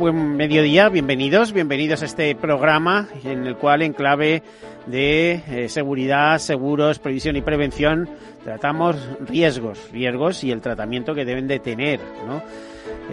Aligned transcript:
Buen 0.00 0.34
mediodía, 0.34 0.88
bienvenidos, 0.88 1.52
bienvenidos 1.52 2.00
a 2.00 2.06
este 2.06 2.34
programa 2.34 3.06
en 3.22 3.46
el 3.46 3.56
cual 3.56 3.82
en 3.82 3.92
clave 3.92 4.42
de 4.86 5.42
eh, 5.46 5.68
seguridad, 5.68 6.38
seguros, 6.38 6.98
previsión 6.98 7.36
y 7.36 7.42
prevención 7.42 8.08
tratamos 8.42 8.96
riesgos, 9.20 9.90
riesgos 9.92 10.42
y 10.42 10.52
el 10.52 10.62
tratamiento 10.62 11.14
que 11.14 11.26
deben 11.26 11.46
de 11.46 11.58
tener, 11.58 12.00
¿no? 12.26 12.42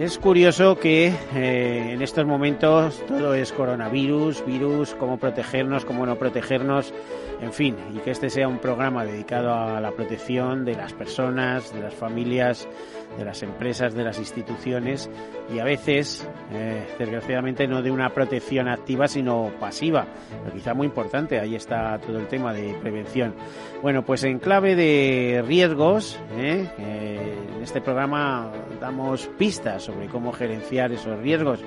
Es 0.00 0.16
curioso 0.16 0.78
que 0.78 1.12
eh, 1.34 1.90
en 1.92 2.00
estos 2.00 2.24
momentos 2.24 3.04
todo 3.06 3.34
es 3.34 3.52
coronavirus, 3.52 4.46
virus, 4.46 4.94
cómo 4.94 5.18
protegernos, 5.18 5.84
cómo 5.84 6.06
no 6.06 6.16
protegernos, 6.16 6.94
en 7.42 7.52
fin, 7.52 7.76
y 7.94 7.98
que 7.98 8.12
este 8.12 8.30
sea 8.30 8.48
un 8.48 8.60
programa 8.60 9.04
dedicado 9.04 9.52
a 9.52 9.80
la 9.80 9.90
protección 9.90 10.64
de 10.64 10.74
las 10.74 10.94
personas, 10.94 11.74
de 11.74 11.80
las 11.80 11.94
familias, 11.94 12.66
de 13.16 13.24
las 13.24 13.42
empresas, 13.42 13.94
de 13.94 14.04
las 14.04 14.18
instituciones 14.18 15.10
y 15.52 15.58
a 15.58 15.64
veces, 15.64 16.28
eh, 16.52 16.86
desgraciadamente, 16.98 17.66
no 17.66 17.82
de 17.82 17.90
una 17.90 18.10
protección 18.10 18.68
activa, 18.68 19.08
sino 19.08 19.50
pasiva, 19.58 20.06
pero 20.44 20.54
quizá 20.54 20.74
muy 20.74 20.86
importante, 20.86 21.40
ahí 21.40 21.54
está 21.54 21.98
todo 21.98 22.18
el 22.18 22.26
tema 22.28 22.52
de 22.52 22.74
prevención. 22.74 23.34
Bueno, 23.82 24.04
pues 24.04 24.24
en 24.24 24.38
clave 24.38 24.76
de 24.76 25.42
riesgos, 25.46 26.18
¿eh? 26.36 26.68
en 26.78 27.62
este 27.62 27.80
programa 27.80 28.52
damos 28.80 29.26
pistas 29.38 29.82
sobre 29.84 30.06
cómo 30.06 30.32
gerenciar 30.32 30.92
esos 30.92 31.18
riesgos. 31.18 31.60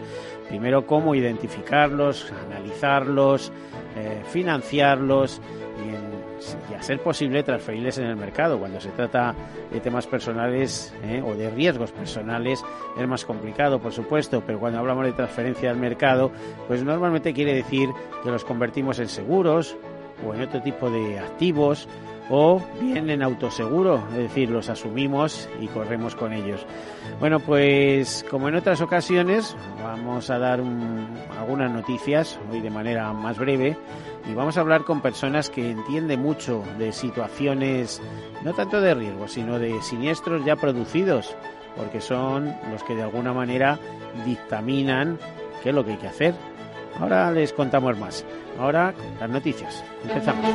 Primero, 0.47 0.85
cómo 0.85 1.15
identificarlos, 1.15 2.31
analizarlos, 2.47 3.51
eh, 3.95 4.21
financiarlos 4.29 5.41
a 6.77 6.83
ser 6.83 6.99
posible 7.01 7.43
transferirles 7.43 7.97
en 7.97 8.05
el 8.05 8.15
mercado. 8.15 8.59
Cuando 8.59 8.79
se 8.79 8.89
trata 8.89 9.35
de 9.71 9.79
temas 9.79 10.07
personales 10.07 10.93
eh, 11.03 11.21
o 11.25 11.35
de 11.35 11.49
riesgos 11.49 11.91
personales 11.91 12.63
es 12.97 13.07
más 13.07 13.25
complicado, 13.25 13.79
por 13.79 13.91
supuesto, 13.91 14.43
pero 14.45 14.59
cuando 14.59 14.79
hablamos 14.79 15.05
de 15.05 15.13
transferencia 15.13 15.69
al 15.69 15.77
mercado, 15.77 16.31
pues 16.67 16.83
normalmente 16.83 17.33
quiere 17.33 17.53
decir 17.53 17.89
que 18.23 18.31
los 18.31 18.43
convertimos 18.43 18.99
en 18.99 19.07
seguros 19.07 19.75
o 20.25 20.33
en 20.33 20.41
otro 20.41 20.61
tipo 20.61 20.89
de 20.89 21.19
activos 21.19 21.87
o 22.29 22.61
bien 22.79 23.09
en 23.09 23.21
autoseguro, 23.23 24.03
es 24.11 24.17
decir, 24.17 24.49
los 24.49 24.69
asumimos 24.69 25.49
y 25.59 25.67
corremos 25.67 26.15
con 26.15 26.31
ellos. 26.31 26.65
Bueno, 27.19 27.39
pues 27.39 28.25
como 28.29 28.47
en 28.47 28.55
otras 28.55 28.79
ocasiones, 28.79 29.55
vamos 29.83 30.29
a 30.29 30.39
dar 30.39 30.61
algunas 31.37 31.71
noticias, 31.71 32.39
hoy 32.49 32.61
de 32.61 32.69
manera 32.69 33.11
más 33.11 33.37
breve, 33.37 33.75
y 34.31 34.33
vamos 34.33 34.57
a 34.57 34.61
hablar 34.61 34.85
con 34.85 35.01
personas 35.01 35.49
que 35.49 35.71
entienden 35.71 36.21
mucho 36.21 36.63
de 36.77 36.93
situaciones, 36.93 38.01
no 38.43 38.53
tanto 38.53 38.79
de 38.79 38.93
riesgo, 38.93 39.27
sino 39.27 39.59
de 39.59 39.81
siniestros 39.81 40.45
ya 40.45 40.55
producidos, 40.55 41.35
porque 41.75 41.99
son 41.99 42.55
los 42.71 42.81
que 42.83 42.95
de 42.95 43.03
alguna 43.03 43.33
manera 43.33 43.77
dictaminan 44.25 45.19
qué 45.61 45.69
es 45.69 45.75
lo 45.75 45.83
que 45.83 45.91
hay 45.91 45.97
que 45.97 46.07
hacer. 46.07 46.33
Ahora 46.99 47.31
les 47.31 47.51
contamos 47.51 47.97
más. 47.97 48.25
Ahora 48.57 48.93
las 49.19 49.29
noticias. 49.29 49.83
Empezamos. 50.03 50.45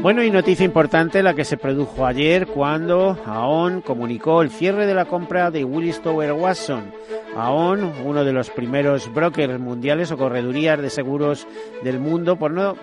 Bueno, 0.00 0.22
y 0.22 0.30
noticia 0.30 0.64
importante 0.64 1.24
la 1.24 1.34
que 1.34 1.44
se 1.44 1.56
produjo 1.56 2.06
ayer 2.06 2.46
cuando 2.46 3.18
AON 3.26 3.80
comunicó 3.80 4.42
el 4.42 4.50
cierre 4.50 4.86
de 4.86 4.94
la 4.94 5.06
compra 5.06 5.50
de 5.50 5.64
Willis 5.64 6.00
Tower 6.00 6.32
Watson. 6.32 6.92
AON, 7.36 7.92
uno 8.04 8.24
de 8.24 8.32
los 8.32 8.50
primeros 8.50 9.12
brokers 9.12 9.58
mundiales 9.58 10.10
o 10.12 10.16
corredurías 10.16 10.80
de 10.80 10.88
seguros 10.88 11.46
del 11.82 11.98
mundo, 11.98 12.36
por 12.36 12.52
no 12.52 12.76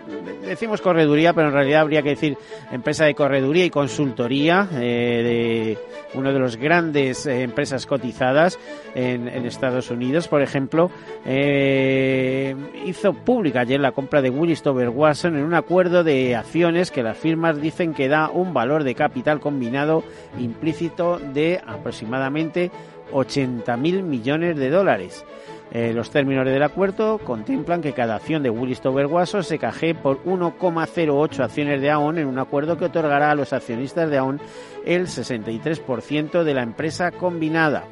decimos 0.45 0.81
correduría, 0.81 1.33
pero 1.33 1.47
en 1.47 1.53
realidad 1.53 1.81
habría 1.81 2.01
que 2.01 2.09
decir 2.09 2.37
empresa 2.71 3.05
de 3.05 3.15
correduría 3.15 3.65
y 3.65 3.69
consultoría 3.69 4.67
eh, 4.73 4.77
de 5.23 5.77
uno 6.17 6.31
de 6.31 6.39
los 6.39 6.57
grandes 6.57 7.25
eh, 7.25 7.41
empresas 7.41 7.85
cotizadas 7.85 8.59
en, 8.93 9.25
Estados 9.45 9.91
Unidos, 9.91 10.27
por 10.27 10.41
ejemplo, 10.41 10.89
eh, 11.25 12.55
hizo 12.85 13.13
pública 13.13 13.61
ayer 13.61 13.79
la 13.79 13.91
compra 13.91 14.21
de 14.21 14.29
Willis 14.29 14.63
Tower 14.63 14.89
Watson 14.89 15.37
en 15.37 15.43
un 15.43 15.53
acuerdo 15.53 16.03
de 16.03 16.35
acciones 16.35 16.91
que 16.91 17.03
las 17.05 17.17
firmas 17.17 17.61
dicen 17.61 17.93
que 17.93 18.09
da 18.09 18.29
un 18.29 18.53
valor 18.53 18.83
de 18.83 18.95
capital 18.95 19.39
combinado 19.39 20.03
implícito 20.37 21.19
de 21.19 21.61
aproximadamente 21.65 22.71
80.000 23.11 24.03
millones 24.03 24.57
de 24.57 24.69
dólares. 24.69 25.25
Eh, 25.71 25.93
los 25.93 26.11
términos 26.11 26.45
del 26.45 26.63
acuerdo 26.63 27.17
contemplan 27.17 27.81
que 27.81 27.93
cada 27.93 28.15
acción 28.15 28.43
de 28.43 28.49
Willis 28.49 28.81
Tower 28.81 29.07
Watson 29.07 29.43
se 29.43 29.57
caje 29.57 29.95
por 29.95 30.23
1,08 30.23 31.43
acciones 31.43 31.81
de 31.81 31.89
AON 31.89 32.17
en 32.17 32.27
un 32.27 32.39
acuerdo 32.39 32.77
que 32.77 32.85
otorgará 32.85 33.31
a 33.31 33.35
los 33.35 33.51
accionistas 33.51 34.09
de 34.09 34.17
AON 34.17 34.39
el 34.85 35.07
63% 35.07 36.43
de 36.43 36.53
la 36.53 36.61
empresa 36.61 37.11
combinada. 37.11 37.85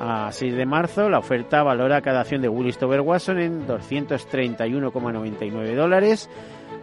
A 0.00 0.30
6 0.30 0.54
de 0.54 0.66
marzo, 0.66 1.08
la 1.08 1.18
oferta 1.18 1.62
valora 1.62 2.02
cada 2.02 2.20
acción 2.20 2.42
de 2.42 2.48
Willis 2.48 2.78
Tower 2.78 3.00
Watson 3.00 3.40
en 3.40 3.66
231,99 3.66 5.74
dólares 5.74 6.30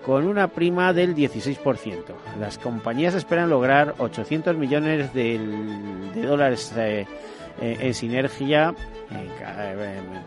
con 0.05 0.27
una 0.27 0.49
prima 0.49 0.93
del 0.93 1.15
16%. 1.15 2.03
Las 2.39 2.59
compañías 2.59 3.15
esperan 3.15 3.49
lograr 3.49 3.95
800 3.97 4.55
millones 4.55 5.13
de, 5.13 5.39
dólares 6.15 6.71
eh, 6.77 7.07
eh, 7.59 7.77
en 7.79 7.93
sinergia 7.95 8.75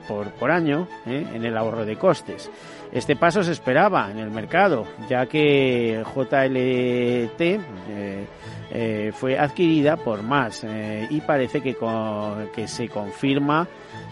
por, 0.07 0.31
por 0.33 0.51
año 0.51 0.89
eh, 1.07 1.27
en 1.35 1.45
el 1.45 1.57
ahorro 1.57 1.85
de 1.85 1.97
costes. 1.97 2.51
Este 2.93 3.17
paso 3.17 3.43
se 3.43 3.53
esperaba 3.53 4.11
en 4.11 4.19
el 4.19 4.31
mercado, 4.31 4.87
ya 5.09 5.27
que 5.27 6.03
JLT 6.05 7.61
fue 9.13 9.39
adquirida 9.39 9.97
por 9.97 10.23
más 10.23 10.65
y 11.11 11.21
parece 11.21 11.61
que, 11.61 11.77
que 12.55 12.67
se 12.69 12.89
confirma 12.89 13.69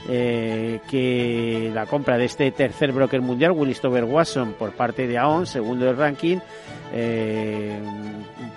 que 0.06 1.70
la 1.72 1.86
compra 1.86 2.18
de 2.18 2.26
este 2.26 2.50
tercer 2.52 2.92
broker 2.92 3.22
mundial, 3.22 3.52
Willis 3.52 3.80
Tower 3.80 4.04
Watson, 4.04 4.54
por 4.58 4.72
parte 4.72 5.06
de 5.06 5.16
AON, 5.16 5.46
segundo 5.46 5.88
el 5.88 5.96
ranking, 5.96 6.38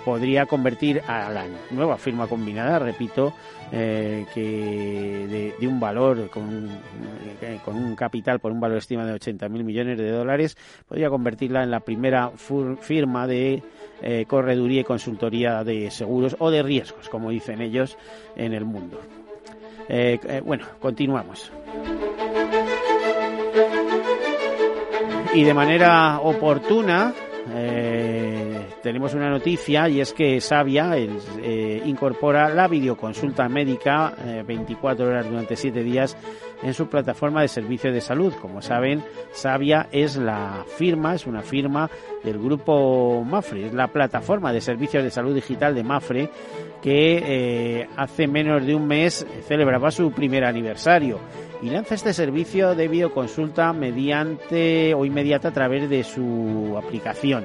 podría 0.04 0.46
convertir 0.46 1.02
a 1.06 1.30
la 1.30 1.44
nueva 1.70 1.96
firma 1.96 2.26
combinada, 2.26 2.78
repito, 2.78 3.32
eh, 3.72 4.26
que 4.34 5.54
de, 5.58 5.68
un 5.68 5.78
valor 5.78 6.28
con, 6.30 6.68
eh, 7.42 7.58
con, 7.64 7.76
un 7.76 7.94
capital 7.94 8.40
por 8.40 8.52
un 8.52 8.60
valor 8.60 8.78
estimado 8.78 9.08
de 9.08 9.14
80 9.14 9.48
mil 9.48 9.64
millones 9.64 9.98
de 9.98 10.10
dólares, 10.10 10.56
podría 10.88 11.08
convertirla 11.08 11.62
en 11.62 11.70
la 11.70 11.80
primera 11.80 12.30
firma 12.80 13.26
de 13.26 13.62
eh, 14.02 14.24
correduría 14.26 14.80
y 14.80 14.84
consultoría 14.84 15.62
de 15.64 15.90
seguros 15.90 16.36
o 16.38 16.50
de 16.50 16.62
riesgos, 16.62 17.08
como 17.08 17.30
dicen 17.30 17.60
ellos, 17.60 17.96
en 18.36 18.54
el 18.54 18.64
mundo. 18.64 19.00
bueno, 20.44 20.66
continuamos. 20.80 21.52
Y 25.32 25.44
de 25.44 25.54
manera 25.54 26.18
oportuna, 26.20 27.14
eh, 27.54 28.19
tenemos 28.82 29.14
una 29.14 29.30
noticia 29.30 29.88
y 29.88 30.00
es 30.00 30.12
que 30.12 30.40
Sabia 30.40 30.96
eh, 30.96 31.82
incorpora 31.84 32.48
la 32.48 32.68
videoconsulta 32.68 33.48
médica 33.48 34.14
24 34.46 35.04
eh, 35.04 35.08
horas 35.08 35.28
durante 35.28 35.56
7 35.56 35.82
días 35.82 36.16
en 36.62 36.74
su 36.74 36.88
plataforma 36.88 37.42
de 37.42 37.48
servicios 37.48 37.94
de 37.94 38.00
salud. 38.00 38.32
Como 38.40 38.62
saben, 38.62 39.02
Sabia 39.32 39.88
es 39.92 40.16
la 40.16 40.64
firma, 40.76 41.14
es 41.14 41.26
una 41.26 41.42
firma 41.42 41.90
del 42.24 42.38
grupo 42.38 43.24
Mafre, 43.24 43.66
es 43.66 43.74
la 43.74 43.88
plataforma 43.88 44.52
de 44.52 44.60
servicios 44.60 45.04
de 45.04 45.10
salud 45.10 45.34
digital 45.34 45.74
de 45.74 45.84
Mafre 45.84 46.30
que 46.82 47.86
hace 47.96 48.26
menos 48.26 48.64
de 48.64 48.74
un 48.74 48.86
mes 48.86 49.26
celebraba 49.46 49.90
su 49.90 50.12
primer 50.12 50.44
aniversario 50.44 51.20
y 51.62 51.68
lanza 51.68 51.94
este 51.94 52.14
servicio 52.14 52.74
de 52.74 52.88
videoconsulta 52.88 53.72
mediante 53.72 54.94
o 54.94 55.04
inmediata 55.04 55.48
a 55.48 55.52
través 55.52 55.88
de 55.90 56.04
su 56.04 56.74
aplicación. 56.82 57.44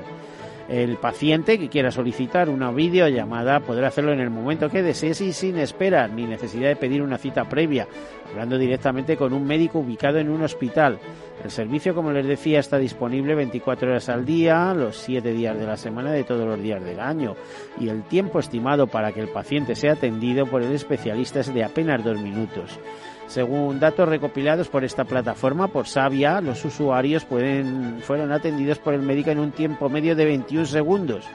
El 0.68 0.98
paciente 0.98 1.60
que 1.60 1.70
quiera 1.70 1.92
solicitar 1.92 2.50
una 2.50 2.72
videollamada 2.72 3.60
podrá 3.60 3.88
hacerlo 3.88 4.14
en 4.14 4.20
el 4.20 4.32
momento 4.32 4.70
que 4.70 4.82
desee 4.82 5.12
y 5.12 5.34
sin 5.34 5.58
esperar 5.58 6.10
ni 6.10 6.24
necesidad 6.24 6.70
de 6.70 6.76
pedir 6.76 7.04
una 7.04 7.20
cita 7.20 7.48
previa, 7.48 7.88
hablando 8.32 8.58
directamente 8.58 9.16
con 9.16 9.34
un 9.34 9.46
médico 9.46 9.80
ubicado 9.80 10.18
en 10.18 10.30
un 10.30 10.42
hospital. 10.42 10.98
El 11.44 11.52
servicio, 11.52 11.94
como 11.94 12.12
les 12.12 12.26
decía, 12.26 12.60
está 12.60 12.80
disponible 12.80 13.36
24 13.36 13.90
horas 13.90 14.10
al 14.10 14.26
día, 14.26 14.74
los 14.74 14.98
7 14.98 15.34
días 15.34 15.56
de 15.58 15.68
la 15.68 15.78
semana 15.78 16.12
de 16.12 16.24
todos 16.24 16.48
los 16.48 16.60
días 16.60 16.84
del 16.84 17.00
año. 17.00 17.36
Y 17.80 17.90
el 17.90 18.04
tiempo 18.04 18.40
estimado 18.40 18.88
para 18.88 19.12
que 19.12 19.20
el 19.20 19.28
paciente 19.28 19.76
sea 19.76 19.94
atendido 19.94 20.48
por 20.48 20.64
el 20.64 20.72
especialista 20.72 21.42
es 21.42 21.54
de 21.54 21.64
apenas 21.64 22.04
dos 22.04 22.20
minutos. 22.20 22.80
Según 23.28 23.80
datos 23.80 24.08
recopilados 24.08 24.68
por 24.68 24.84
esta 24.84 25.04
plataforma, 25.04 25.68
por 25.68 25.88
Sabia, 25.88 26.42
los 26.42 26.64
usuarios 26.64 27.26
fueron 27.26 28.32
atendidos 28.32 28.80
por 28.80 28.94
el 28.94 29.02
médico 29.02 29.32
en 29.32 29.40
un 29.40 29.52
tiempo 29.52 29.90
medio 29.90 30.16
de 30.16 30.26
21 30.26 30.66
segundos. 30.66 31.26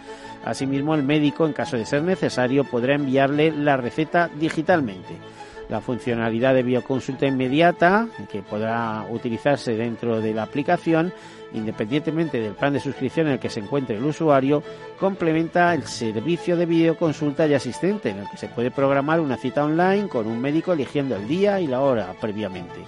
Asimismo, 0.45 0.95
el 0.95 1.03
médico, 1.03 1.47
en 1.47 1.53
caso 1.53 1.77
de 1.77 1.85
ser 1.85 2.03
necesario, 2.03 2.65
podrá 2.65 2.95
enviarle 2.95 3.51
la 3.51 3.77
receta 3.77 4.31
digitalmente 4.39 5.19
la 5.71 5.81
funcionalidad 5.81 6.55
de 6.55 6.63
bioconsulta 6.63 7.27
inmediata 7.27 8.09
que 8.31 8.43
podrá 8.43 9.07
utilizarse 9.09 9.77
dentro 9.77 10.21
de 10.21 10.35
la 10.35 10.43
aplicación 10.43 11.13
independientemente 11.53 12.41
del 12.41 12.55
plan 12.55 12.73
de 12.73 12.81
suscripción 12.81 13.27
en 13.27 13.35
el 13.35 13.39
que 13.39 13.51
se 13.51 13.61
encuentre 13.61 13.97
el 13.97 14.05
usuario, 14.05 14.63
complementa 14.99 15.75
el 15.75 15.85
servicio 15.85 16.57
de 16.57 16.67
videoconsulta 16.67 17.47
ya 17.47 17.57
existente, 17.57 18.11
en 18.11 18.19
el 18.19 18.31
que 18.31 18.37
se 18.37 18.49
puede 18.49 18.71
programar 18.71 19.21
una 19.21 19.37
cita 19.37 19.65
online 19.65 20.09
con 20.09 20.27
un 20.27 20.41
médico 20.41 20.73
eligiendo 20.73 21.17
el 21.17 21.27
día 21.27 21.61
y 21.61 21.67
la 21.67 21.81
hora 21.81 22.15
previamente. 22.21 22.85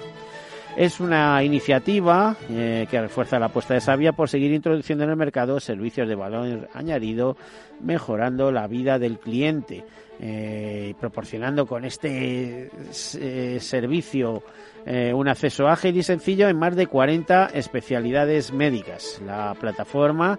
Es 0.76 1.00
una 1.00 1.42
iniciativa 1.44 2.36
eh, 2.48 2.86
que 2.90 3.00
refuerza 3.00 3.38
la 3.38 3.46
apuesta 3.46 3.74
de 3.74 3.80
Sabia 3.80 4.12
por 4.12 4.28
seguir 4.28 4.52
introduciendo 4.52 5.04
en 5.04 5.10
el 5.10 5.16
mercado 5.16 5.60
servicios 5.60 6.08
de 6.08 6.14
valor 6.14 6.68
añadido, 6.72 7.36
mejorando 7.80 8.50
la 8.50 8.66
vida 8.66 8.98
del 8.98 9.18
cliente 9.18 9.84
eh, 10.24 10.94
proporcionando 11.00 11.66
con 11.66 11.84
este 11.84 12.70
eh, 13.14 13.58
servicio 13.60 14.44
eh, 14.86 15.12
un 15.12 15.26
acceso 15.26 15.66
ágil 15.66 15.96
y 15.96 16.04
sencillo 16.04 16.48
en 16.48 16.56
más 16.56 16.76
de 16.76 16.86
40 16.86 17.46
especialidades 17.54 18.52
médicas. 18.52 19.20
La 19.26 19.52
plataforma 19.58 20.38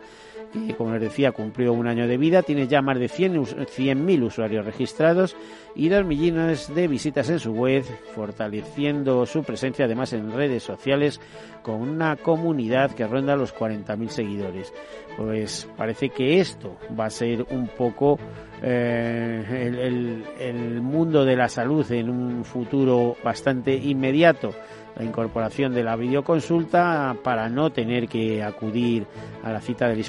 que, 0.52 0.76
como 0.76 0.92
les 0.94 1.02
decía, 1.02 1.32
cumplió 1.32 1.74
un 1.74 1.88
año 1.88 2.08
de 2.08 2.18
vida, 2.18 2.44
tiene 2.44 2.68
ya 2.68 2.82
más 2.82 3.00
de 3.00 3.10
100.000 3.10 3.68
100 3.68 4.24
usuarios 4.24 4.66
registrados 4.66 5.36
y 5.76 5.90
dos 5.90 6.06
millones 6.06 6.74
de 6.74 6.88
visitas 6.88 7.30
en 7.30 7.40
su 7.40 7.52
web, 7.54 7.84
fortaleciendo 8.14 9.26
su 9.26 9.44
presencia 9.44 9.86
además 9.86 10.14
en 10.14 10.32
redes 10.32 10.64
sociales 10.64 11.20
con 11.62 11.82
una 11.82 12.16
comunidad 12.16 12.92
que 12.92 13.08
ronda 13.08 13.36
los 13.36 13.56
40.000 13.56 14.08
seguidores. 14.10 14.74
Pues 15.18 15.68
parece 15.78 16.10
que 16.10 16.40
esto 16.40 16.78
va 17.00 17.06
a 17.06 17.10
ser 17.10 17.46
un 17.50 17.68
poco 17.68 18.20
eh, 18.62 20.24
el, 20.40 20.82
mundo 20.82 21.26
de 21.26 21.36
la 21.36 21.50
salud 21.50 21.90
en 21.92 22.10
un 22.10 22.46
futuro 22.46 23.16
bastante 23.24 23.76
inmediato 23.76 24.54
la 24.96 25.04
incorporación 25.04 25.74
de 25.74 25.84
la 25.84 25.96
videoconsulta 25.96 27.16
para 27.24 27.50
no 27.50 27.72
tener 27.72 28.08
que 28.08 28.44
acudir 28.44 29.06
a 29.44 29.52
la 29.52 29.62
cita 29.62 29.88
del, 29.88 30.00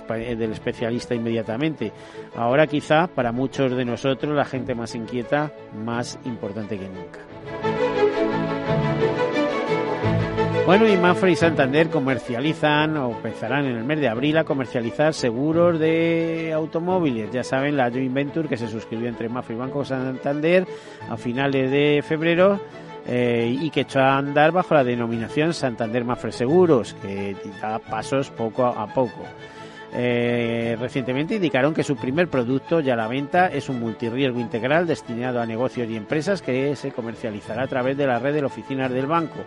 especialista 0.52 1.14
inmediatamente. 1.14 1.92
Ahora 2.36 2.66
quizá 2.66 3.06
para 3.06 3.32
muchos 3.32 3.76
de 3.76 3.84
nosotros 3.84 4.34
la 4.34 4.44
gente 4.44 4.74
más 4.74 4.94
inquieta, 4.94 5.52
más 5.84 6.18
importante 6.24 6.78
que 6.78 6.88
nunca. 6.88 7.20
Bueno, 10.66 10.88
y 10.88 10.96
Mafre 10.96 11.32
y 11.32 11.36
Santander 11.36 11.90
comercializan 11.90 12.96
o 12.96 13.10
empezarán 13.10 13.66
en 13.66 13.76
el 13.76 13.84
mes 13.84 14.00
de 14.00 14.08
abril 14.08 14.38
a 14.38 14.44
comercializar 14.44 15.12
seguros 15.12 15.78
de 15.78 16.52
automóviles. 16.54 17.30
Ya 17.30 17.44
saben, 17.44 17.76
la 17.76 17.90
joint 17.90 18.14
venture 18.14 18.48
que 18.48 18.56
se 18.56 18.68
suscribió 18.68 19.08
entre 19.08 19.28
Mafre 19.28 19.56
y 19.56 19.58
Banco 19.58 19.84
Santander 19.84 20.66
a 21.10 21.18
finales 21.18 21.70
de 21.70 22.02
febrero 22.02 22.60
eh, 23.06 23.54
y 23.60 23.70
que 23.70 23.82
echó 23.82 24.00
a 24.00 24.16
andar 24.16 24.50
bajo 24.52 24.74
la 24.74 24.84
denominación 24.84 25.52
Santander 25.52 26.04
Mafre 26.04 26.32
Seguros, 26.32 26.94
que 27.02 27.36
da 27.60 27.78
pasos 27.78 28.30
poco 28.30 28.64
a 28.64 28.86
poco. 28.86 29.22
Eh, 29.96 30.76
recientemente 30.80 31.36
indicaron 31.36 31.72
que 31.72 31.84
su 31.84 31.94
primer 31.94 32.28
producto 32.28 32.80
ya 32.80 32.94
a 32.94 32.96
la 32.96 33.06
venta 33.06 33.46
es 33.46 33.68
un 33.68 33.78
multirriesgo 33.78 34.40
integral 34.40 34.88
destinado 34.88 35.40
a 35.40 35.46
negocios 35.46 35.88
y 35.88 35.96
empresas 35.96 36.42
que 36.42 36.74
se 36.74 36.90
comercializará 36.90 37.62
a 37.62 37.68
través 37.68 37.96
de 37.96 38.06
la 38.06 38.18
red 38.18 38.34
de 38.34 38.44
oficinas 38.44 38.90
del 38.90 39.06
banco. 39.06 39.44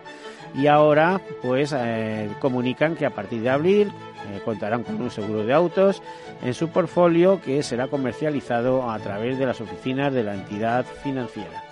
Y 0.54 0.66
ahora, 0.66 1.20
pues, 1.42 1.74
eh, 1.76 2.30
comunican 2.40 2.96
que 2.96 3.04
a 3.04 3.10
partir 3.10 3.42
de 3.42 3.50
abril 3.50 3.92
contarán 4.44 4.84
con 4.84 5.00
un 5.00 5.10
seguro 5.10 5.44
de 5.44 5.54
autos 5.54 6.02
en 6.42 6.52
su 6.52 6.68
portfolio 6.68 7.40
que 7.40 7.62
será 7.62 7.88
comercializado 7.88 8.90
a 8.90 8.98
través 8.98 9.38
de 9.38 9.46
las 9.46 9.60
oficinas 9.60 10.12
de 10.12 10.22
la 10.22 10.34
entidad 10.34 10.84
financiera. 11.02 11.67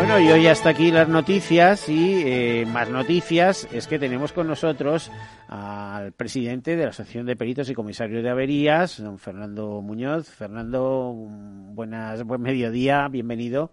Bueno, 0.00 0.18
y 0.18 0.30
hoy 0.30 0.46
hasta 0.46 0.70
aquí 0.70 0.90
las 0.90 1.10
noticias 1.10 1.86
y 1.90 2.22
eh, 2.24 2.64
más 2.66 2.88
noticias 2.88 3.68
es 3.70 3.86
que 3.86 3.98
tenemos 3.98 4.32
con 4.32 4.46
nosotros 4.46 5.12
al 5.46 6.12
presidente 6.12 6.74
de 6.74 6.84
la 6.84 6.88
Asociación 6.88 7.26
de 7.26 7.36
Peritos 7.36 7.68
y 7.68 7.74
Comisarios 7.74 8.22
de 8.22 8.30
Averías, 8.30 9.02
don 9.02 9.18
Fernando 9.18 9.82
Muñoz. 9.82 10.26
Fernando, 10.26 11.12
buenas, 11.12 12.24
buen 12.24 12.40
mediodía, 12.40 13.08
bienvenido. 13.08 13.72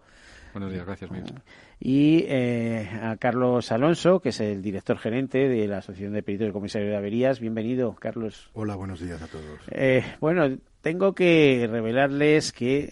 Buenos 0.51 0.73
días, 0.73 0.85
gracias, 0.85 1.09
Miguel. 1.09 1.33
Y 1.79 2.25
eh, 2.27 2.89
a 3.01 3.15
Carlos 3.15 3.71
Alonso, 3.71 4.19
que 4.19 4.29
es 4.29 4.41
el 4.41 4.61
director 4.61 4.97
gerente 4.97 5.47
de 5.47 5.65
la 5.65 5.77
Asociación 5.77 6.11
de 6.11 6.23
Peritos 6.23 6.49
y 6.49 6.51
Comisarios 6.51 6.89
de 6.89 6.97
Averías. 6.97 7.39
Bienvenido, 7.39 7.95
Carlos. 7.95 8.49
Hola, 8.51 8.75
buenos 8.75 8.99
días 8.99 9.21
a 9.21 9.27
todos. 9.27 9.61
Eh, 9.71 10.03
bueno, 10.19 10.57
tengo 10.87 11.13
que 11.13 11.67
revelarles 11.69 12.53
que 12.53 12.87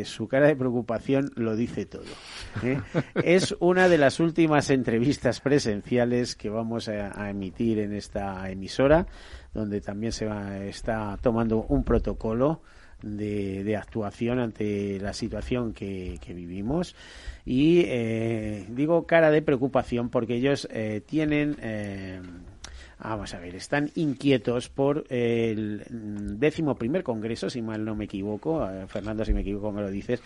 eh, 0.00 0.04
su 0.04 0.28
cara 0.28 0.46
de 0.46 0.54
preocupación 0.54 1.32
lo 1.34 1.56
dice 1.56 1.84
todo. 1.84 2.04
¿eh? 2.62 2.80
es 3.24 3.56
una 3.58 3.88
de 3.88 3.98
las 3.98 4.20
últimas 4.20 4.70
entrevistas 4.70 5.40
presenciales 5.40 6.36
que 6.36 6.48
vamos 6.48 6.88
a, 6.88 7.28
emitir 7.28 7.80
en 7.80 7.92
esta 7.92 8.48
emisora, 8.48 9.08
donde 9.52 9.80
también 9.80 10.12
se 10.12 10.28
está 10.68 11.18
tomando 11.20 11.66
un 11.68 11.82
protocolo 11.82 12.62
de, 13.02 13.76
actuación 13.76 14.38
ante 14.38 15.00
la 15.00 15.12
situación 15.12 15.72
que, 15.72 16.20
vivimos. 16.28 16.94
Y 17.44 17.82
eh, 17.86 18.64
digo 18.68 19.08
cara 19.08 19.32
de 19.32 19.42
preocupación 19.42 20.08
porque 20.08 20.36
ellos 20.36 20.68
tienen 21.04 21.56
Vamos 23.02 23.32
a 23.34 23.38
ver, 23.38 23.54
están 23.54 23.90
inquietos 23.94 24.68
por 24.68 25.04
el 25.08 25.84
décimo 26.38 26.74
primer 26.74 27.02
congreso, 27.02 27.48
si 27.48 27.62
mal 27.62 27.84
no 27.84 27.94
me 27.94 28.04
equivoco, 28.04 28.68
Fernando, 28.88 29.24
si 29.24 29.32
me 29.32 29.40
equivoco 29.40 29.72
me 29.72 29.80
lo 29.80 29.90
dices, 29.90 30.22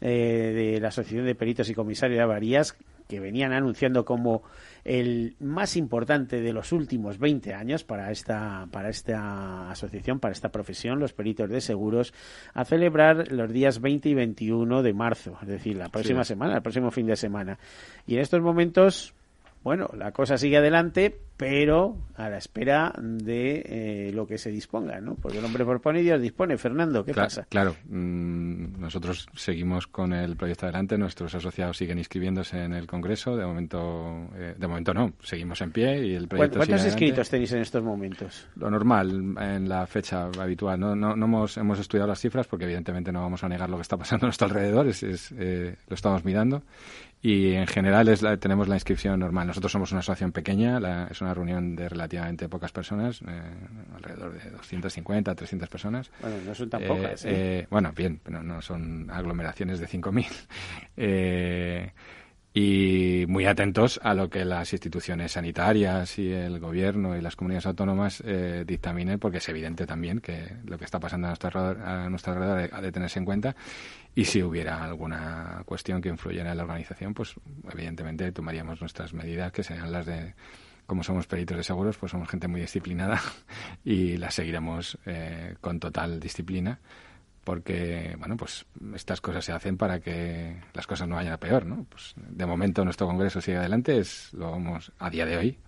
eh, 0.00 0.72
de 0.72 0.80
la 0.80 0.88
Asociación 0.88 1.26
de 1.26 1.34
Peritos 1.34 1.68
y 1.68 1.74
Comisarios 1.74 2.16
de 2.16 2.22
Avarías, 2.22 2.76
que 3.08 3.20
venían 3.20 3.52
anunciando 3.52 4.04
como 4.06 4.42
el 4.84 5.36
más 5.40 5.76
importante 5.76 6.40
de 6.40 6.52
los 6.52 6.72
últimos 6.72 7.18
20 7.18 7.52
años 7.52 7.84
para 7.84 8.10
esta, 8.10 8.66
para 8.70 8.88
esta 8.88 9.70
asociación, 9.70 10.18
para 10.18 10.32
esta 10.32 10.50
profesión, 10.50 10.98
los 10.98 11.12
peritos 11.12 11.50
de 11.50 11.60
seguros, 11.60 12.14
a 12.54 12.64
celebrar 12.64 13.30
los 13.32 13.52
días 13.52 13.80
20 13.80 14.08
y 14.08 14.14
21 14.14 14.82
de 14.82 14.94
marzo, 14.94 15.36
es 15.42 15.48
decir, 15.48 15.76
la 15.76 15.90
próxima 15.90 16.24
semana, 16.24 16.56
el 16.56 16.62
próximo 16.62 16.90
fin 16.90 17.06
de 17.06 17.16
semana. 17.16 17.58
Y 18.06 18.14
en 18.14 18.20
estos 18.20 18.40
momentos, 18.40 19.14
bueno, 19.64 19.88
la 19.96 20.12
cosa 20.12 20.36
sigue 20.36 20.58
adelante, 20.58 21.18
pero 21.38 21.96
a 22.16 22.28
la 22.28 22.36
espera 22.36 22.92
de 23.00 23.62
eh, 23.64 24.12
lo 24.12 24.26
que 24.26 24.36
se 24.36 24.50
disponga, 24.50 25.00
¿no? 25.00 25.14
Porque 25.14 25.38
el 25.38 25.44
hombre 25.44 25.64
propone 25.64 26.00
y 26.00 26.02
Dios 26.02 26.20
dispone. 26.20 26.58
Fernando, 26.58 27.02
¿qué 27.02 27.14
pasa? 27.14 27.46
Claro, 27.48 27.74
mm, 27.88 28.78
nosotros 28.78 29.26
seguimos 29.34 29.86
con 29.86 30.12
el 30.12 30.36
proyecto 30.36 30.66
adelante, 30.66 30.98
nuestros 30.98 31.34
asociados 31.34 31.78
siguen 31.78 31.96
inscribiéndose 31.96 32.62
en 32.62 32.74
el 32.74 32.86
Congreso, 32.86 33.38
de 33.38 33.46
momento, 33.46 34.28
eh, 34.36 34.54
de 34.54 34.66
momento 34.68 34.92
no, 34.92 35.14
seguimos 35.22 35.62
en 35.62 35.72
pie 35.72 36.08
y 36.08 36.14
el 36.14 36.28
proyecto 36.28 36.58
¿Cuántos 36.58 36.84
inscritos 36.84 37.30
tenéis 37.30 37.52
en 37.52 37.62
estos 37.62 37.82
momentos? 37.82 38.46
Lo 38.56 38.70
normal, 38.70 39.34
en 39.40 39.66
la 39.66 39.86
fecha 39.86 40.28
habitual. 40.38 40.78
No, 40.78 40.94
no, 40.94 41.16
no 41.16 41.24
hemos, 41.24 41.56
hemos 41.56 41.78
estudiado 41.78 42.08
las 42.08 42.20
cifras 42.20 42.46
porque 42.46 42.66
evidentemente 42.66 43.10
no 43.12 43.22
vamos 43.22 43.42
a 43.42 43.48
negar 43.48 43.70
lo 43.70 43.76
que 43.76 43.82
está 43.82 43.96
pasando 43.96 44.26
a 44.26 44.28
nuestro 44.28 44.46
alrededor, 44.46 44.88
es, 44.88 45.02
eh, 45.38 45.74
lo 45.88 45.94
estamos 45.94 46.22
mirando 46.22 46.62
y 47.24 47.54
en 47.54 47.66
general 47.66 48.08
es 48.08 48.22
tenemos 48.38 48.68
la 48.68 48.76
inscripción 48.76 49.18
normal. 49.18 49.46
Nosotros 49.46 49.72
somos 49.72 49.90
una 49.92 50.00
asociación 50.00 50.30
pequeña, 50.30 51.08
es 51.10 51.22
una 51.22 51.32
reunión 51.32 51.74
de 51.74 51.88
relativamente 51.88 52.50
pocas 52.50 52.70
personas, 52.70 53.22
eh, 53.22 53.40
alrededor 53.96 54.34
de 54.34 54.50
250, 54.50 55.34
300 55.34 55.68
personas. 55.70 56.10
Bueno, 56.20 56.36
no 56.44 56.54
son 56.54 56.68
tan 56.68 56.82
eh, 56.82 56.86
pocas. 56.86 57.24
¿eh? 57.24 57.30
¿eh? 57.32 57.66
bueno, 57.70 57.94
bien, 57.96 58.20
pero 58.22 58.42
no 58.42 58.60
son 58.60 59.10
aglomeraciones 59.10 59.80
de 59.80 59.88
5.000. 59.88 60.26
eh, 60.98 61.92
y 62.56 63.24
muy 63.26 63.46
atentos 63.46 63.98
a 64.04 64.14
lo 64.14 64.30
que 64.30 64.44
las 64.44 64.72
instituciones 64.72 65.32
sanitarias 65.32 66.20
y 66.20 66.30
el 66.30 66.60
gobierno 66.60 67.16
y 67.16 67.20
las 67.20 67.34
comunidades 67.34 67.66
autónomas 67.66 68.22
eh, 68.24 68.62
dictaminen, 68.64 69.18
porque 69.18 69.38
es 69.38 69.48
evidente 69.48 69.86
también 69.86 70.20
que 70.20 70.58
lo 70.64 70.78
que 70.78 70.84
está 70.84 71.00
pasando 71.00 71.26
a 71.26 71.30
nuestra 71.30 71.48
alrededor, 71.48 71.82
a 71.82 72.08
nuestra 72.08 72.32
alrededor 72.32 72.70
ha 72.72 72.80
de 72.80 72.92
tenerse 72.92 73.18
en 73.18 73.24
cuenta. 73.24 73.56
Y 74.14 74.24
si 74.24 74.40
hubiera 74.40 74.84
alguna 74.84 75.62
cuestión 75.66 76.00
que 76.00 76.10
influyera 76.10 76.52
en 76.52 76.56
la 76.56 76.62
organización, 76.62 77.12
pues 77.12 77.34
evidentemente 77.72 78.30
tomaríamos 78.30 78.80
nuestras 78.80 79.12
medidas, 79.14 79.50
que 79.50 79.64
serían 79.64 79.90
las 79.90 80.06
de 80.06 80.34
como 80.86 81.02
somos 81.02 81.26
peritos 81.26 81.56
de 81.56 81.64
seguros, 81.64 81.96
pues 81.96 82.12
somos 82.12 82.28
gente 82.28 82.46
muy 82.46 82.60
disciplinada 82.60 83.20
y 83.84 84.16
la 84.16 84.30
seguiremos 84.30 84.96
eh, 85.06 85.56
con 85.60 85.80
total 85.80 86.20
disciplina 86.20 86.78
porque, 87.44 88.16
bueno, 88.18 88.36
pues 88.36 88.66
estas 88.94 89.20
cosas 89.20 89.44
se 89.44 89.52
hacen 89.52 89.76
para 89.76 90.00
que 90.00 90.56
las 90.72 90.86
cosas 90.86 91.06
no 91.06 91.16
vayan 91.16 91.34
a 91.34 91.38
peor, 91.38 91.66
¿no? 91.66 91.86
Pues 91.88 92.14
de 92.16 92.46
momento 92.46 92.84
nuestro 92.84 93.06
congreso 93.06 93.40
sigue 93.40 93.58
adelante, 93.58 93.98
es, 93.98 94.32
lo 94.32 94.50
vamos 94.50 94.92
a 94.98 95.10
día 95.10 95.26
de 95.26 95.36
hoy. 95.36 95.58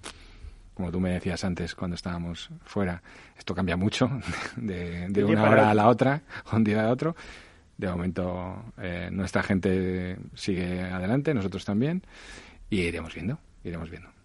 Como 0.75 0.91
tú 0.91 1.01
me 1.01 1.11
decías 1.11 1.43
antes 1.45 1.75
cuando 1.75 1.95
estábamos 1.95 2.51
fuera, 2.65 3.03
esto 3.39 3.55
cambia 3.55 3.77
mucho 3.77 4.11
de, 4.57 5.09
de 5.09 5.25
una 5.25 5.45
hora 5.45 5.71
a 5.71 5.75
la 5.75 5.89
otra, 5.89 6.23
un 6.53 6.65
día 6.65 6.87
a 6.87 6.91
otro. 6.91 7.15
De 7.77 7.89
momento 7.89 8.73
eh, 8.79 9.11
nuestra 9.13 9.43
gente 9.43 10.17
sigue 10.35 10.83
adelante, 10.83 11.35
nosotros 11.35 11.65
también, 11.65 12.03
y 12.71 12.81
iremos 12.81 13.15
viendo, 13.15 13.39
iremos 13.65 13.91
viendo. 13.91 14.16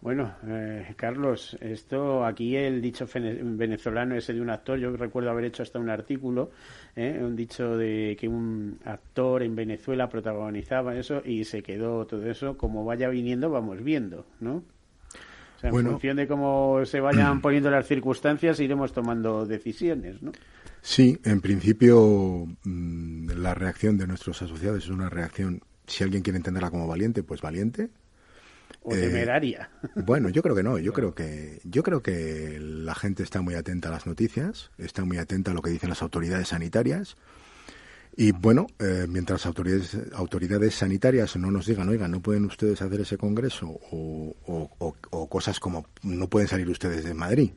Bueno, 0.00 0.32
eh, 0.46 0.94
Carlos, 0.96 1.56
esto 1.60 2.24
aquí 2.24 2.54
el 2.54 2.80
dicho 2.80 3.06
venezolano 3.12 4.14
ese 4.14 4.32
de 4.32 4.40
un 4.40 4.50
actor, 4.50 4.78
yo 4.78 4.96
recuerdo 4.96 5.30
haber 5.30 5.46
hecho 5.46 5.64
hasta 5.64 5.80
un 5.80 5.90
artículo, 5.90 6.52
eh, 6.94 7.18
un 7.20 7.34
dicho 7.34 7.76
de 7.76 8.16
que 8.18 8.28
un 8.28 8.78
actor 8.84 9.42
en 9.42 9.56
Venezuela 9.56 10.08
protagonizaba 10.08 10.96
eso 10.96 11.20
y 11.24 11.44
se 11.44 11.64
quedó 11.64 12.06
todo 12.06 12.30
eso, 12.30 12.56
como 12.56 12.84
vaya 12.84 13.08
viniendo 13.08 13.50
vamos 13.50 13.82
viendo, 13.82 14.24
¿no? 14.38 14.62
O 15.56 15.60
sea, 15.60 15.70
en 15.70 15.84
función 15.84 16.16
de 16.16 16.28
cómo 16.28 16.84
se 16.84 17.00
vayan 17.00 17.40
poniendo 17.42 17.68
las 17.68 17.88
circunstancias 17.88 18.60
iremos 18.60 18.92
tomando 18.92 19.46
decisiones, 19.46 20.22
¿no? 20.22 20.30
Sí, 20.80 21.18
en 21.24 21.40
principio 21.40 22.46
mm, 22.62 23.30
la 23.30 23.52
reacción 23.52 23.98
de 23.98 24.06
nuestros 24.06 24.40
asociados 24.42 24.84
es 24.84 24.90
una 24.90 25.10
reacción, 25.10 25.60
si 25.88 26.04
alguien 26.04 26.22
quiere 26.22 26.36
entenderla 26.36 26.70
como 26.70 26.86
valiente, 26.86 27.24
pues 27.24 27.40
valiente, 27.40 27.90
o 28.82 28.94
eh, 28.94 29.00
temeraria. 29.00 29.70
bueno, 29.94 30.28
yo 30.28 30.42
creo 30.42 30.54
que 30.54 30.62
no. 30.62 30.78
Yo 30.78 30.92
creo 30.94 31.14
que 31.14 31.60
yo 31.64 31.82
creo 31.82 32.02
que 32.02 32.58
la 32.60 32.94
gente 32.94 33.22
está 33.22 33.40
muy 33.40 33.54
atenta 33.54 33.88
a 33.88 33.92
las 33.92 34.06
noticias, 34.06 34.70
está 34.78 35.04
muy 35.04 35.18
atenta 35.18 35.50
a 35.50 35.54
lo 35.54 35.62
que 35.62 35.70
dicen 35.70 35.88
las 35.88 36.02
autoridades 36.02 36.48
sanitarias. 36.48 37.16
Y 38.20 38.32
bueno, 38.32 38.66
eh, 38.80 39.06
mientras 39.08 39.46
autoridades, 39.46 39.96
autoridades 40.12 40.74
sanitarias 40.74 41.36
no 41.36 41.52
nos 41.52 41.66
digan, 41.66 41.88
oigan, 41.88 42.10
no 42.10 42.20
pueden 42.20 42.46
ustedes 42.46 42.82
hacer 42.82 43.02
ese 43.02 43.16
congreso 43.16 43.68
o, 43.92 44.34
o, 44.44 45.28
cosas 45.28 45.60
como 45.60 45.86
no 46.02 46.26
pueden 46.26 46.48
salir 46.48 46.68
ustedes 46.68 47.04
de 47.04 47.14
Madrid. 47.14 47.52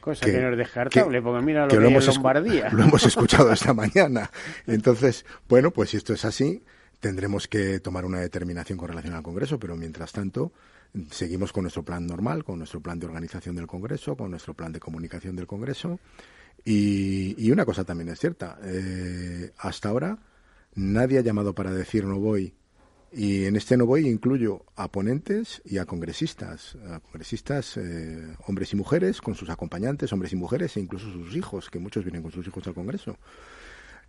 Cosa 0.00 0.26
que, 0.26 0.38
no 0.38 0.50
es 0.50 0.58
descartable, 0.58 1.22
porque 1.22 1.42
mira 1.42 1.62
lo 1.62 1.68
que, 1.68 1.76
lo 1.76 1.88
hemos 1.88 2.06
Lombardía. 2.06 2.68
Lo 2.72 2.82
hemos 2.82 3.06
escuchado 3.06 3.50
esta 3.54 3.72
mañana. 3.72 4.30
Entonces, 4.66 5.24
bueno, 5.48 5.70
pues 5.70 5.88
si 5.88 5.96
esto 5.96 6.12
es 6.12 6.26
así, 6.26 6.62
tendremos 7.04 7.48
que 7.48 7.80
tomar 7.80 8.06
una 8.06 8.18
determinación 8.18 8.78
con 8.78 8.88
relación 8.88 9.12
al 9.12 9.22
Congreso, 9.22 9.58
pero 9.58 9.76
mientras 9.76 10.10
tanto 10.10 10.52
seguimos 11.10 11.52
con 11.52 11.64
nuestro 11.64 11.84
plan 11.84 12.06
normal, 12.06 12.44
con 12.44 12.56
nuestro 12.56 12.80
plan 12.80 12.98
de 12.98 13.04
organización 13.04 13.56
del 13.56 13.66
Congreso, 13.66 14.16
con 14.16 14.30
nuestro 14.30 14.54
plan 14.54 14.72
de 14.72 14.80
comunicación 14.80 15.36
del 15.36 15.46
Congreso. 15.46 16.00
Y, 16.64 17.50
una 17.50 17.66
cosa 17.66 17.84
también 17.84 18.08
es 18.08 18.18
cierta, 18.18 18.58
eh, 18.62 19.52
hasta 19.58 19.90
ahora 19.90 20.18
nadie 20.76 21.18
ha 21.18 21.20
llamado 21.20 21.54
para 21.54 21.72
decir 21.72 22.06
no 22.06 22.18
voy. 22.18 22.54
Y 23.12 23.44
en 23.44 23.56
este 23.56 23.76
no 23.76 23.84
voy 23.84 24.08
incluyo 24.08 24.64
a 24.74 24.90
ponentes 24.90 25.60
y 25.66 25.76
a 25.76 25.84
congresistas, 25.84 26.74
a 26.88 27.00
congresistas 27.00 27.76
eh, 27.76 28.34
hombres 28.46 28.72
y 28.72 28.76
mujeres, 28.76 29.20
con 29.20 29.34
sus 29.34 29.50
acompañantes, 29.50 30.10
hombres 30.14 30.32
y 30.32 30.36
mujeres, 30.36 30.74
e 30.78 30.80
incluso 30.80 31.12
sus 31.12 31.36
hijos, 31.36 31.68
que 31.68 31.78
muchos 31.78 32.02
vienen 32.02 32.22
con 32.22 32.32
sus 32.32 32.46
hijos 32.46 32.66
al 32.66 32.72
Congreso. 32.72 33.18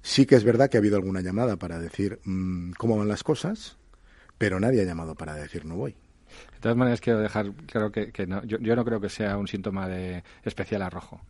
Sí 0.01 0.25
que 0.25 0.35
es 0.35 0.43
verdad 0.43 0.69
que 0.69 0.77
ha 0.77 0.79
habido 0.79 0.97
alguna 0.97 1.21
llamada 1.21 1.57
para 1.57 1.79
decir 1.79 2.19
mm, 2.23 2.71
cómo 2.77 2.97
van 2.97 3.07
las 3.07 3.23
cosas, 3.23 3.77
pero 4.37 4.59
nadie 4.59 4.81
ha 4.81 4.85
llamado 4.85 5.15
para 5.15 5.35
decir 5.35 5.65
no 5.65 5.75
voy. 5.75 5.95
De 6.53 6.59
todas 6.59 6.77
maneras, 6.77 7.01
quiero 7.01 7.19
dejar 7.19 7.53
claro 7.65 7.91
que, 7.91 8.11
no, 8.27 8.43
yo, 8.43 8.57
no 8.57 8.85
creo 8.85 8.99
que 8.99 9.09
sea 9.09 9.37
un 9.37 9.47
síntoma 9.47 9.87
de 9.87 10.23
especial 10.43 10.81
arrojo. 10.81 11.21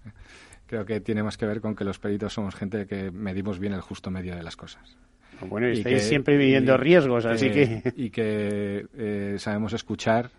Creo 0.67 0.85
que 0.85 0.99
tiene 0.99 1.21
más 1.21 1.37
que 1.37 1.45
ver 1.45 1.61
con 1.61 1.75
que 1.75 1.83
los 1.83 1.99
peritos 1.99 2.33
somos 2.33 2.55
gente 2.55 2.87
que 2.87 3.11
medimos 3.11 3.59
bien 3.59 3.73
el 3.73 3.81
justo 3.81 4.09
medio 4.09 4.35
de 4.35 4.41
las 4.41 4.55
cosas. 4.55 4.97
Bueno, 5.41 5.69
y 5.69 5.73
estáis 5.73 6.03
siempre 6.03 6.37
viviendo 6.37 6.75
riesgos, 6.77 7.25
así 7.25 7.51
que... 7.51 7.93
Y 7.95 8.09
que 8.09 8.87
eh, 8.97 9.35
sabemos 9.37 9.73
escuchar 9.73 10.31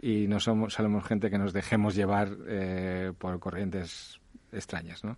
y 0.00 0.26
no 0.28 0.38
somos, 0.40 0.74
somos 0.74 1.04
gente 1.04 1.30
que 1.30 1.38
nos 1.38 1.52
dejemos 1.52 1.94
llevar 1.94 2.28
eh, 2.46 3.12
por 3.18 3.38
corrientes 3.40 4.19
extrañas, 4.52 5.04
¿no? 5.04 5.16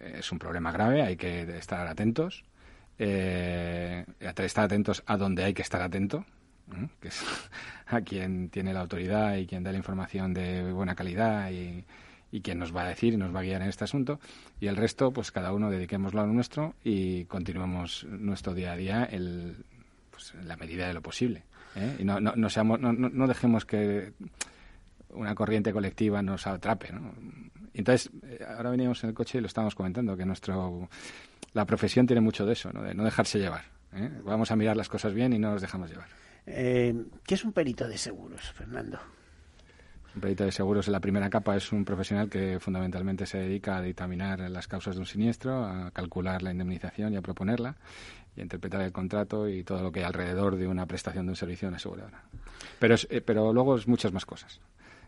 es 0.00 0.32
un 0.32 0.38
problema 0.38 0.72
grave, 0.72 1.02
hay 1.02 1.16
que 1.16 1.42
estar 1.56 1.86
atentos, 1.86 2.44
eh, 2.98 4.04
estar 4.20 4.64
atentos 4.64 5.02
a 5.06 5.16
donde 5.16 5.44
hay 5.44 5.54
que 5.54 5.62
estar 5.62 5.82
atento, 5.82 6.24
que 7.00 7.08
es 7.08 7.22
a 7.86 8.00
quien 8.00 8.48
tiene 8.48 8.72
la 8.72 8.80
autoridad 8.80 9.36
y 9.36 9.46
quien 9.46 9.62
da 9.62 9.72
la 9.72 9.78
información 9.78 10.34
de 10.34 10.72
buena 10.72 10.94
calidad 10.94 11.50
y, 11.50 11.84
quien 12.42 12.58
nos 12.58 12.74
va 12.74 12.82
a 12.82 12.88
decir 12.88 13.14
y 13.14 13.16
nos 13.16 13.32
va 13.32 13.38
a 13.38 13.42
guiar 13.44 13.62
en 13.62 13.68
este 13.68 13.84
asunto. 13.84 14.18
Y 14.58 14.66
el 14.66 14.74
resto, 14.74 15.12
pues 15.12 15.30
cada 15.30 15.52
uno 15.52 15.70
dediquémoslo 15.70 16.20
a 16.20 16.26
lo 16.26 16.32
nuestro 16.32 16.74
y 16.82 17.26
continuemos 17.26 18.04
nuestro 18.10 18.54
día 18.54 18.72
a 18.72 18.76
día 18.76 19.04
el, 19.04 19.64
pues, 20.10 20.34
en 20.34 20.48
la 20.48 20.56
medida 20.56 20.88
de 20.88 20.94
lo 20.94 21.00
posible. 21.00 21.44
¿eh? 21.76 21.94
Y 22.00 22.04
no, 22.04 22.18
no, 22.18 22.32
no, 22.34 22.50
seamos, 22.50 22.80
no, 22.80 22.92
no 22.92 23.26
dejemos 23.28 23.64
que 23.64 24.14
una 25.10 25.36
corriente 25.36 25.72
colectiva 25.72 26.22
nos 26.22 26.48
atrape. 26.48 26.92
¿no? 26.92 27.14
Entonces, 27.74 28.10
eh, 28.22 28.44
ahora 28.46 28.70
veníamos 28.70 29.02
en 29.04 29.10
el 29.10 29.14
coche 29.14 29.38
y 29.38 29.40
lo 29.40 29.48
estábamos 29.48 29.74
comentando, 29.74 30.16
que 30.16 30.24
nuestro 30.24 30.88
la 31.54 31.64
profesión 31.64 32.06
tiene 32.06 32.20
mucho 32.20 32.44
de 32.44 32.52
eso, 32.52 32.72
¿no? 32.72 32.82
de 32.82 32.94
no 32.94 33.04
dejarse 33.04 33.38
llevar. 33.38 33.64
¿eh? 33.94 34.10
Vamos 34.24 34.50
a 34.50 34.56
mirar 34.56 34.76
las 34.76 34.88
cosas 34.88 35.14
bien 35.14 35.32
y 35.32 35.38
no 35.38 35.52
nos 35.52 35.62
dejamos 35.62 35.88
llevar. 35.88 36.08
Eh, 36.46 36.94
¿Qué 37.24 37.34
es 37.34 37.44
un 37.44 37.52
perito 37.52 37.88
de 37.88 37.96
seguros, 37.96 38.52
Fernando? 38.52 38.98
Un 40.14 40.20
perito 40.20 40.44
de 40.44 40.52
seguros 40.52 40.86
en 40.88 40.92
la 40.92 41.00
primera 41.00 41.30
capa 41.30 41.56
es 41.56 41.72
un 41.72 41.84
profesional 41.84 42.28
que 42.28 42.60
fundamentalmente 42.60 43.24
se 43.26 43.38
dedica 43.38 43.76
a 43.76 43.82
dictaminar 43.82 44.40
las 44.50 44.68
causas 44.68 44.96
de 44.96 45.00
un 45.00 45.06
siniestro, 45.06 45.64
a 45.64 45.90
calcular 45.90 46.42
la 46.42 46.52
indemnización 46.52 47.14
y 47.14 47.16
a 47.16 47.22
proponerla, 47.22 47.76
y 48.36 48.40
a 48.40 48.42
interpretar 48.42 48.82
el 48.82 48.92
contrato 48.92 49.48
y 49.48 49.64
todo 49.64 49.82
lo 49.82 49.90
que 49.90 50.00
hay 50.00 50.06
alrededor 50.06 50.56
de 50.56 50.68
una 50.68 50.86
prestación 50.86 51.26
de 51.26 51.30
un 51.30 51.36
servicio 51.36 51.66
de 51.66 51.70
una 51.70 51.76
aseguradora. 51.78 52.22
Pero, 52.78 52.96
pero 53.24 53.52
luego 53.52 53.76
es 53.76 53.88
muchas 53.88 54.12
más 54.12 54.26
cosas. 54.26 54.60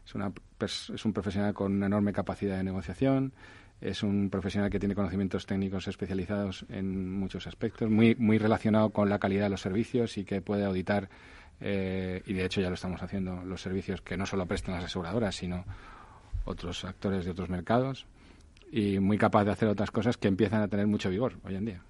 Es, 0.06 0.14
una, 0.14 0.32
es 0.60 1.04
un 1.04 1.12
profesional 1.12 1.52
con 1.52 1.72
una 1.72 1.86
enorme 1.86 2.12
capacidad 2.12 2.56
de 2.56 2.62
negociación, 2.62 3.32
es 3.80 4.02
un 4.02 4.30
profesional 4.30 4.70
que 4.70 4.78
tiene 4.78 4.94
conocimientos 4.94 5.46
técnicos 5.46 5.88
especializados 5.88 6.64
en 6.70 7.18
muchos 7.18 7.46
aspectos, 7.46 7.90
muy, 7.90 8.14
muy 8.14 8.38
relacionado 8.38 8.90
con 8.90 9.10
la 9.10 9.18
calidad 9.18 9.44
de 9.44 9.50
los 9.50 9.60
servicios 9.60 10.16
y 10.16 10.24
que 10.24 10.40
puede 10.40 10.64
auditar, 10.64 11.08
eh, 11.60 12.22
y 12.24 12.32
de 12.32 12.44
hecho 12.44 12.60
ya 12.60 12.68
lo 12.68 12.74
estamos 12.74 13.02
haciendo, 13.02 13.44
los 13.44 13.60
servicios 13.60 14.00
que 14.00 14.16
no 14.16 14.26
solo 14.26 14.46
prestan 14.46 14.76
las 14.76 14.84
aseguradoras, 14.84 15.34
sino 15.34 15.64
otros 16.44 16.84
actores 16.84 17.24
de 17.24 17.32
otros 17.32 17.50
mercados 17.50 18.06
y 18.70 18.98
muy 18.98 19.18
capaz 19.18 19.44
de 19.44 19.50
hacer 19.50 19.68
otras 19.68 19.90
cosas 19.90 20.16
que 20.16 20.28
empiezan 20.28 20.62
a 20.62 20.68
tener 20.68 20.86
mucho 20.86 21.10
vigor 21.10 21.34
hoy 21.44 21.56
en 21.56 21.64
día. 21.64 21.82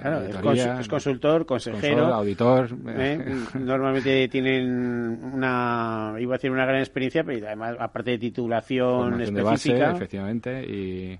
Claro, 0.00 0.52
es, 0.80 0.88
consultor, 0.88 1.46
consejero, 1.46 2.06
auditor. 2.06 2.68
¿eh? 2.88 3.18
Normalmente 3.54 4.28
tienen 4.28 5.20
una, 5.22 6.14
iba 6.18 6.34
a 6.34 6.38
decir 6.38 6.50
una 6.50 6.64
gran 6.64 6.80
experiencia, 6.80 7.24
pero 7.24 7.46
además, 7.46 7.76
aparte 7.78 8.12
de 8.12 8.18
titulación 8.18 9.20
específica. 9.20 9.92
efectivamente, 9.92 10.64
y, 10.64 11.18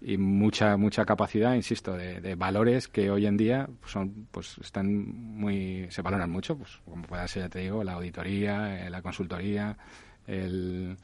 y, 0.00 0.16
mucha 0.16 0.76
mucha 0.76 1.04
capacidad, 1.04 1.54
insisto, 1.54 1.96
de, 1.96 2.34
valores 2.34 2.88
que 2.88 3.10
hoy 3.10 3.26
en 3.26 3.36
día 3.36 3.68
son 3.86 4.28
pues 4.30 4.58
están 4.58 5.06
muy 5.06 5.86
se 5.90 6.02
valoran 6.02 6.30
mucho, 6.30 6.56
pues 6.56 6.78
como 6.84 7.02
pueda 7.02 7.26
ser, 7.28 7.44
ya 7.44 7.48
te 7.48 7.60
digo, 7.60 7.84
la 7.84 7.94
auditoría, 7.94 8.86
eh, 8.86 8.90
la 8.90 9.02
consultoría, 9.02 9.76
el 10.26 10.96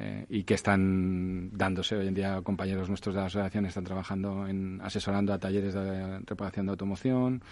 eh, 0.00 0.26
y 0.28 0.44
que 0.44 0.54
están 0.54 1.50
dándose 1.50 1.96
hoy 1.96 2.06
en 2.06 2.14
día 2.14 2.40
compañeros 2.42 2.88
nuestros 2.88 3.16
de 3.16 3.20
la 3.20 3.26
asociación 3.26 3.66
están 3.66 3.82
trabajando 3.82 4.46
en 4.46 4.80
asesorando 4.80 5.32
a 5.32 5.38
talleres 5.40 5.74
de 5.74 6.20
reparación 6.20 6.66
de 6.66 6.70
automoción 6.70 7.42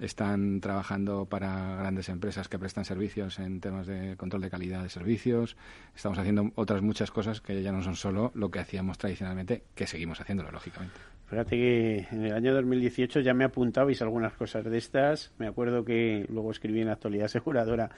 están 0.00 0.60
trabajando 0.60 1.26
para 1.26 1.76
grandes 1.76 2.08
empresas 2.08 2.48
que 2.48 2.58
prestan 2.58 2.84
servicios 2.84 3.38
en 3.38 3.60
temas 3.60 3.86
de 3.86 4.16
control 4.16 4.42
de 4.42 4.50
calidad 4.50 4.82
de 4.82 4.88
servicios 4.88 5.56
estamos 5.94 6.18
haciendo 6.18 6.50
otras 6.54 6.82
muchas 6.82 7.10
cosas 7.10 7.40
que 7.40 7.62
ya 7.62 7.72
no 7.72 7.82
son 7.82 7.96
solo 7.96 8.32
lo 8.34 8.50
que 8.50 8.60
hacíamos 8.60 8.98
tradicionalmente 8.98 9.64
que 9.74 9.86
seguimos 9.86 10.20
haciéndolo 10.20 10.50
lógicamente 10.50 10.98
Fíjate 11.32 11.56
que 11.56 12.06
en 12.12 12.26
el 12.26 12.34
año 12.34 12.52
2018 12.52 13.20
ya 13.20 13.32
me 13.32 13.44
apuntabais 13.44 14.02
algunas 14.02 14.34
cosas 14.34 14.66
de 14.66 14.76
estas. 14.76 15.32
Me 15.38 15.46
acuerdo 15.46 15.82
que 15.82 16.26
luego 16.28 16.50
escribí 16.50 16.82
en 16.82 16.90
Actualidad 16.90 17.24
Aseguradora 17.24 17.88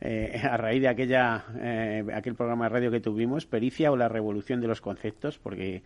eh, 0.00 0.40
a 0.42 0.56
raíz 0.56 0.80
de 0.80 0.88
aquella 0.88 1.44
eh, 1.60 2.06
aquel 2.14 2.34
programa 2.34 2.64
de 2.64 2.68
radio 2.70 2.90
que 2.90 3.00
tuvimos, 3.00 3.44
Pericia 3.44 3.92
o 3.92 3.96
la 3.98 4.08
revolución 4.08 4.62
de 4.62 4.68
los 4.68 4.80
conceptos, 4.80 5.36
porque 5.36 5.82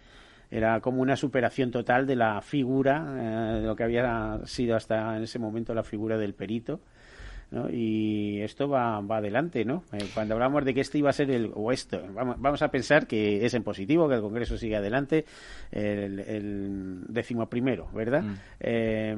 era 0.53 0.81
como 0.81 1.01
una 1.01 1.17
superación 1.17 1.71
total 1.71 2.07
de 2.07 2.15
la 2.15 2.43
figura, 2.43 3.07
eh, 3.17 3.61
de 3.63 3.67
lo 3.67 3.75
que 3.75 3.85
había 3.85 4.39
sido 4.45 4.77
hasta 4.77 5.17
en 5.17 5.23
ese 5.23 5.39
momento 5.39 5.73
la 5.73 5.83
figura 5.83 6.19
del 6.19 6.35
perito 6.35 6.81
¿no? 7.53 7.71
Y 7.71 8.41
esto 8.41 8.69
va, 8.69 9.01
va 9.01 9.19
adelante, 9.19 9.65
¿no? 9.65 9.85
Eh, 9.93 10.09
cuando 10.13 10.35
hablamos 10.35 10.65
de 10.65 10.75
que 10.75 10.81
este 10.81 10.99
iba 10.99 11.11
a 11.11 11.13
ser 11.13 11.31
el, 11.31 11.53
o 11.55 11.71
esto, 11.71 12.03
vamos, 12.13 12.37
vamos 12.39 12.63
a 12.63 12.69
pensar 12.69 13.07
que 13.07 13.45
es 13.45 13.55
en 13.55 13.63
positivo, 13.63 14.09
que 14.09 14.17
el 14.17 14.21
Congreso 14.21 14.57
siga 14.57 14.79
adelante, 14.79 15.25
el, 15.71 16.19
el 16.21 17.05
décimo 17.09 17.49
primero, 17.49 17.89
¿verdad? 17.93 18.23
Mm. 18.23 18.35
Eh, 18.61 19.17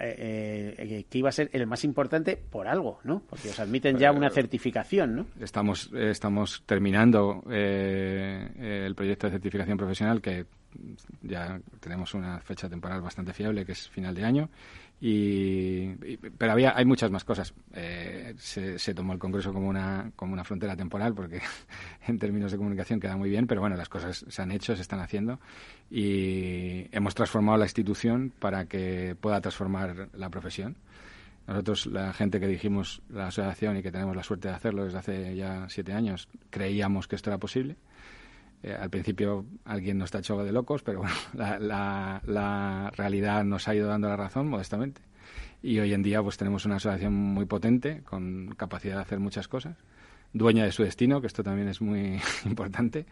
eh, 0.00 0.74
eh, 0.78 1.04
que 1.08 1.18
iba 1.18 1.28
a 1.28 1.32
ser 1.32 1.48
el 1.52 1.66
más 1.66 1.84
importante 1.84 2.36
por 2.36 2.68
algo, 2.68 2.98
¿no? 3.04 3.22
Porque 3.28 3.48
os 3.48 3.58
admiten 3.58 3.96
ya 3.96 4.12
una 4.12 4.30
certificación, 4.30 5.16
¿no? 5.16 5.26
Estamos, 5.40 5.90
eh, 5.94 6.10
estamos 6.10 6.62
terminando 6.66 7.42
eh, 7.50 8.84
el 8.86 8.94
proyecto 8.94 9.26
de 9.26 9.32
certificación 9.32 9.78
profesional 9.78 10.20
que 10.20 10.46
ya 11.22 11.60
tenemos 11.80 12.14
una 12.14 12.40
fecha 12.40 12.68
temporal 12.68 13.00
bastante 13.00 13.32
fiable 13.32 13.64
que 13.64 13.72
es 13.72 13.88
final 13.88 14.12
de 14.12 14.24
año 14.24 14.48
y, 15.06 16.16
pero 16.38 16.52
había 16.52 16.74
hay 16.74 16.86
muchas 16.86 17.10
más 17.10 17.24
cosas 17.24 17.52
Eh, 17.74 18.34
se, 18.38 18.78
se 18.78 18.94
tomó 18.94 19.12
el 19.12 19.18
congreso 19.18 19.52
como 19.52 19.68
una 19.68 20.10
como 20.16 20.32
una 20.32 20.44
frontera 20.44 20.74
temporal 20.76 21.12
porque 21.14 21.42
en 22.08 22.18
términos 22.18 22.52
de 22.52 22.56
comunicación 22.56 23.00
queda 23.00 23.16
muy 23.16 23.28
bien 23.28 23.46
pero 23.46 23.60
bueno 23.60 23.76
las 23.76 23.90
cosas 23.90 24.24
se 24.26 24.42
han 24.42 24.50
hecho 24.50 24.74
se 24.74 24.82
están 24.82 25.00
haciendo 25.00 25.40
y 25.90 26.86
hemos 26.90 27.14
transformado 27.14 27.58
la 27.58 27.66
institución 27.66 28.32
para 28.38 28.64
que 28.64 29.14
pueda 29.20 29.42
transformar 29.42 30.08
la 30.14 30.30
profesión 30.30 30.76
nosotros, 31.46 31.86
la 31.86 32.12
gente 32.14 32.40
que 32.40 32.46
dijimos 32.46 33.02
la 33.10 33.26
asociación 33.26 33.76
y 33.76 33.82
que 33.82 33.92
tenemos 33.92 34.16
la 34.16 34.22
suerte 34.22 34.48
de 34.48 34.54
hacerlo 34.54 34.84
desde 34.84 34.98
hace 34.98 35.36
ya 35.36 35.66
siete 35.68 35.92
años, 35.92 36.28
creíamos 36.48 37.06
que 37.06 37.16
esto 37.16 37.28
era 37.28 37.38
posible. 37.38 37.76
Eh, 38.64 38.74
al 38.80 38.88
principio 38.88 39.44
alguien 39.66 39.98
nos 39.98 40.10
tachó 40.10 40.42
de 40.42 40.50
locos, 40.50 40.82
pero 40.82 41.00
bueno, 41.00 41.14
la, 41.34 41.58
la- 41.58 42.22
la 42.26 42.90
realidad 42.96 43.44
nos 43.44 43.68
ha 43.68 43.74
ido 43.74 43.86
dando 43.88 44.08
la 44.08 44.16
razón, 44.16 44.48
modestamente. 44.48 45.02
Y 45.62 45.78
hoy 45.78 45.92
en 45.92 46.02
día 46.02 46.22
pues 46.22 46.36
tenemos 46.38 46.64
una 46.64 46.76
asociación 46.76 47.12
muy 47.14 47.44
potente, 47.46 48.02
con 48.04 48.54
capacidad 48.56 48.96
de 48.96 49.02
hacer 49.02 49.20
muchas 49.20 49.48
cosas, 49.48 49.76
dueña 50.32 50.64
de 50.64 50.72
su 50.72 50.82
destino, 50.82 51.20
que 51.20 51.26
esto 51.26 51.42
también 51.42 51.68
es 51.68 51.80
muy 51.80 52.20
importante, 52.46 53.06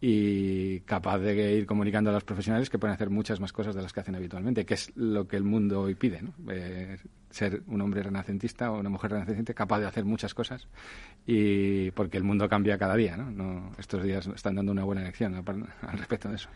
y 0.00 0.80
capaz 0.80 1.18
de 1.18 1.54
ir 1.54 1.66
comunicando 1.66 2.10
a 2.10 2.12
los 2.12 2.24
profesionales 2.24 2.68
que 2.68 2.78
pueden 2.78 2.94
hacer 2.94 3.08
muchas 3.10 3.40
más 3.40 3.52
cosas 3.52 3.74
de 3.74 3.82
las 3.82 3.92
que 3.92 4.00
hacen 4.00 4.14
habitualmente, 4.14 4.66
que 4.66 4.74
es 4.74 4.92
lo 4.96 5.26
que 5.26 5.36
el 5.36 5.44
mundo 5.44 5.80
hoy 5.82 5.94
pide, 5.94 6.20
¿no? 6.22 6.32
Eh, 6.52 6.98
ser 7.30 7.62
un 7.68 7.80
hombre 7.80 8.02
renacentista 8.02 8.70
o 8.70 8.78
una 8.80 8.90
mujer 8.90 9.12
renacentista 9.12 9.54
capaz 9.54 9.80
de 9.80 9.86
hacer 9.86 10.04
muchas 10.04 10.34
cosas 10.34 10.68
y 11.26 11.90
porque 11.92 12.16
el 12.18 12.24
mundo 12.24 12.48
cambia 12.48 12.76
cada 12.78 12.96
día, 12.96 13.16
¿no? 13.16 13.30
No- 13.30 13.72
estos 13.78 14.02
días 14.02 14.26
están 14.26 14.54
dando 14.56 14.72
una 14.72 14.84
buena 14.84 15.02
lección 15.02 15.34
al 15.34 15.98
respecto 15.98 16.28
de 16.28 16.36
eso. 16.36 16.48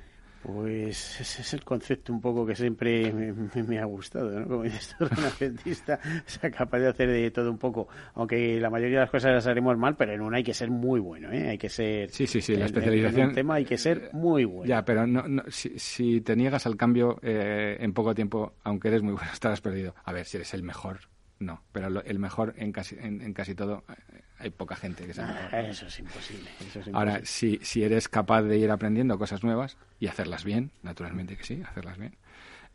Pues 0.43 1.21
ese 1.21 1.43
es 1.43 1.53
el 1.55 1.65
concepto 1.65 2.13
un 2.13 2.21
poco 2.21 2.47
que 2.47 2.55
siempre 2.55 3.13
me, 3.13 3.33
me- 3.33 3.63
me 3.65 3.79
ha 3.81 3.85
gustado, 3.85 4.31
¿no? 4.39 4.47
Como 4.47 4.63
dices 4.63 4.95
tú, 4.97 5.05
renacentista, 5.11 5.99
o 6.05 6.31
sea, 6.31 6.51
capaz 6.51 6.79
de 6.79 6.89
hacer 6.89 7.09
de 7.11 7.31
todo 7.33 7.51
un 7.51 7.59
poco, 7.59 7.89
aunque 8.15 8.61
la 8.61 8.71
mayoría 8.71 8.99
de 8.99 9.05
las 9.05 9.11
cosas 9.11 9.33
las 9.33 9.47
haremos 9.49 9.77
mal, 9.77 9.97
pero 9.97 10.13
en 10.13 10.21
una 10.21 10.37
hay 10.37 10.45
que 10.45 10.55
ser 10.55 10.71
muy 10.71 11.01
bueno, 11.01 11.33
¿eh? 11.33 11.49
Hay 11.49 11.59
que 11.59 11.69
ser... 11.69 12.11
Sí, 12.11 12.27
sí, 12.27 12.41
sí, 12.41 12.55
la 12.55 12.67
en- 12.67 12.73
especialización- 12.75 13.21
En 13.23 13.29
un 13.31 13.35
tema 13.35 13.55
hay 13.55 13.65
que 13.65 13.79
ser 13.79 14.11
muy 14.13 14.45
bueno. 14.45 14.69
Ya, 14.69 14.85
pero 14.85 15.07
no, 15.07 15.27
no- 15.27 15.43
si, 15.49 15.77
si 15.79 16.21
te 16.21 16.37
niegas 16.37 16.67
al 16.67 16.77
cambio 16.77 17.19
eh, 17.23 17.77
en 17.81 17.93
poco 17.93 18.15
tiempo, 18.15 18.55
aunque 18.63 18.89
eres 18.89 19.03
muy 19.03 19.15
bueno, 19.15 19.29
estarás 19.33 19.61
perdido. 19.61 19.95
A 20.05 20.13
ver, 20.13 20.25
si 20.25 20.37
eres 20.37 20.55
el 20.55 20.63
mejor, 20.63 21.01
no. 21.39 21.63
Pero 21.73 21.91
lo- 21.91 22.03
el 22.05 22.19
mejor 22.19 22.55
en 22.57 22.73
casi, 22.73 22.97
en, 22.99 23.21
en 23.23 23.33
casi 23.33 23.55
todo, 23.55 23.85
eh, 23.89 24.21
hay 24.39 24.51
poca 24.51 24.77
gente 24.77 25.07
que 25.07 25.15
sea 25.15 25.25
el 25.29 25.35
mejor. 25.35 25.51
Ah, 25.55 25.61
Eso 25.61 25.87
es 25.87 25.99
imposible. 25.99 26.49
Eso 26.69 26.81
es 26.81 26.89
Ahora, 26.89 27.19
imposible. 27.19 27.27
si, 27.27 27.59
si 27.65 27.83
eres 27.85 28.09
capaz 28.09 28.43
de 28.43 28.59
ir 28.59 28.71
aprendiendo 28.71 29.19
cosas 29.19 29.43
nuevas 29.43 29.77
y 30.01 30.07
hacerlas 30.07 30.45
bien, 30.45 30.71
naturalmente 30.83 31.37
que 31.37 31.45
sí, 31.45 31.63
hacerlas 31.69 31.99
bien, 31.99 32.17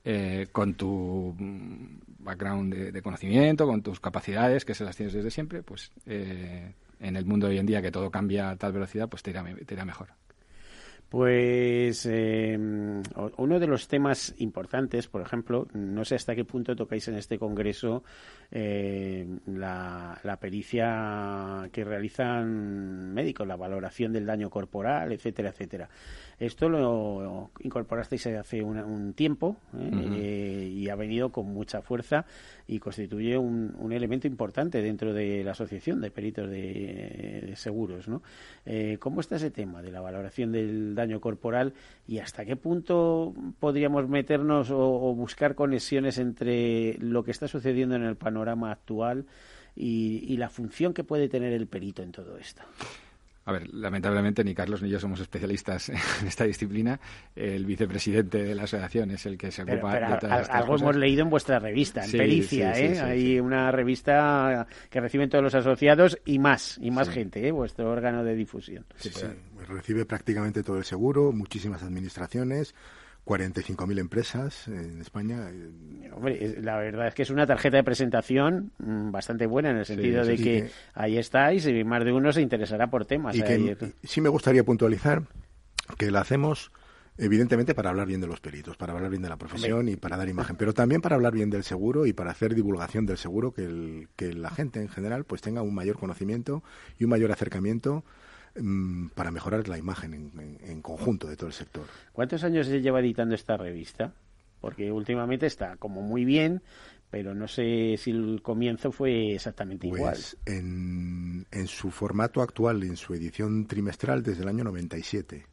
eh, 0.06 0.48
con 0.52 0.74
tu 0.76 1.36
mm, 1.38 2.00
background 2.20 2.74
de, 2.74 2.92
de 2.92 3.02
conocimiento, 3.02 3.66
con 3.66 3.82
tus 3.82 4.00
capacidades, 4.00 4.66
que 4.66 4.74
se 4.76 4.84
las 4.84 4.96
tienes 4.98 5.14
desde 5.14 5.32
siempre, 5.32 5.64
pues 5.64 5.92
eh, 6.06 6.74
en 7.00 7.16
el 7.16 7.26
mundo 7.26 7.48
de 7.48 7.54
hoy 7.54 7.60
en 7.60 7.66
día 7.66 7.82
que 7.82 7.92
todo 7.92 8.12
cambia 8.12 8.50
a 8.50 8.56
tal 8.58 8.74
velocidad, 8.74 9.08
pues 9.10 9.24
te 9.24 9.32
irá, 9.32 9.44
te 9.66 9.74
irá 9.74 9.86
mejor. 9.86 10.10
Pues 11.14 12.08
eh, 12.08 12.58
uno 12.58 13.60
de 13.60 13.68
los 13.68 13.88
temas 13.88 14.34
importantes, 14.40 15.08
por 15.08 15.22
ejemplo, 15.22 15.68
no 15.74 16.04
sé 16.06 16.16
hasta 16.16 16.34
qué 16.34 16.44
punto 16.44 16.76
tocáis 16.76 17.08
en 17.08 17.18
este 17.18 17.38
congreso 17.38 18.04
eh, 18.50 19.24
la, 19.46 20.20
la 20.24 20.38
pericia 20.38 21.70
que 21.72 21.84
realizan 21.84 23.14
médicos, 23.14 23.46
la 23.46 23.56
valoración 23.56 24.12
del 24.12 24.26
daño 24.26 24.50
corporal, 24.50 25.12
etcétera, 25.12 25.50
etcétera. 25.50 25.88
Esto 26.46 26.68
lo 26.70 27.52
incorporasteis 27.62 28.28
hace 28.28 28.62
una- 28.62 28.86
un 28.86 29.14
tiempo 29.14 29.58
¿eh? 29.78 29.90
Eh, 30.16 30.70
y 30.74 30.90
ha 30.90 30.96
venido 30.96 31.32
con 31.32 31.46
mucha 31.48 31.82
fuerza 31.82 32.26
y 32.68 32.80
constituye 32.80 33.38
un, 33.38 33.76
un 33.80 33.92
elemento 33.94 34.28
importante 34.28 34.82
dentro 34.82 35.14
de 35.14 35.44
la 35.44 35.52
asociación 35.52 36.02
de 36.02 36.12
peritos 36.12 36.50
de, 36.50 37.44
de 37.48 37.56
seguros, 37.56 38.08
¿no? 38.08 38.22
Eh, 38.66 38.98
¿Cómo 39.00 39.22
está 39.22 39.36
ese 39.38 39.52
tema 39.52 39.82
de 39.82 39.92
la 39.92 40.02
valoración 40.02 40.52
del 40.52 40.96
daño 40.96 41.20
corporal 41.22 41.74
y 42.08 42.20
hasta 42.20 42.46
qué 42.46 42.56
punto 42.56 43.34
podríamos 43.60 44.08
meternos 44.10 44.70
o, 44.72 44.80
o 44.80 45.16
buscar 45.16 45.56
conexiones 45.56 46.18
entre 46.18 46.98
lo 47.00 47.24
que 47.24 47.32
está 47.32 47.48
sucediendo 47.48 47.96
en 47.96 48.04
el 48.04 48.16
panorama 48.16 48.72
actual 48.72 49.26
y, 49.76 50.24
y 50.28 50.38
la 50.38 50.50
función 50.50 50.94
que 50.94 51.04
puede 51.04 51.30
tener 51.30 51.54
el 51.54 51.68
perito 51.68 52.04
en 52.04 52.12
todo 52.12 52.38
esto? 52.38 52.62
A 53.46 53.52
ver, 53.52 53.74
lamentablemente 53.74 54.44
ni 54.44 54.56
Carlos 54.56 54.82
ni 54.82 54.90
yo 54.90 55.00
somos 55.00 55.20
especialistas 55.20 55.90
en 56.22 56.28
esta 56.28 56.46
disciplina. 56.46 57.00
El 57.36 57.66
vicepresidente 57.66 58.42
de 58.44 58.56
la 58.56 58.64
asociación 58.64 59.12
es 59.12 59.26
el 59.26 59.38
que 59.38 59.52
se 59.52 59.66
Pero, 59.66 59.78
ocupa 59.80 59.92
pero 59.94 60.10
de 60.12 60.18
todas 60.18 60.42
estas 60.44 60.56
algo 60.56 60.68
cosas. 60.68 60.82
hemos 60.84 60.96
leído 60.96 61.22
en 61.24 61.30
vuestra 61.30 61.60
revista, 61.60 62.04
en 62.06 62.10
Sí, 62.12 62.18
Pericia, 62.18 62.74
sí, 62.74 62.82
¿eh? 62.84 62.96
sí, 62.96 63.02
Hay 63.02 63.22
sí. 63.22 63.40
una 63.40 63.72
revista 63.72 64.66
que 64.90 65.02
reciben 65.02 65.30
todos 65.30 65.44
los 65.44 65.56
asociados 65.56 66.18
y 66.26 66.40
más, 66.40 66.78
y 66.82 66.90
más 66.92 67.08
Sí. 67.08 67.14
gente, 67.16 67.46
¿eh? 67.48 67.52
Vuestro 67.52 67.92
órgano 67.92 68.24
de 68.24 68.36
difusión. 68.36 68.86
Sí, 68.96 69.10
sí, 69.14 69.26
pues 69.56 69.68
recibe 69.68 70.06
prácticamente 70.06 70.64
todo 70.64 70.78
el 70.78 70.86
seguro, 70.86 71.32
muchísimas 71.34 71.84
administraciones, 71.84 72.74
45.000 73.26 74.00
empresas 74.00 74.68
en 74.68 75.00
España. 75.02 75.50
eh, 75.50 76.10
Hombre, 76.14 76.58
la 76.62 76.78
verdad 76.78 77.08
es 77.08 77.14
que 77.14 77.22
es 77.24 77.30
una 77.30 77.48
tarjeta 77.48 77.78
de 77.78 77.84
presentación 77.84 78.72
mm, 78.80 79.12
bastante 79.12 79.46
buena 79.48 79.72
en 79.72 79.78
el 79.78 79.86
sentido 79.86 80.24
sí, 80.24 80.30
de 80.32 80.38
sí, 80.38 80.44
que 80.44 80.62
que- 80.64 80.72
ahí 80.94 81.18
estáis 81.18 81.66
y 81.66 81.84
más 81.84 82.04
de 82.04 82.12
uno 82.12 82.32
se 82.34 82.42
interesará 82.42 82.88
por 82.90 83.06
temas. 83.06 83.36
Y 83.36 83.42
ahí. 83.42 83.76
que 83.76 83.94
sí 84.04 84.20
me 84.22 84.30
gustaría 84.30 84.64
puntualizar 84.64 85.24
que 85.98 86.12
la 86.12 86.22
hacemos 86.22 86.72
evidentemente 87.18 87.76
para 87.76 87.92
hablar 87.92 88.08
bien 88.08 88.22
de 88.22 88.28
los 88.28 88.40
peritos, 88.42 88.76
para 88.76 88.94
hablar 88.94 89.10
bien 89.12 89.22
de 89.22 89.30
la 89.30 89.38
profesión 89.38 89.88
y 89.88 89.96
para 89.96 90.18
dar 90.18 90.28
imagen, 90.28 90.56
pero 90.56 90.74
también 90.74 91.00
para 91.00 91.16
hablar 91.16 91.32
bien 91.34 91.50
del 91.52 91.64
seguro 91.64 92.06
y 92.08 92.14
para 92.14 92.32
hacer 92.32 92.56
divulgación 92.56 93.06
del 93.06 93.18
seguro, 93.18 93.54
que, 93.54 93.64
el- 93.66 94.10
que 94.16 94.34
la 94.34 94.50
gente 94.50 94.82
en 94.82 94.90
general 94.90 95.24
pues 95.24 95.42
tenga 95.42 95.62
un 95.62 95.76
mayor 95.76 95.98
conocimiento 95.98 96.64
y 96.98 97.04
un 97.06 97.12
mayor 97.12 97.32
acercamiento 97.32 98.04
para 99.16 99.32
mejorar 99.32 99.68
la 99.68 99.78
imagen 99.78 100.14
en, 100.14 100.32
en- 100.40 100.58
en 100.70 100.82
conjunto 100.82 101.28
de 101.28 101.36
todo 101.36 101.48
el 101.48 101.54
sector. 101.54 101.86
¿Cuántos 102.12 102.44
años 102.44 102.68
se 102.68 102.82
lleva 102.82 103.00
editando 103.00 103.34
esta 103.36 103.58
revista? 103.58 104.14
Porque 104.62 104.92
últimamente 104.92 105.46
está 105.46 105.76
como 105.78 106.02
muy 106.02 106.24
bien, 106.24 106.62
pero 107.10 107.34
no 107.36 107.48
sé 107.48 107.96
si 107.98 108.12
el 108.12 108.42
comienzo 108.42 108.92
fue 108.92 109.34
exactamente 109.36 109.88
igual. 109.88 110.14
Pues 110.14 110.38
en, 110.46 111.46
en 111.52 111.68
su 111.68 111.92
formato 111.92 112.42
actual, 112.42 112.84
en 112.84 112.96
su 112.96 113.14
edición 113.14 113.66
trimestral 113.68 114.24
desde 114.24 114.44
el 114.44 114.48
año 114.50 114.64
97. 114.64 115.46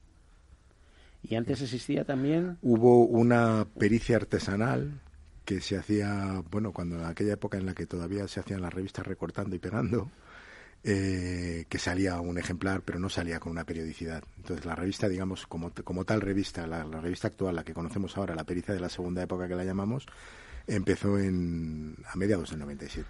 ¿Y 1.23 1.35
antes 1.35 1.61
existía 1.61 2.05
también? 2.05 2.57
Hubo 2.63 3.05
una 3.05 3.67
pericia 3.79 4.17
artesanal 4.17 5.01
que 5.45 5.61
se 5.61 5.77
hacía, 5.77 6.43
bueno, 6.51 6.73
cuando 6.73 6.97
en 6.99 7.05
aquella 7.05 7.35
época 7.35 7.59
en 7.59 7.67
la 7.67 7.75
que 7.75 7.87
todavía 7.87 8.27
se 8.29 8.41
hacían 8.41 8.63
las 8.63 8.73
revistas 8.73 9.07
recortando 9.07 9.55
y 9.57 9.59
pegando, 9.59 10.11
eh, 10.83 11.67
que 11.69 11.79
salía 11.79 12.21
un 12.21 12.39
ejemplar, 12.39 12.83
pero 12.83 12.99
no 12.99 13.09
salía 13.09 13.41
con 13.41 13.53
una 13.53 13.65
periodicidad. 13.65 14.23
Entonces 14.39 14.65
la 14.65 14.75
revista, 14.75 15.09
digamos, 15.09 15.47
como, 15.47 15.73
como 15.85 16.05
tal 16.05 16.21
revista, 16.21 16.67
la, 16.67 16.85
la 16.85 17.01
revista 17.01 17.29
actual, 17.29 17.57
la 17.57 17.65
que 17.65 17.75
conocemos 17.75 18.17
ahora, 18.17 18.35
la 18.35 18.45
pericia 18.45 18.75
de 18.75 18.81
la 18.81 18.89
segunda 18.89 19.23
época 19.23 19.49
que 19.49 19.55
la 19.55 19.65
llamamos, 19.65 20.07
empezó 20.67 21.19
en, 21.19 21.95
a 22.07 22.17
mediados 22.17 22.51
del 22.51 22.61
97. 22.61 23.07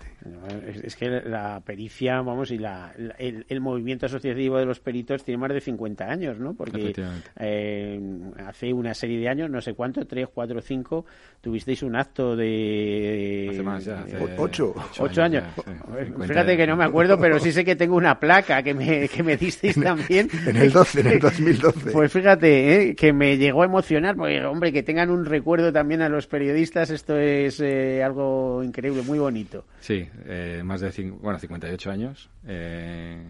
Es, 0.67 0.77
es 0.85 0.97
que 0.97 1.09
la 1.09 1.61
pericia, 1.65 2.21
vamos, 2.23 2.51
y 2.51 2.59
la, 2.59 2.93
la- 2.97 3.15
el, 3.19 3.45
el 3.49 3.61
movimiento 3.61 4.07
asociativo 4.07 4.59
de 4.59 4.67
los 4.67 4.81
peritos 4.81 5.25
tiene 5.25 5.39
más 5.39 5.51
de 5.53 5.61
50 5.61 6.05
años, 6.05 6.39
¿no? 6.39 6.55
Porque 6.55 6.93
eh, 7.39 8.01
hace 8.47 8.73
una 8.73 8.95
serie 8.95 9.19
de 9.19 9.29
años, 9.29 9.51
no 9.51 9.61
sé 9.61 9.75
cuánto, 9.75 10.07
tres, 10.07 10.29
cuatro, 10.33 10.61
cinco, 10.61 11.05
tuvisteis 11.41 11.83
un 11.83 11.97
acto 11.97 12.37
de... 12.37 13.49
Hace 13.51 13.63
más 13.63 13.85
ya, 13.85 14.01
hace 14.03 14.17
O- 14.19 14.29
ocho. 14.43 14.75
Ocho 14.99 15.23
años. 15.23 15.45
ya, 15.57 15.63
sí. 15.63 15.71
A 15.89 15.95
ver, 15.95 16.07
50 16.07 16.27
Fíjate 16.33 16.57
que 16.57 16.67
no 16.67 16.77
me 16.77 16.85
acuerdo, 16.85 17.19
pero 17.19 17.39
sí 17.39 17.53
sé 17.53 17.65
que 17.65 17.77
tengo 17.77 17.97
una 17.97 18.19
placa 18.19 18.63
que 18.63 18.75
me, 18.75 19.09
que 19.09 19.23
me 19.23 19.37
disteis 19.37 19.81
también. 19.81 20.29
En 20.47 20.57
el 20.57 20.71
12, 20.73 21.01
en 21.01 21.07
el 21.07 21.19
2012. 21.21 21.91
Pues 21.93 22.13
fíjate, 22.13 22.91
¿eh? 22.91 22.95
que 22.95 23.13
me 23.13 23.37
llegó 23.37 23.63
a 23.63 23.67
emocionar, 23.67 24.17
porque, 24.17 24.43
hombre, 24.45 24.73
que 24.73 24.83
tengan 24.83 25.11
un 25.11 25.25
recuerdo 25.25 25.73
también 25.73 26.03
a 26.03 26.09
los 26.09 26.27
periodistas, 26.27 26.91
esto 26.91 27.19
es 27.19 27.40
eh, 27.61 28.03
algo 28.03 28.63
increíble, 28.63 29.03
muy 29.03 29.19
bonito. 29.19 29.65
Sí, 29.81 30.07
eh, 30.27 30.63
más 30.65 30.81
de 30.81 30.91
bueno, 31.21 31.39
58 31.39 31.91
años. 31.91 32.29
eh, 32.47 33.25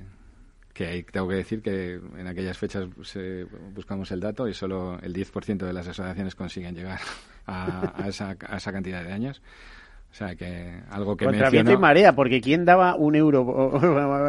que 0.73 0.87
ahí 0.87 1.03
tengo 1.03 1.29
que 1.29 1.35
decir 1.35 1.61
que 1.61 2.01
en 2.17 2.27
aquellas 2.27 2.57
fechas 2.57 2.87
eh, 3.15 3.45
buscamos 3.75 4.11
el 4.13 4.21
dato 4.21 4.49
y 4.49 4.55
solo 4.55 4.99
el 5.03 5.13
10% 5.13 5.59
de 5.59 5.73
las 5.73 5.87
asociaciones 5.89 6.35
consiguen 6.35 6.75
llegar 6.75 7.01
a, 7.47 8.03
a 8.03 8.09
esa, 8.09 8.37
a 8.49 8.57
esa 8.57 8.73
cantidad 8.73 9.03
de 9.05 9.13
años. 9.13 9.43
O 10.11 10.15
sea, 10.15 10.35
que 10.35 10.81
algo 10.91 11.17
que 11.17 11.25
Contra 11.25 11.51
menciono... 11.51 11.71
y 11.73 11.77
marea, 11.77 12.15
porque 12.17 12.41
¿quién 12.41 12.65
daba 12.65 12.97
un 12.97 13.15
euro? 13.15 13.71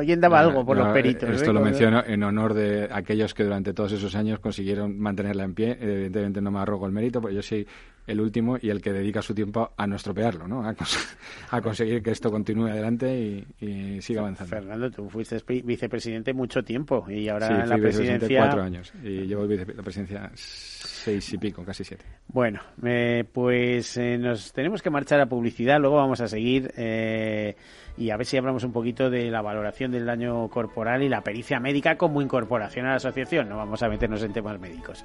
¿Quién 0.05 0.19
daba 0.21 0.39
algo 0.41 0.63
por 0.63 0.77
No, 0.77 0.83
los 0.83 0.93
peritos? 0.93 1.27
Esto 1.29 1.49
eh? 1.49 1.53
lo 1.53 1.61
menciono 1.61 2.03
en 2.05 2.21
honor 2.23 2.53
de 2.53 2.87
aquellos 2.91 3.33
que 3.33 3.43
durante 3.43 3.73
todos 3.73 3.91
esos 3.93 4.13
años 4.15 4.39
consiguieron 4.39 4.99
mantenerla 4.99 5.43
en 5.43 5.55
pie. 5.55 5.77
Evidentemente 5.81 6.39
no 6.39 6.51
me 6.51 6.59
arrogo 6.59 6.85
el 6.85 6.91
mérito, 6.91 7.19
porque 7.19 7.35
yo 7.35 7.41
soy 7.41 7.65
el 8.11 8.21
último 8.21 8.57
y 8.61 8.69
el 8.69 8.81
que 8.81 8.93
dedica 8.93 9.21
su 9.21 9.33
tiempo 9.33 9.71
a 9.75 9.87
no 9.87 9.95
estropearlo, 9.95 10.47
¿no? 10.47 10.67
A, 10.67 10.75
cons- 10.75 11.15
a 11.49 11.61
conseguir 11.61 12.03
que 12.03 12.11
esto 12.11 12.29
continúe 12.29 12.67
adelante 12.67 13.17
y, 13.17 13.47
y 13.65 14.01
siga 14.01 14.21
avanzando. 14.21 14.55
Fernando, 14.55 14.91
tú 14.91 15.09
fuiste 15.09 15.41
vicepresidente 15.63 16.33
mucho 16.33 16.63
tiempo 16.63 17.05
y 17.09 17.27
ahora 17.29 17.47
sí, 17.47 17.53
en 17.53 17.69
la 17.69 17.77
presidencia... 17.77 18.39
cuatro 18.39 18.61
años 18.61 18.93
y 19.03 19.25
llevo 19.25 19.45
la 19.45 19.83
presidencia 19.83 20.31
seis 20.35 21.33
y 21.33 21.37
pico, 21.37 21.63
casi 21.63 21.83
siete. 21.83 22.05
Bueno, 22.27 22.61
eh, 22.85 23.23
pues 23.31 23.97
eh, 23.97 24.17
nos 24.17 24.53
tenemos 24.53 24.81
que 24.81 24.89
marchar 24.89 25.19
a 25.21 25.25
publicidad, 25.25 25.79
luego 25.79 25.95
vamos 25.97 26.21
a 26.21 26.27
seguir 26.27 26.71
eh, 26.77 27.55
y 27.97 28.09
a 28.09 28.17
ver 28.17 28.25
si 28.25 28.37
hablamos 28.37 28.63
un 28.63 28.71
poquito 28.71 29.09
de 29.09 29.29
la 29.29 29.41
valoración 29.41 29.91
del 29.91 30.05
daño 30.05 30.47
corporal 30.49 31.03
y 31.03 31.09
la 31.09 31.21
pericia 31.21 31.59
médica 31.59 31.97
como 31.97 32.21
incorporación 32.21 32.85
a 32.85 32.89
la 32.91 32.95
asociación. 32.95 33.49
No 33.49 33.57
vamos 33.57 33.83
a 33.83 33.89
meternos 33.89 34.23
en 34.23 34.33
temas 34.33 34.59
médicos. 34.59 35.03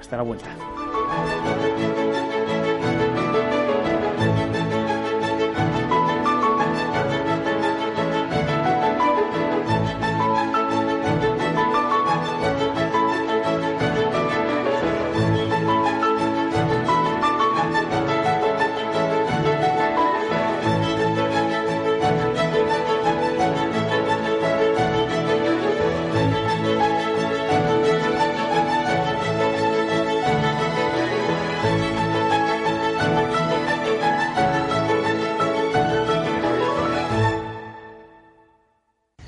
Hasta 0.00 0.16
la 0.16 0.22
vuelta. 0.22 0.48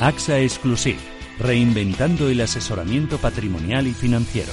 AXA 0.00 0.40
Exclusive, 0.40 0.98
reinventando 1.38 2.28
el 2.28 2.40
asesoramiento 2.42 3.18
patrimonial 3.18 3.86
y 3.86 3.94
financiero. 3.94 4.52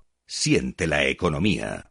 Siente 0.33 0.87
la 0.87 1.03
economía. 1.07 1.90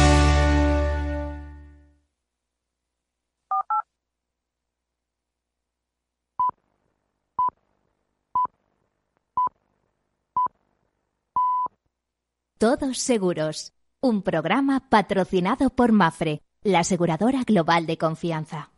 Todos 12.61 12.99
Seguros, 12.99 13.73
un 14.01 14.21
programa 14.21 14.87
patrocinado 14.87 15.71
por 15.71 15.91
Mafre, 15.91 16.43
la 16.61 16.81
aseguradora 16.81 17.41
global 17.43 17.87
de 17.87 17.97
confianza. 17.97 18.69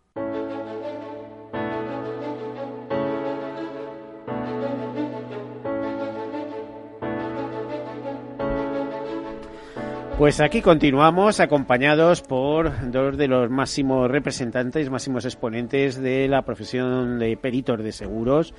Pues 10.17 10.39
aquí 10.39 10.61
continuamos 10.61 11.41
acompañados 11.41 12.21
por 12.21 12.89
dos 12.91 13.17
de 13.17 13.27
los 13.27 13.49
máximos 13.49 14.09
representantes, 14.09 14.89
máximos 14.89 15.25
exponentes 15.25 16.01
de 16.01 16.29
la 16.29 16.43
profesión 16.43 17.19
de 17.19 17.35
peritos 17.35 17.83
de 17.83 17.91
seguros, 17.91 18.53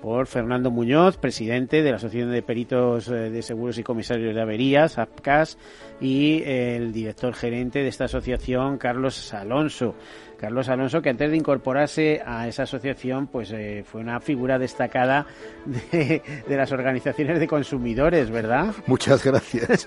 por 0.00 0.26
Fernando 0.26 0.70
Muñoz, 0.70 1.16
presidente 1.16 1.82
de 1.82 1.90
la 1.90 1.96
Asociación 1.96 2.30
de 2.30 2.42
Peritos 2.42 3.08
eh, 3.08 3.30
de 3.30 3.42
Seguros 3.42 3.78
y 3.78 3.82
Comisarios 3.82 4.34
de 4.34 4.40
Averías, 4.40 4.98
APCAS, 4.98 5.58
y 6.00 6.42
el 6.44 6.92
director 6.92 7.34
gerente 7.34 7.80
de 7.80 7.88
esta 7.88 8.04
asociación, 8.04 8.78
Carlos 8.78 9.34
Alonso. 9.34 9.94
Carlos 10.38 10.68
Alonso, 10.68 11.02
que 11.02 11.10
antes 11.10 11.30
de 11.30 11.36
incorporarse 11.36 12.22
a 12.24 12.46
esa 12.46 12.62
asociación, 12.62 13.26
pues 13.26 13.50
eh, 13.50 13.82
fue 13.84 14.00
una 14.00 14.20
figura 14.20 14.56
destacada 14.58 15.26
de, 15.66 16.22
de, 16.46 16.56
las 16.56 16.70
organizaciones 16.70 17.40
de 17.40 17.48
consumidores, 17.48 18.30
¿verdad? 18.30 18.72
Muchas 18.86 19.24
gracias. 19.24 19.86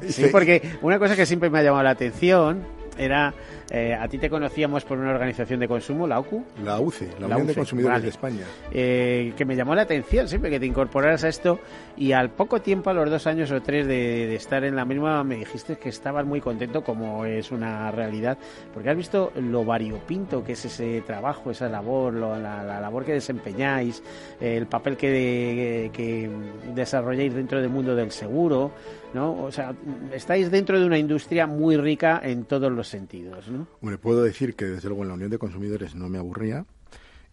sí, 0.08 0.24
porque 0.32 0.62
una 0.80 0.98
cosa 0.98 1.16
que 1.16 1.26
siempre 1.26 1.50
me 1.50 1.58
ha 1.58 1.62
llamado 1.62 1.84
la 1.84 1.90
atención 1.90 2.79
era 2.98 3.34
eh, 3.70 3.94
a 3.94 4.08
ti 4.08 4.18
te 4.18 4.28
conocíamos 4.28 4.84
por 4.84 4.98
una 4.98 5.10
organización 5.10 5.60
de 5.60 5.68
consumo, 5.68 6.06
la 6.06 6.18
OCU. 6.18 6.44
La 6.64 6.80
UCE, 6.80 7.08
la, 7.20 7.28
la 7.28 7.36
Unión 7.36 7.42
UCE, 7.42 7.46
de 7.46 7.54
Consumidores 7.54 7.94
vale. 7.94 8.02
de 8.02 8.08
España. 8.08 8.44
Eh, 8.72 9.32
que 9.36 9.44
me 9.44 9.54
llamó 9.54 9.76
la 9.76 9.82
atención 9.82 10.26
siempre 10.26 10.50
que 10.50 10.58
te 10.58 10.66
incorporaras 10.66 11.22
a 11.22 11.28
esto 11.28 11.60
y 11.96 12.10
al 12.12 12.30
poco 12.30 12.60
tiempo, 12.60 12.90
a 12.90 12.94
los 12.94 13.08
dos 13.08 13.28
años 13.28 13.52
o 13.52 13.62
tres 13.62 13.86
de, 13.86 14.26
de 14.26 14.34
estar 14.34 14.64
en 14.64 14.74
la 14.74 14.84
misma, 14.84 15.22
me 15.22 15.36
dijiste 15.36 15.76
que 15.76 15.88
estabas 15.88 16.26
muy 16.26 16.40
contento, 16.40 16.82
como 16.82 17.24
es 17.24 17.52
una 17.52 17.92
realidad, 17.92 18.38
porque 18.74 18.90
has 18.90 18.96
visto 18.96 19.32
lo 19.36 19.64
variopinto 19.64 20.42
que 20.42 20.52
es 20.52 20.64
ese 20.64 21.02
trabajo, 21.02 21.52
esa 21.52 21.68
labor, 21.68 22.12
lo, 22.14 22.36
la, 22.36 22.64
la, 22.64 22.80
labor 22.80 23.04
que 23.04 23.12
desempeñáis, 23.12 24.02
el 24.40 24.66
papel 24.66 24.96
que, 24.96 25.10
de, 25.10 25.90
que 25.92 26.28
desarrolláis 26.74 27.34
dentro 27.34 27.60
del 27.60 27.70
mundo 27.70 27.94
del 27.94 28.10
seguro, 28.10 28.72
¿no? 29.14 29.42
O 29.42 29.50
sea, 29.50 29.74
estáis 30.12 30.50
dentro 30.50 30.78
de 30.78 30.86
una 30.86 30.98
industria 30.98 31.46
muy 31.46 31.76
rica 31.76 32.20
en 32.22 32.44
todos 32.44 32.70
los 32.70 32.88
sentidos, 32.88 33.48
¿no? 33.48 33.66
Hombre, 33.80 33.98
puedo 33.98 34.22
decir 34.22 34.54
que 34.54 34.66
desde 34.66 34.88
luego 34.88 35.02
en 35.02 35.08
la 35.08 35.14
Unión 35.14 35.30
de 35.30 35.38
Consumidores 35.38 35.94
no 35.94 36.08
me 36.08 36.18
aburría 36.18 36.64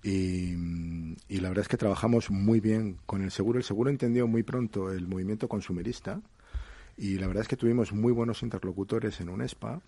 y, 0.03 0.55
la 1.29 1.49
verdad 1.49 1.63
es 1.63 1.67
que 1.67 1.77
trabajamos 1.77 2.29
muy 2.29 2.59
bien 2.59 2.97
con 3.05 3.21
el 3.23 3.31
seguro. 3.31 3.57
El 3.57 3.63
seguro 3.63 3.89
entendió 3.89 4.27
muy 4.27 4.43
pronto 4.43 4.91
el 4.91 5.07
movimiento 5.07 5.47
consumerista 5.47 6.21
y 6.97 7.17
la 7.17 7.27
verdad 7.27 7.41
es 7.41 7.47
que 7.47 7.57
tuvimos 7.57 7.91
muy 7.93 8.11
buenos 8.11 8.41
interlocutores 8.43 9.19
en 9.19 9.29
UNESPA 9.29 9.81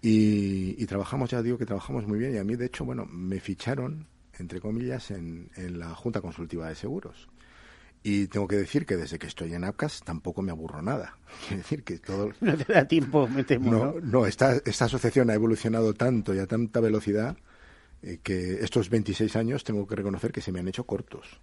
y, 0.00 0.82
y 0.82 0.86
trabajamos, 0.86 1.30
ya 1.30 1.42
digo 1.42 1.58
que 1.58 1.66
trabajamos 1.66 2.06
muy 2.06 2.18
bien 2.18 2.34
y 2.34 2.38
a 2.38 2.44
mí 2.44 2.56
de 2.56 2.66
hecho, 2.66 2.84
bueno, 2.84 3.06
me 3.06 3.40
ficharon, 3.40 4.06
entre 4.38 4.60
comillas, 4.60 5.10
en, 5.10 5.50
en 5.56 5.78
la 5.78 5.94
Junta 5.94 6.20
Consultiva 6.20 6.68
de 6.68 6.74
Seguros. 6.74 7.28
Y 8.06 8.26
tengo 8.26 8.46
que 8.46 8.56
decir 8.56 8.84
que 8.84 8.98
desde 8.98 9.18
que 9.18 9.26
estoy 9.26 9.54
en 9.54 9.64
APCAS 9.64 10.02
tampoco 10.04 10.42
me 10.42 10.50
aburro 10.50 10.82
nada. 10.82 11.16
Quiero 11.48 11.62
decir 11.62 11.82
que 11.82 11.98
todo... 11.98 12.32
No 12.40 12.54
te 12.54 12.70
da 12.70 12.86
tiempo, 12.86 13.26
me 13.26 13.44
temo, 13.44 13.70
No, 13.70 13.84
no, 13.86 14.00
no 14.00 14.26
esta, 14.26 14.60
esta 14.66 14.84
asociación 14.84 15.30
ha 15.30 15.34
evolucionado 15.34 15.94
tanto 15.94 16.34
y 16.34 16.38
a 16.38 16.46
tanta 16.46 16.80
velocidad 16.80 17.38
eh, 18.02 18.18
que 18.22 18.62
estos 18.62 18.90
26 18.90 19.34
años 19.36 19.64
tengo 19.64 19.86
que 19.86 19.96
reconocer 19.96 20.32
que 20.32 20.42
se 20.42 20.52
me 20.52 20.60
han 20.60 20.68
hecho 20.68 20.84
cortos. 20.84 21.40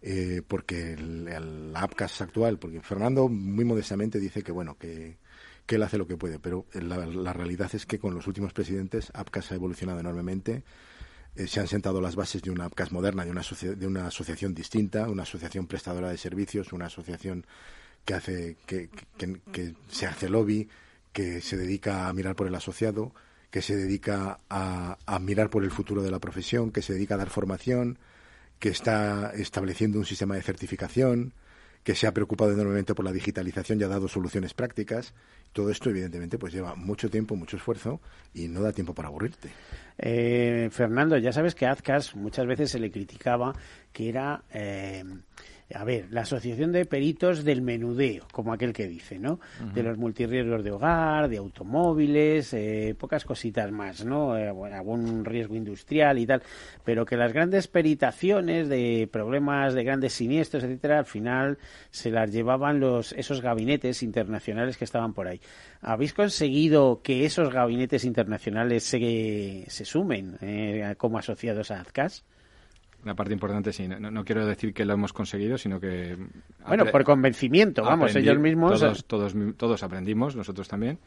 Eh, 0.00 0.40
porque 0.48 0.94
el, 0.94 1.28
el 1.28 1.76
APCAS 1.76 2.22
actual, 2.22 2.58
porque 2.58 2.80
Fernando 2.80 3.28
muy 3.28 3.66
modestamente 3.66 4.18
dice 4.18 4.42
que, 4.42 4.50
bueno, 4.50 4.78
que, 4.78 5.18
que 5.66 5.74
él 5.74 5.82
hace 5.82 5.98
lo 5.98 6.06
que 6.06 6.16
puede, 6.16 6.38
pero 6.38 6.64
la, 6.72 7.04
la 7.04 7.34
realidad 7.34 7.70
es 7.74 7.84
que 7.84 7.98
con 7.98 8.14
los 8.14 8.26
últimos 8.26 8.54
presidentes 8.54 9.12
APCAS 9.12 9.52
ha 9.52 9.56
evolucionado 9.56 10.00
enormemente 10.00 10.64
eh, 11.34 11.46
se 11.46 11.60
han 11.60 11.68
sentado 11.68 12.00
las 12.00 12.14
bases 12.14 12.42
de 12.42 12.50
una 12.50 12.66
APCAS 12.66 12.92
moderna, 12.92 13.24
de 13.24 13.30
una, 13.30 13.42
de 13.42 13.86
una 13.86 14.06
asociación 14.08 14.54
distinta, 14.54 15.08
una 15.08 15.22
asociación 15.22 15.66
prestadora 15.66 16.10
de 16.10 16.18
servicios, 16.18 16.72
una 16.72 16.86
asociación 16.86 17.46
que 18.04 18.14
hace 18.14 18.56
que, 18.66 18.90
que, 19.16 19.40
que, 19.52 19.74
se 19.88 20.06
hace 20.06 20.28
lobby, 20.28 20.68
que 21.12 21.40
se 21.40 21.56
dedica 21.56 22.08
a 22.08 22.12
mirar 22.12 22.34
por 22.36 22.46
el 22.46 22.54
asociado, 22.54 23.14
que 23.50 23.62
se 23.62 23.76
dedica 23.76 24.40
a, 24.50 24.98
a, 25.06 25.18
mirar 25.18 25.50
por 25.50 25.64
el 25.64 25.70
futuro 25.70 26.02
de 26.02 26.10
la 26.10 26.18
profesión, 26.18 26.70
que 26.72 26.82
se 26.82 26.94
dedica 26.94 27.14
a 27.14 27.18
dar 27.18 27.30
formación, 27.30 27.98
que 28.58 28.70
está 28.70 29.32
estableciendo 29.34 29.98
un 29.98 30.04
sistema 30.04 30.34
de 30.34 30.42
certificación, 30.42 31.32
que 31.82 31.94
se 31.94 32.06
ha 32.06 32.12
preocupado 32.12 32.52
enormemente 32.52 32.94
por 32.94 33.04
la 33.04 33.12
digitalización 33.12 33.80
y 33.80 33.84
ha 33.84 33.88
dado 33.88 34.08
soluciones 34.08 34.54
prácticas. 34.54 35.14
Todo 35.52 35.70
esto, 35.70 35.90
evidentemente, 35.90 36.38
pues 36.38 36.52
lleva 36.52 36.74
mucho 36.74 37.10
tiempo, 37.10 37.36
mucho 37.36 37.56
esfuerzo 37.56 38.00
y 38.32 38.48
no 38.48 38.62
da 38.62 38.72
tiempo 38.72 38.94
para 38.94 39.08
aburrirte. 39.08 39.50
Eh, 39.98 40.68
Fernando, 40.70 41.18
ya 41.18 41.32
sabes 41.32 41.54
que 41.54 41.66
Azcas 41.66 42.14
muchas 42.14 42.46
veces 42.46 42.70
se 42.70 42.78
le 42.78 42.90
criticaba 42.90 43.52
que 43.92 44.08
era, 44.08 44.44
eh, 44.52 45.04
a 45.74 45.84
ver, 45.84 46.06
la 46.10 46.22
asociación 46.22 46.72
de 46.72 46.84
peritos 46.84 47.44
del 47.44 47.62
menudeo, 47.62 48.26
como 48.32 48.52
aquel 48.52 48.72
que 48.72 48.86
dice, 48.86 49.18
¿no? 49.18 49.34
Uh 49.34 49.64
-huh. 49.64 49.72
De 49.72 49.82
los 49.82 49.98
multirriesgos 49.98 50.62
de 50.64 50.70
hogar, 50.70 51.28
de 51.28 51.38
automóviles, 51.38 52.52
eh, 52.54 52.94
pocas 52.98 53.24
cositas 53.24 53.70
más, 53.70 54.04
¿no? 54.04 54.36
Eh, 54.36 54.48
algún 54.48 55.24
riesgo 55.24 55.54
industrial 55.54 56.18
y 56.18 56.26
tal, 56.26 56.42
pero 56.84 57.04
que 57.04 57.16
las 57.16 57.32
grandes 57.32 57.68
peritaciones 57.68 58.68
de 58.68 59.08
problemas 59.10 59.74
de 59.74 59.84
grandes 59.84 60.12
siniestros, 60.12 60.64
etcétera, 60.64 60.98
al 60.98 61.06
final 61.06 61.58
se 61.90 62.10
las 62.10 62.32
llevaban 62.32 62.80
los 62.80 63.12
esos 63.12 63.40
gabinetes 63.40 64.02
internacionales 64.02 64.76
que 64.76 64.84
estaban 64.84 65.12
por 65.12 65.28
ahí. 65.28 65.40
¿Habéis 65.80 66.12
conseguido 66.12 67.00
que 67.02 67.24
esos 67.24 67.52
gabinetes 67.52 68.04
internacionales 68.04 68.84
se, 68.84 69.64
se 69.68 69.84
sumen 69.84 70.36
eh, 70.40 70.94
como 70.96 71.18
asociados 71.18 71.70
a 71.70 71.80
AZCAS? 71.80 72.24
La 73.04 73.14
parte 73.14 73.32
importante 73.32 73.72
sí. 73.72 73.88
No, 73.88 74.10
no, 74.10 74.24
quiero 74.24 74.46
decir 74.46 74.72
que 74.72 74.84
lo 74.84 74.94
hemos 74.94 75.12
conseguido, 75.12 75.58
sino 75.58 75.80
que... 75.80 76.16
Bueno, 76.66 76.86
por 76.86 77.02
convencimiento, 77.04 77.82
vamos, 77.82 78.14
ellos 78.14 78.38
mismos... 78.38 78.78
Todos, 78.78 79.04
todos, 79.06 79.34
todos 79.56 79.82
aprendimos, 79.82 80.36
nosotros 80.36 80.68
también, 80.68 80.98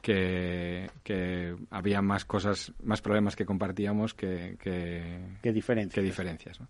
que, 0.00 0.88
que 1.02 1.56
había 1.70 2.02
más 2.02 2.24
cosas, 2.24 2.72
más 2.84 3.02
problemas 3.02 3.34
que 3.34 3.44
compartíamos 3.44 4.14
que... 4.14 4.56
que, 4.60 5.18
que 5.42 5.52
diferencias. 5.52 5.94
Que 5.94 6.02
diferencias 6.02 6.60
¿no? 6.60 6.68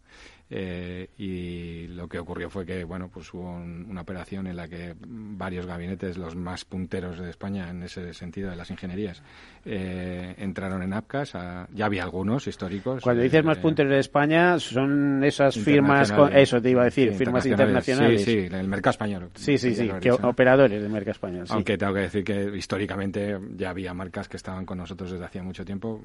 Eh, 0.53 1.09
y 1.17 1.87
lo 1.95 2.09
que 2.09 2.19
ocurrió 2.19 2.51
fue 2.51 2.67
que 2.67 2.83
bueno 2.83 3.09
pues 3.09 3.33
hubo 3.33 3.53
un, 3.53 3.87
una 3.89 4.01
operación 4.01 4.49
en 4.49 4.57
la 4.57 4.67
que 4.67 4.97
varios 5.01 5.65
gabinetes 5.65 6.19
los 6.19 6.35
más 6.35 6.65
punteros 6.65 7.21
de 7.21 7.31
España 7.31 7.71
en 7.71 7.85
ese 7.85 8.13
sentido 8.15 8.51
de 8.51 8.57
las 8.57 8.69
ingenierías 8.69 9.23
eh, 9.65 10.35
entraron 10.39 10.83
en 10.83 10.93
APCAS. 10.93 11.37
A, 11.37 11.69
ya 11.73 11.87
había 11.87 12.03
algunos 12.03 12.49
históricos 12.49 13.01
cuando 13.05 13.23
dices 13.23 13.41
eh, 13.41 13.43
más 13.45 13.59
punteros 13.59 13.93
de 13.93 14.01
España 14.01 14.59
son 14.59 15.23
esas 15.23 15.57
firmas 15.57 16.11
con, 16.11 16.37
eso 16.37 16.61
te 16.61 16.71
iba 16.71 16.83
a 16.83 16.87
decir 16.87 17.13
sí, 17.13 17.19
firmas 17.19 17.47
internacionales, 17.47 18.21
internacionales, 18.21 18.25
sí 18.25 18.49
sí 18.49 18.57
el 18.57 18.69
mercado 18.69 18.91
español. 18.91 19.31
Sí 19.35 19.57
sí 19.57 19.73
sí 19.73 19.89
que 20.01 20.11
operadores 20.11 20.83
del 20.83 20.91
mercado 20.91 21.13
español 21.13 21.47
sí. 21.47 21.53
aunque 21.55 21.79
tengo 21.79 21.95
que 21.95 22.01
decir 22.01 22.25
que 22.25 22.57
históricamente 22.57 23.39
ya 23.57 23.71
había 23.71 23.95
marcas 23.95 24.29
que 24.29 24.37
estaban 24.37 24.67
con 24.67 24.79
nosotros 24.79 25.13
desde 25.13 25.25
hacía 25.25 25.45
mucho 25.45 25.65
tiempo 25.65 26.03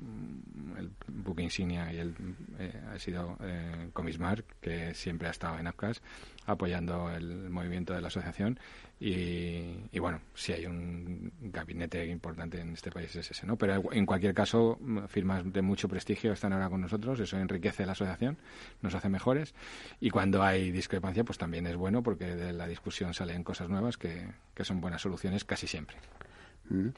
buque 1.23 1.43
insignia 1.43 1.91
y 1.93 1.97
él 1.97 2.15
ha 2.93 2.99
sido 2.99 3.37
Comismar, 3.93 4.43
que 4.61 4.93
siempre 4.93 5.27
ha 5.27 5.31
estado 5.31 5.57
en 5.59 5.67
APCAS 5.67 6.01
apoyando 6.45 7.09
el 7.09 7.49
movimiento 7.49 7.93
de 7.93 8.01
la 8.01 8.07
asociación 8.07 8.59
y, 8.97 9.99
bueno, 9.99 10.21
si 10.33 10.53
hay 10.53 10.65
un 10.65 11.31
gabinete 11.41 12.05
importante 12.05 12.61
en 12.61 12.73
este 12.73 12.91
país 12.91 13.13
es 13.15 13.29
ese, 13.29 13.45
¿no? 13.45 13.57
Pero 13.57 13.91
en 13.91 14.05
cualquier 14.05 14.33
caso, 14.33 14.79
firmas 15.09 15.51
de 15.51 15.61
mucho 15.61 15.89
prestigio 15.89 16.31
están 16.31 16.53
ahora 16.53 16.69
con 16.69 16.79
nosotros, 16.79 17.19
eso 17.19 17.37
enriquece 17.37 17.85
la 17.85 17.91
asociación, 17.91 18.37
nos 18.81 18.95
hace 18.95 19.09
mejores 19.09 19.53
y 19.99 20.11
cuando 20.11 20.43
hay 20.43 20.71
discrepancia, 20.71 21.25
pues 21.25 21.37
también 21.37 21.67
es 21.67 21.75
bueno 21.75 22.03
porque 22.03 22.35
de 22.35 22.53
la 22.53 22.67
discusión 22.67 23.13
salen 23.13 23.43
cosas 23.43 23.69
nuevas 23.69 23.97
que, 23.97 24.27
son 24.61 24.79
buenas 24.79 25.01
soluciones 25.01 25.43
casi 25.43 25.67
siempre. 25.67 25.97
Mm. 26.69 26.89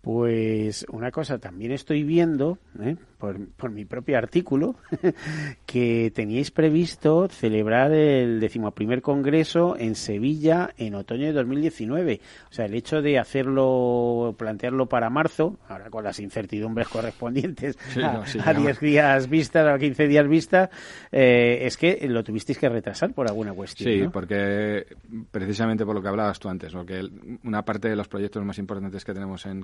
Pues 0.00 0.86
una 0.90 1.10
cosa, 1.10 1.38
también 1.38 1.72
estoy 1.72 2.04
viendo, 2.04 2.58
¿eh? 2.80 2.96
por, 3.18 3.48
por, 3.50 3.70
mi 3.70 3.84
propio 3.84 4.16
artículo, 4.16 4.76
que 5.66 6.10
teníais 6.14 6.50
previsto 6.50 7.28
celebrar 7.28 7.92
el 7.92 8.40
decimoprimer 8.40 9.02
congreso 9.02 9.76
en 9.78 9.94
Sevilla 9.94 10.70
en 10.78 10.94
otoño 10.94 11.26
de 11.26 11.32
2019. 11.32 12.20
O 12.48 12.52
sea, 12.52 12.64
el 12.64 12.74
hecho 12.74 13.02
de 13.02 13.18
hacerlo, 13.18 14.34
plantearlo 14.38 14.86
para 14.86 15.10
marzo, 15.10 15.58
ahora 15.68 15.90
con 15.90 16.02
las 16.02 16.18
incertidumbres 16.18 16.88
correspondientes 16.88 17.76
a, 18.02 18.54
10 18.54 18.80
días 18.80 19.28
vistas, 19.28 19.66
a 19.66 19.78
15 19.78 20.08
días 20.08 20.26
vistas, 20.26 20.70
eh, 21.12 21.58
es 21.66 21.76
que 21.76 22.08
lo 22.08 22.24
tuvisteis 22.24 22.58
que 22.58 22.70
retrasar 22.70 23.12
por 23.12 23.28
alguna 23.28 23.52
cuestión. 23.52 23.92
Sí, 23.92 24.08
porque 24.10 24.86
precisamente 25.30 25.84
por 25.84 25.94
lo 25.94 26.00
que 26.00 26.08
hablabas 26.08 26.38
tú 26.38 26.48
antes, 26.48 26.72
porque 26.72 27.06
una 27.44 27.66
parte 27.66 27.90
de 27.90 27.96
los 27.96 28.08
proyectos 28.08 28.42
más 28.46 28.56
importantes 28.56 29.04
que 29.04 29.12
tenemos 29.12 29.44
en 29.44 29.60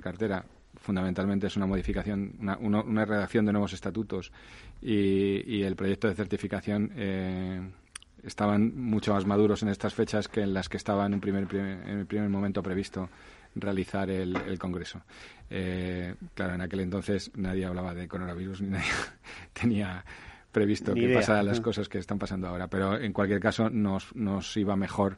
fundamentalmente 0.75 1.47
es 1.47 1.57
una 1.57 1.65
modificación, 1.65 2.33
una, 2.59 3.05
redacción 3.05 3.45
de 3.45 3.51
nuevos 3.51 3.73
estatutos 3.73 4.31
y, 4.81 5.63
el 5.63 5.75
proyecto 5.75 6.07
de 6.07 6.15
certificación 6.15 6.91
eh, 6.95 7.61
estaban 8.23 8.79
mucho 8.79 9.13
más 9.13 9.25
maduros 9.25 9.63
en 9.63 9.69
estas 9.69 9.93
fechas 9.93 10.27
que 10.27 10.41
en 10.41 10.53
las 10.53 10.69
que 10.69 10.77
estaba 10.77 11.05
en, 11.05 11.15
un 11.15 11.19
primer, 11.19 11.47
en 11.53 11.99
el 11.99 12.05
primer 12.05 12.29
momento 12.29 12.61
previsto 12.61 13.09
realizar 13.55 14.09
el, 14.09 14.59
Congreso. 14.59 15.01
Eh, 15.49 16.15
claro, 16.33 16.55
en 16.55 16.61
aquel 16.61 16.81
entonces 16.81 17.31
nadie 17.35 17.65
hablaba 17.65 17.93
de 17.93 18.07
coronavirus 18.07 18.61
ni 18.61 18.69
nadie 18.69 18.85
tenía 19.53 20.03
previsto 20.51 20.93
que 20.93 21.13
pasaran 21.13 21.45
las 21.45 21.61
cosas 21.61 21.89
que 21.89 21.99
están 21.99 22.17
pasando 22.17 22.47
ahora, 22.47 22.67
pero 22.67 22.97
en 22.97 23.13
cualquier 23.13 23.39
caso 23.39 23.69
nos, 23.69 24.15
nos 24.15 24.55
iba 24.57 24.75
mejor 24.75 25.17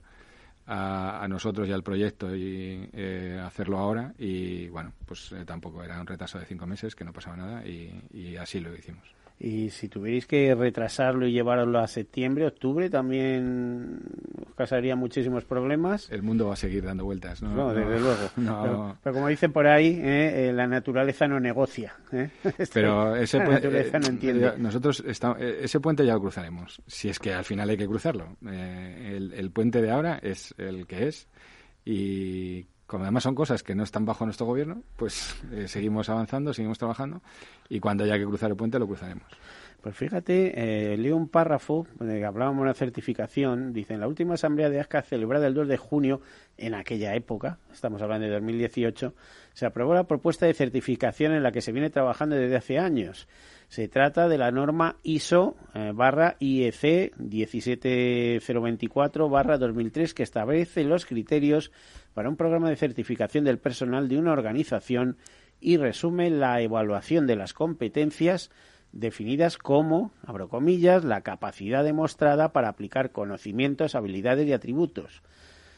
a, 0.72 1.28
nosotros 1.28 1.68
y 1.68 1.72
al 1.72 1.84
proyecto 1.84 2.36
y 2.36 2.90
eh, 2.94 3.42
hacerlo 3.44 3.80
ahora 3.80 4.14
y 4.18 4.70
bueno, 4.70 4.94
pues 5.06 5.32
eh, 5.32 5.44
tampoco 5.46 5.84
era 5.84 6.00
un 6.00 6.08
retraso 6.08 6.38
de 6.38 6.46
cinco 6.46 6.68
meses, 6.68 6.96
que 6.96 7.04
no 7.04 7.12
pasaba 7.12 7.36
nada 7.36 7.64
y 7.66 8.36
así 8.38 8.60
lo 8.60 8.74
hicimos. 8.76 9.19
Y 9.42 9.70
si 9.70 9.88
tuvierais 9.88 10.28
que 10.28 10.54
retrasarlo 10.54 11.26
y 11.26 11.32
llevarlo 11.32 11.80
a 11.80 11.88
septiembre, 11.88 12.46
octubre, 12.46 12.90
también 12.90 14.02
os 14.46 14.54
causaría 14.54 14.98
muchísimos 14.98 15.46
problemas. 15.46 16.12
El 16.12 16.24
mundo 16.24 16.48
va 16.48 16.54
a 16.54 16.58
seguir 16.58 16.84
dando 16.84 17.06
vueltas, 17.06 17.42
¿no? 17.42 17.56
no 17.56 17.74
desde 17.74 18.02
luego. 18.02 18.30
Pero, 19.02 19.14
como 19.14 19.30
dicen 19.30 19.54
por 19.54 19.66
ahí, 19.66 19.98
¿eh? 20.04 20.50
Eh, 20.50 20.54
la 20.54 20.68
naturaleza 20.68 21.26
no 21.26 21.40
negocia. 21.40 21.96
¿eh? 22.12 22.30
Pero 22.74 23.16
ese 23.16 23.38
la 23.38 23.46
naturaleza 23.46 24.00
no 24.00 24.08
entiende. 24.08 24.54
Nosotros 24.58 25.02
ese 25.08 25.80
puente 25.80 26.06
ya 26.06 26.16
lo 26.16 26.20
cruzaremos, 26.20 26.82
si 26.86 27.08
es 27.08 27.18
que 27.18 27.34
al 27.34 27.46
final 27.46 27.70
hay 27.70 27.78
que 27.78 27.88
cruzarlo. 27.88 28.36
El, 28.46 29.32
el 29.32 29.52
puente 29.52 29.82
de 29.82 29.90
ahora 29.90 30.20
es 30.22 30.54
el 30.58 30.86
que 30.86 31.08
es 31.08 31.30
y 31.86 32.68
como 32.90 33.04
además 33.04 33.22
son 33.22 33.36
cosas 33.36 33.62
que 33.62 33.76
no 33.76 33.84
están 33.84 34.04
bajo 34.04 34.26
nuestro 34.26 34.48
gobierno, 34.48 34.82
pues 34.96 35.40
eh, 35.52 35.68
seguimos 35.68 36.10
avanzando, 36.10 36.56
seguimos 36.56 36.80
trabajando 36.80 37.22
y 37.70 37.80
cuando 37.80 38.04
haya 38.04 38.18
que 38.18 38.26
cruzar 38.26 38.50
el 38.50 38.58
puente 38.58 38.80
lo 38.80 38.88
cruzaremos. 38.88 39.28
Pues 39.80 39.96
fíjate, 39.96 40.94
eh, 40.94 40.98
leo 40.98 41.16
un 41.16 41.30
párrafo 41.30 41.86
de 42.00 42.18
que 42.18 42.26
hablábamos 42.26 42.58
de 42.58 42.64
una 42.64 42.74
certificación. 42.74 43.74
Dice, 43.74 43.94
en 43.94 44.00
la 44.00 44.08
última 44.08 44.34
asamblea 44.34 44.72
de 44.72 44.80
ASCA 44.80 45.04
celebrada 45.04 45.46
el 45.46 45.54
2 45.54 45.68
de 45.68 45.78
junio, 45.78 46.22
en 46.58 46.74
aquella 46.74 47.14
época, 47.14 47.60
estamos 47.72 48.02
hablando 48.02 48.26
de 48.26 48.34
2018, 48.34 49.14
se 49.54 49.66
aprobó 49.68 49.94
la 49.94 50.06
propuesta 50.06 50.48
de 50.48 50.56
certificación 50.56 51.34
en 51.34 51.44
la 51.44 51.52
que 51.52 51.62
se 51.62 51.72
viene 51.72 51.92
trabajando 51.92 52.36
desde 52.36 52.58
hace 52.58 52.80
años. 52.80 53.28
Se 53.70 53.88
trata 53.88 54.28
de 54.28 54.38
la 54.40 54.50
norma 54.50 54.98
ISO 55.04 55.56
eh, 55.76 55.92
barra 55.94 56.38
IEC 56.40 57.14
17024 57.18 59.30
barra 59.30 59.60
2003 59.60 60.16
que 60.16 60.24
establece 60.24 60.84
los 60.84 61.06
criterios 61.06 61.72
para 62.20 62.28
un 62.28 62.36
programa 62.36 62.70
de 62.70 62.76
certificación 62.76 63.46
del 63.46 63.60
personal 63.60 64.10
de 64.10 64.18
una 64.18 64.34
organización 64.34 65.16
y 65.62 65.78
resume 65.78 66.30
la 66.30 66.60
evaluación 66.60 67.28
de 67.28 67.38
las 67.38 67.54
competencias 67.54 68.52
definidas 68.92 69.58
como, 69.58 70.12
abro 70.26 70.50
comillas, 70.50 71.06
la 71.06 71.22
capacidad 71.22 71.82
demostrada 71.82 72.52
para 72.52 72.68
aplicar 72.68 73.14
conocimientos, 73.14 73.96
habilidades 73.96 74.50
y 74.50 74.52
atributos. 74.52 75.24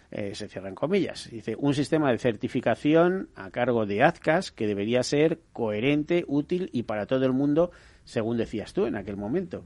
Eh, 0.10 0.34
se 0.34 0.48
cierran 0.48 0.74
comillas. 0.74 1.30
Dice, 1.30 1.56
un 1.60 1.76
sistema 1.76 2.12
de 2.12 2.18
certificación 2.18 3.30
a 3.36 3.52
cargo 3.52 3.86
de 3.86 4.02
AZCAS 4.02 4.52
que 4.52 4.66
debería 4.66 5.04
ser 5.04 5.42
coherente, 5.54 6.26
útil 6.28 6.72
y 6.74 6.82
para 6.82 7.06
todo 7.06 7.24
el 7.24 7.34
mundo, 7.34 7.70
según 8.04 8.38
decías 8.38 8.74
tú 8.74 8.88
en 8.88 8.96
aquel 8.96 9.16
momento. 9.16 9.64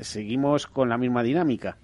seguimos 0.00 0.66
con 0.66 0.88
la 0.88 0.98
misma 0.98 1.22
dinámica. 1.22 1.76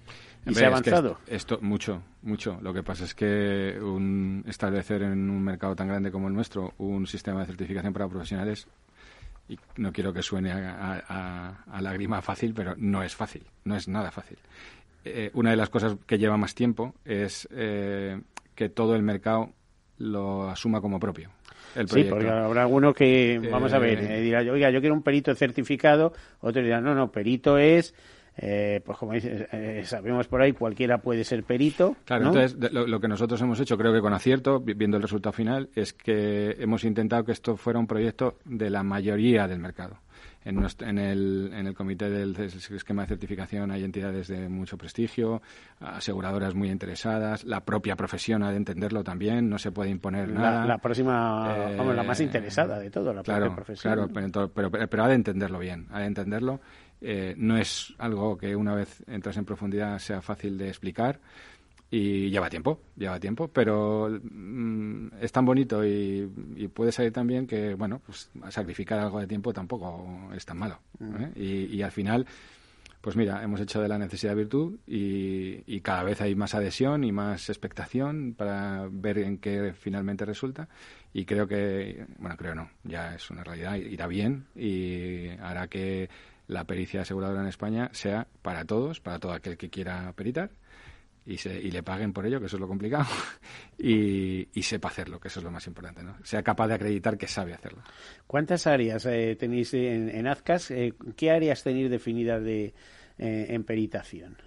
¿Y 0.45 0.53
se 0.53 0.65
ha 0.65 0.67
avanzado? 0.67 1.17
esto, 1.27 1.59
mucho, 1.61 2.01
mucho. 2.21 2.57
Lo 2.61 2.73
que 2.73 2.83
pasa 2.83 3.03
es 3.03 3.13
que 3.13 3.77
un, 3.81 4.43
establecer 4.47 5.03
en 5.03 5.29
un 5.29 5.43
mercado 5.43 5.75
tan 5.75 5.87
grande 5.87 6.11
como 6.11 6.27
el 6.27 6.33
nuestro 6.33 6.73
un 6.77 7.05
sistema 7.07 7.41
de 7.41 7.47
certificación 7.47 7.93
para 7.93 8.07
profesionales, 8.07 8.67
y 9.49 9.57
no 9.77 9.91
quiero 9.91 10.13
que 10.13 10.21
suene 10.21 10.51
a, 10.51 11.63
a, 11.67 11.81
lágrima 11.81 12.21
fácil, 12.21 12.53
pero 12.53 12.75
no 12.77 13.01
es 13.01 13.15
fácil, 13.15 13.43
no 13.63 13.75
es 13.75 13.87
nada 13.87 14.11
fácil. 14.11 14.37
Eh, 15.03 15.31
una 15.33 15.49
de 15.51 15.55
las 15.55 15.69
cosas 15.69 15.95
que 16.05 16.17
lleva 16.17 16.37
más 16.37 16.53
tiempo 16.53 16.93
es 17.03 17.47
eh, 17.51 18.21
que 18.53 18.69
todo 18.69 18.95
el 18.95 19.01
mercado 19.01 19.51
lo 19.97 20.49
asuma 20.49 20.81
como 20.81 20.99
propio. 20.99 21.29
sí, 21.87 22.03
porque 22.03 22.29
habrá 22.29 22.61
alguno 22.61 22.93
que, 22.93 23.41
vamos 23.51 23.73
a 23.73 23.79
ver, 23.79 23.99
eh, 23.99 24.21
dirá, 24.21 24.39
oiga, 24.41 24.69
yo 24.69 24.79
quiero 24.81 24.93
un 24.93 25.03
perito 25.03 25.33
certificado, 25.33 26.13
otro 26.41 26.61
dirá, 26.61 26.79
no, 26.79 26.93
no, 26.93 27.11
perito 27.11 27.57
es 27.57 27.95
eh, 28.41 28.81
pues 28.85 28.97
como 28.97 29.13
dice, 29.13 29.47
eh, 29.51 29.81
sabemos 29.85 30.27
por 30.27 30.41
ahí, 30.41 30.53
cualquiera 30.53 30.99
puede 30.99 31.25
ser 31.25 31.43
perito. 31.43 31.97
Claro, 32.05 32.27
entonces 32.27 32.55
lo, 32.71 32.99
que 32.99 33.07
nosotros 33.09 33.41
hemos 33.41 33.59
hecho, 33.59 33.77
creo 33.77 33.93
que 33.93 33.99
con 33.99 34.13
acierto, 34.13 34.61
viendo 34.61 34.95
el 34.95 35.03
resultado 35.03 35.33
final, 35.33 35.69
es 35.75 35.91
que 35.91 36.55
hemos 36.59 36.85
intentado 36.85 37.25
que 37.25 37.33
esto 37.33 37.57
fuera 37.57 37.79
un 37.79 37.87
proyecto 37.87 38.37
de 38.45 38.69
la 38.69 38.81
mayoría 38.81 39.47
del 39.47 39.59
mercado. 39.59 39.97
En, 40.45 40.65
en, 40.79 40.97
el, 40.97 41.51
en 41.53 41.67
el 41.67 41.73
comité 41.73 42.09
del 42.09 42.35
esquema 42.37 43.01
de 43.01 43.09
certificación 43.09 43.71
hay 43.71 43.83
entidades 43.83 44.29
de 44.29 44.47
mucho 44.47 44.77
prestigio, 44.77 45.41
aseguradoras 45.81 46.55
muy 46.55 46.69
interesadas, 46.69 47.43
la 47.43 47.65
propia 47.65 47.95
profesión 47.97 48.43
ha 48.43 48.51
de 48.51 48.57
entenderlo 48.57 49.03
también, 49.03 49.49
no 49.49 49.59
se 49.59 49.71
puede 49.71 49.89
imponer 49.89 50.29
nada. 50.29 50.65
La 50.65 50.77
próxima, 50.77 51.73
vamos, 51.75 51.95
la 51.95 52.03
más 52.03 52.19
eh, 52.21 52.23
interesada 52.23 52.79
de 52.79 52.89
todo, 52.89 53.13
la 53.13 53.21
propia 53.21 53.53
profesión. 53.53 53.93
Claro, 53.93 54.49
pero, 54.53 54.71
pero, 54.71 55.03
ha 55.03 55.07
de 55.09 55.15
entenderlo 55.15 55.59
bien, 55.59 55.87
ha 55.91 55.99
de 55.99 56.05
entenderlo 56.05 56.61
eh, 57.01 57.33
no 57.37 57.57
es 57.57 57.93
algo 57.97 58.37
que 58.37 58.55
una 58.55 58.75
vez 58.75 59.03
entras 59.07 59.37
en 59.37 59.45
profundidad 59.45 59.97
sea 59.99 60.21
fácil 60.21 60.57
de 60.57 60.67
explicar 60.67 61.19
y 61.91 62.29
lleva 62.29 62.49
tiempo, 62.49 62.81
lleva 62.95 63.19
tiempo, 63.19 63.47
pero 63.47 64.09
mm, 64.09 65.07
es 65.21 65.31
tan 65.31 65.45
bonito 65.45 65.83
y, 65.85 66.27
puede 66.73 66.91
salir 66.91 67.11
tan 67.11 67.25
bien 67.25 67.47
que, 67.47 67.73
bueno, 67.73 68.01
pues 68.05 68.29
sacrificar 68.49 68.99
algo 68.99 69.19
de 69.19 69.27
tiempo 69.27 69.53
tampoco 69.53 70.29
es 70.35 70.45
tan 70.45 70.57
malo. 70.57 70.79
¿eh? 71.01 71.69
Y, 71.71 71.81
al 71.81 71.91
final, 71.91 72.27
pues 73.01 73.15
mira, 73.15 73.43
hemos 73.43 73.59
hecho 73.59 73.81
de 73.81 73.87
la 73.87 73.97
necesidad 73.97 74.35
virtud 74.35 74.77
y, 74.85 75.63
y, 75.65 75.81
cada 75.81 76.03
vez 76.03 76.21
hay 76.21 76.35
más 76.35 76.53
adhesión 76.53 77.03
y 77.03 77.11
más 77.11 77.49
expectación 77.49 78.35
para 78.37 78.87
ver 78.91 79.17
en 79.19 79.39
qué 79.39 79.73
finalmente 79.73 80.25
resulta 80.25 80.69
y 81.11 81.25
creo 81.25 81.47
que, 81.47 82.05
bueno, 82.19 82.37
creo 82.37 82.53
no, 82.53 82.69
ya 82.83 83.15
es 83.15 83.31
una 83.31 83.43
realidad, 83.43 83.75
irá 83.77 84.05
bien 84.05 84.45
y 84.55 85.29
hará 85.41 85.67
que 85.67 86.09
la 86.47 86.65
pericia 86.65 87.01
aseguradora 87.01 87.41
en 87.41 87.47
España 87.47 87.89
sea 87.93 88.27
para 88.43 88.65
todos, 88.65 88.99
para 88.99 89.17
todo 89.17 89.33
aquel 89.33 89.57
que 89.57 89.69
quiera 89.69 90.13
peritar 90.13 90.51
y, 91.25 91.37
se, 91.37 91.59
y 91.59 91.71
le 91.71 91.83
paguen 91.83 92.13
por 92.13 92.25
ello, 92.25 92.39
que 92.39 92.47
eso 92.47 92.57
es 92.57 92.61
lo 92.61 92.67
complicado, 92.67 93.05
y, 93.77 94.47
sepa 94.61 94.89
hacerlo, 94.89 95.19
que 95.19 95.27
eso 95.27 95.39
es 95.39 95.43
lo 95.43 95.51
más 95.51 95.65
importante, 95.67 96.03
¿no? 96.03 96.15
Sea 96.23 96.43
capaz 96.43 96.67
de 96.67 96.75
acreditar 96.75 97.17
que 97.17 97.27
sabe 97.27 97.53
hacerlo. 97.53 97.81
¿Cuántas 98.27 98.67
áreas 98.67 99.05
eh, 99.05 99.35
tenéis 99.39 99.73
en, 99.73 100.27
AZCAS? 100.27 100.71
Eh, 100.71 100.93
¿Qué 101.15 101.31
áreas 101.31 101.63
tenéis 101.63 101.89
definidas 101.89 102.43
de, 102.43 102.73
eh, 103.17 103.59
peritación? 103.65 104.37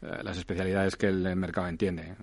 Las 0.00 0.38
especialidades 0.38 0.96
que 0.96 1.06
el 1.08 1.34
mercado 1.36 1.66
entiende. 1.68 2.14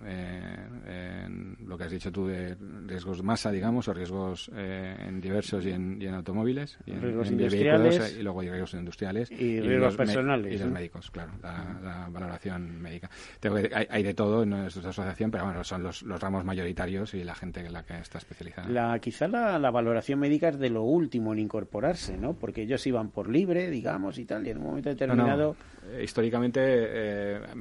lo 1.65 1.77
que 1.77 1.83
has 1.83 1.91
dicho 1.91 2.11
tú 2.11 2.27
de 2.27 2.55
riesgos 2.85 3.21
masa, 3.23 3.51
digamos, 3.51 3.88
o 3.88 3.93
riesgos 3.93 4.49
eh, 4.55 4.95
en 5.07 5.19
diversos 5.19 5.65
y 5.65 5.71
en, 5.71 6.01
y 6.01 6.05
en 6.05 6.13
automóviles, 6.13 6.77
y 6.85 6.91
en, 6.91 7.01
Riesgos 7.01 7.27
en 7.27 7.33
industriales. 7.33 7.83
vehículos, 7.83 8.17
y 8.19 8.23
luego 8.23 8.39
hay 8.41 8.49
riesgos 8.49 8.73
industriales. 8.75 9.31
Y 9.31 9.59
riesgos 9.61 9.95
personales, 9.95 10.53
Y 10.53 10.57
los 10.57 10.67
¿no? 10.67 10.73
médicos, 10.73 11.11
claro, 11.11 11.31
la, 11.41 11.75
la 11.83 12.07
valoración 12.09 12.81
médica. 12.81 13.09
Tengo 13.39 13.55
que- 13.57 13.71
hay, 13.73 13.88
hay 13.89 14.03
de 14.03 14.13
todo 14.13 14.43
en 14.43 14.49
nuestra 14.51 14.89
asociación, 14.89 15.31
pero 15.31 15.45
bueno, 15.45 15.63
son 15.63 15.83
los, 15.83 16.03
los 16.03 16.19
ramos 16.21 16.45
mayoritarios 16.45 17.13
y 17.13 17.23
la 17.23 17.35
gente 17.35 17.59
en 17.61 17.73
la 17.73 17.83
que 17.83 17.97
está 17.97 18.17
especializada. 18.19 18.69
La, 18.69 18.99
quizá 18.99 19.27
la, 19.27 19.59
la 19.59 19.71
valoración 19.71 20.19
médica 20.19 20.49
es 20.49 20.59
de 20.59 20.69
lo 20.69 20.83
último 20.83 21.33
en 21.33 21.39
incorporarse, 21.39 22.17
¿no? 22.17 22.33
Porque 22.33 22.61
ellos 22.63 22.85
iban 22.88 23.09
por 23.09 23.29
libre, 23.29 23.69
digamos, 23.69 24.17
y 24.17 24.25
tal, 24.25 24.45
y 24.47 24.51
en 24.51 24.57
un 24.59 24.63
momento 24.65 24.89
No, 24.89 24.93
no, 24.93 24.99
determinado... 24.99 25.55
eh, 25.88 26.03
históricamente, 26.03 26.61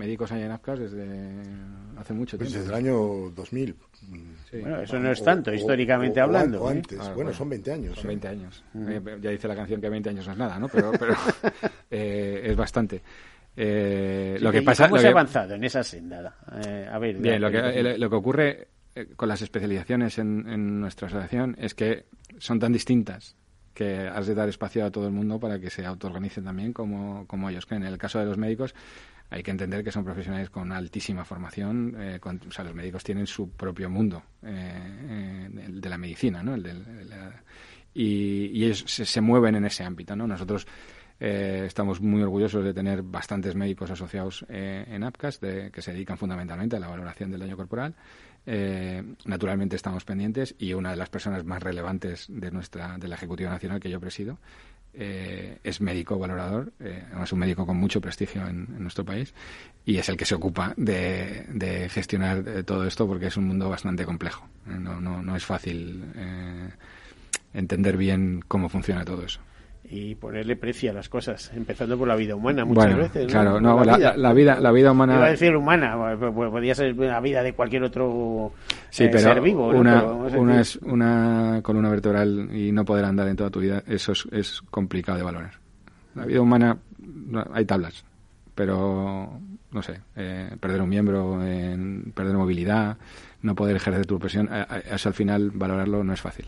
eh, 0.05 0.07
médicos 0.07 0.33
hay 0.33 0.43
en 0.43 0.51
AFCAS 0.53 0.79
desde 0.81 1.31
hace 1.97 2.13
mucho 2.15 2.37
Pues 2.37 2.51
tiempo. 2.51 2.67
desde 2.69 2.79
el 2.79 2.87
año 2.87 3.31
2000. 3.35 3.75
Sí. 4.51 4.59
Bueno, 4.61 4.81
eso 4.83 4.99
no 4.99 5.11
es 5.11 5.23
tanto, 5.25 5.53
históricamente 5.53 6.21
hablando, 6.21 6.63
O 6.63 6.69
¿eh? 6.71 6.75
antes. 6.75 6.99
Ah, 7.01 7.13
bueno, 7.15 7.33
son 7.33 7.49
20 7.49 7.73
años. 7.73 7.97
Son 7.97 8.05
¿eh? 8.05 8.09
20 8.09 8.29
años. 8.29 8.65
Mm. 8.75 8.89
Eh, 8.89 9.03
ya 9.21 9.31
dice 9.31 9.49
la 9.49 9.57
canción 9.57 9.81
que 9.81 9.89
20 9.89 10.11
años 10.11 10.27
no 10.27 10.33
es 10.33 10.39
nada, 10.39 10.59
¿no? 10.59 10.69
Pero, 10.69 10.93
pero 10.99 11.15
eh, 11.91 12.43
es 12.45 12.57
bastante. 12.57 13.03
Eh, 13.57 14.35
Sí, 14.39 14.45
lo 14.45 14.51
que 14.51 14.59
¿y 14.59 14.63
pasa... 14.63 14.85
¿Cómo 14.85 14.97
lo 14.97 15.01
se 15.03 15.07
ha 15.07 15.11
que- 15.11 15.19
avanzado 15.19 15.55
en 15.55 15.65
esa 15.65 15.83
senda? 15.85 16.37
Eh, 16.67 16.89
a 16.91 16.99
ver, 16.99 17.17
Bien, 17.19 17.41
lo 17.41 17.51
que, 17.51 17.59
eh, 17.59 17.99
lo 17.99 18.11
que 18.11 18.17
ocurre 18.17 18.69
eh, 18.97 19.07
con 19.17 19.29
las 19.29 19.43
especializaciones 19.43 20.19
en, 20.19 20.49
en 20.49 20.81
nuestra 20.81 21.07
asociación 21.09 21.55
es 21.59 21.75
que 21.75 22.07
son 22.39 22.59
tan 22.59 22.73
distintas 22.73 23.37
que 23.73 24.07
has 24.09 24.27
de 24.27 24.35
dar 24.35 24.49
espacio 24.49 24.85
a 24.85 24.91
todo 24.91 25.07
el 25.07 25.13
mundo 25.13 25.39
para 25.41 25.59
que 25.59 25.71
se 25.71 25.85
autoorganicen 25.85 26.45
también 26.45 26.73
como, 26.73 27.27
como 27.27 27.49
ellos. 27.51 27.67
Que 27.67 27.75
en 27.77 27.85
el 27.85 27.99
caso 27.99 28.19
de 28.19 28.25
los 28.27 28.39
médicos 28.39 28.75
hay 29.35 29.43
que 29.43 29.51
entender 29.51 29.83
que 29.83 29.91
son 29.91 30.05
profesionales 30.05 30.49
con 30.49 30.71
altísima 30.71 31.25
formación. 31.25 31.97
eh, 31.99 32.21
o 32.23 32.51
sea, 32.53 32.65
los 32.65 32.75
médicos 32.75 33.03
tienen 33.03 33.27
su 33.27 33.51
propio 33.51 33.91
mundo 33.91 34.23
eh, 34.45 35.49
eh, 35.53 35.67
de 35.71 35.89
la 35.89 35.99
medicina, 35.99 36.41
¿no? 36.41 36.55
El 36.55 36.63
de 36.63 36.73
y, 37.95 38.65
ellos 38.65 38.85
se, 38.87 39.05
se 39.05 39.21
mueven 39.21 39.57
en 39.57 39.65
ese 39.65 39.83
ámbito, 39.83 40.15
¿no? 40.15 40.29
Nosotros 40.29 40.69
eh, 41.19 41.65
estamos 41.67 42.01
muy 42.01 42.23
orgullosos 42.23 42.65
de 42.65 42.73
tener 42.73 43.03
bastantes 43.03 43.57
médicos 43.57 43.91
asociados 43.91 44.45
en 44.49 45.03
APCAS 45.03 45.41
de- 45.41 45.71
que 45.73 45.83
se 45.83 45.93
dedican 45.93 46.17
fundamentalmente 46.17 46.77
a 46.77 46.81
la 46.81 46.89
valoración 46.89 47.33
del 47.33 47.41
daño 47.41 47.57
corporal. 47.57 47.95
Naturalmente 49.25 49.75
estamos 49.75 50.05
pendientes 50.05 50.55
y 50.59 50.75
una 50.75 50.91
de 50.91 50.97
las 50.97 51.09
personas 51.09 51.45
más 51.45 51.63
relevantes 51.63 52.27
de 52.29 52.51
nuestra 52.51 52.99
de 52.99 53.09
la 53.09 53.15
Ejecutiva 53.17 53.51
Nacional 53.51 53.81
que 53.81 53.91
yo 53.91 53.99
presido 54.01 54.39
eh, 54.97 55.59
es 55.65 55.81
médico 55.81 56.19
valorador, 56.19 56.73
eh, 56.81 57.05
además 57.11 57.33
un 57.33 57.39
médico 57.41 57.67
con 57.67 57.77
mucho 57.77 58.01
prestigio 58.01 58.47
en, 58.47 58.67
nuestro 58.79 59.05
país 59.05 59.35
y 59.85 59.97
es 59.99 60.09
el 60.09 60.17
que 60.17 60.25
se 60.25 60.35
ocupa 60.35 60.75
de, 60.77 61.47
de 61.49 61.89
gestionar 61.89 62.45
eh, 62.47 62.63
todo 62.63 62.87
esto 62.87 63.07
porque 63.07 63.27
es 63.27 63.37
un 63.37 63.47
mundo 63.47 63.69
bastante 63.69 64.05
complejo. 64.05 64.47
Eh, 64.67 64.79
no, 64.79 65.01
no, 65.01 65.23
no 65.23 65.37
es 65.37 65.45
fácil 65.45 66.05
eh, 66.15 66.71
entender 67.53 67.97
bien 67.97 68.43
cómo 68.47 68.69
funciona 68.69 69.05
todo 69.05 69.25
eso. 69.25 69.41
Y 69.87 70.15
ponerle 70.15 70.57
precio 70.57 70.91
a 70.91 70.95
las 70.95 71.09
cosas, 71.11 71.53
empezando 71.55 71.99
por 71.99 72.09
la 72.09 72.17
vida 72.17 72.35
humana 72.35 72.65
muchas 72.65 72.87
Bueno, 72.87 73.03
veces. 73.03 73.27
¿no? 73.27 73.31
claro, 73.31 73.61
no, 73.61 73.85
la- 73.85 73.99
la- 73.99 74.17
la 74.17 74.33
vida- 74.33 74.59
la 74.59 74.73
vida 74.73 74.93
humana- 74.93 75.17
Iba 75.17 75.27
a 75.27 75.31
decir 75.31 75.55
humana, 75.55 75.95
pues, 76.19 76.33
pues, 76.35 76.51
podría 76.51 76.75
ser 76.75 76.97
la 76.97 77.21
vida 77.21 77.43
de 77.43 77.53
cualquier 77.53 77.83
otro 77.85 78.53
Sí, 78.89 79.05
eh, 79.05 79.09
pero 79.13 79.23
ser 79.25 79.41
vivo. 79.43 79.73
¿no? 79.73 79.79
una, 79.81 80.01
Pero 80.29 80.41
una, 80.41 80.61
es 80.61 80.77
una 80.77 81.61
columna 81.63 81.91
vertebral 81.91 82.49
y 82.53 82.73
no 82.73 82.85
poder 82.87 83.05
andar 83.05 83.29
en 83.29 83.37
toda 83.37 83.51
tu 83.51 83.61
vida, 83.61 83.83
eso 83.87 84.13
es, 84.13 84.27
es 84.33 84.63
complicado 84.71 85.19
de 85.19 85.25
valorar. 85.25 85.53
La 86.15 86.25
vida 86.25 86.41
humana, 86.41 86.79
hay 87.53 87.67
tablas, 87.67 88.05
pero 88.55 89.39
no 89.71 89.83
sé, 89.83 90.01
eh, 90.17 90.51
perder 90.61 90.81
un 90.81 90.89
miembro, 90.89 91.45
en 91.45 92.11
perder 92.15 92.37
movilidad, 92.37 92.97
no 93.43 93.55
poder 93.55 93.77
ejercer 93.77 94.07
tu 94.07 94.19
profesión, 94.19 94.49
eso 94.91 95.09
al 95.11 95.15
final 95.15 95.51
valorarlo 95.51 96.03
no 96.05 96.13
es 96.15 96.21
fácil. 96.23 96.47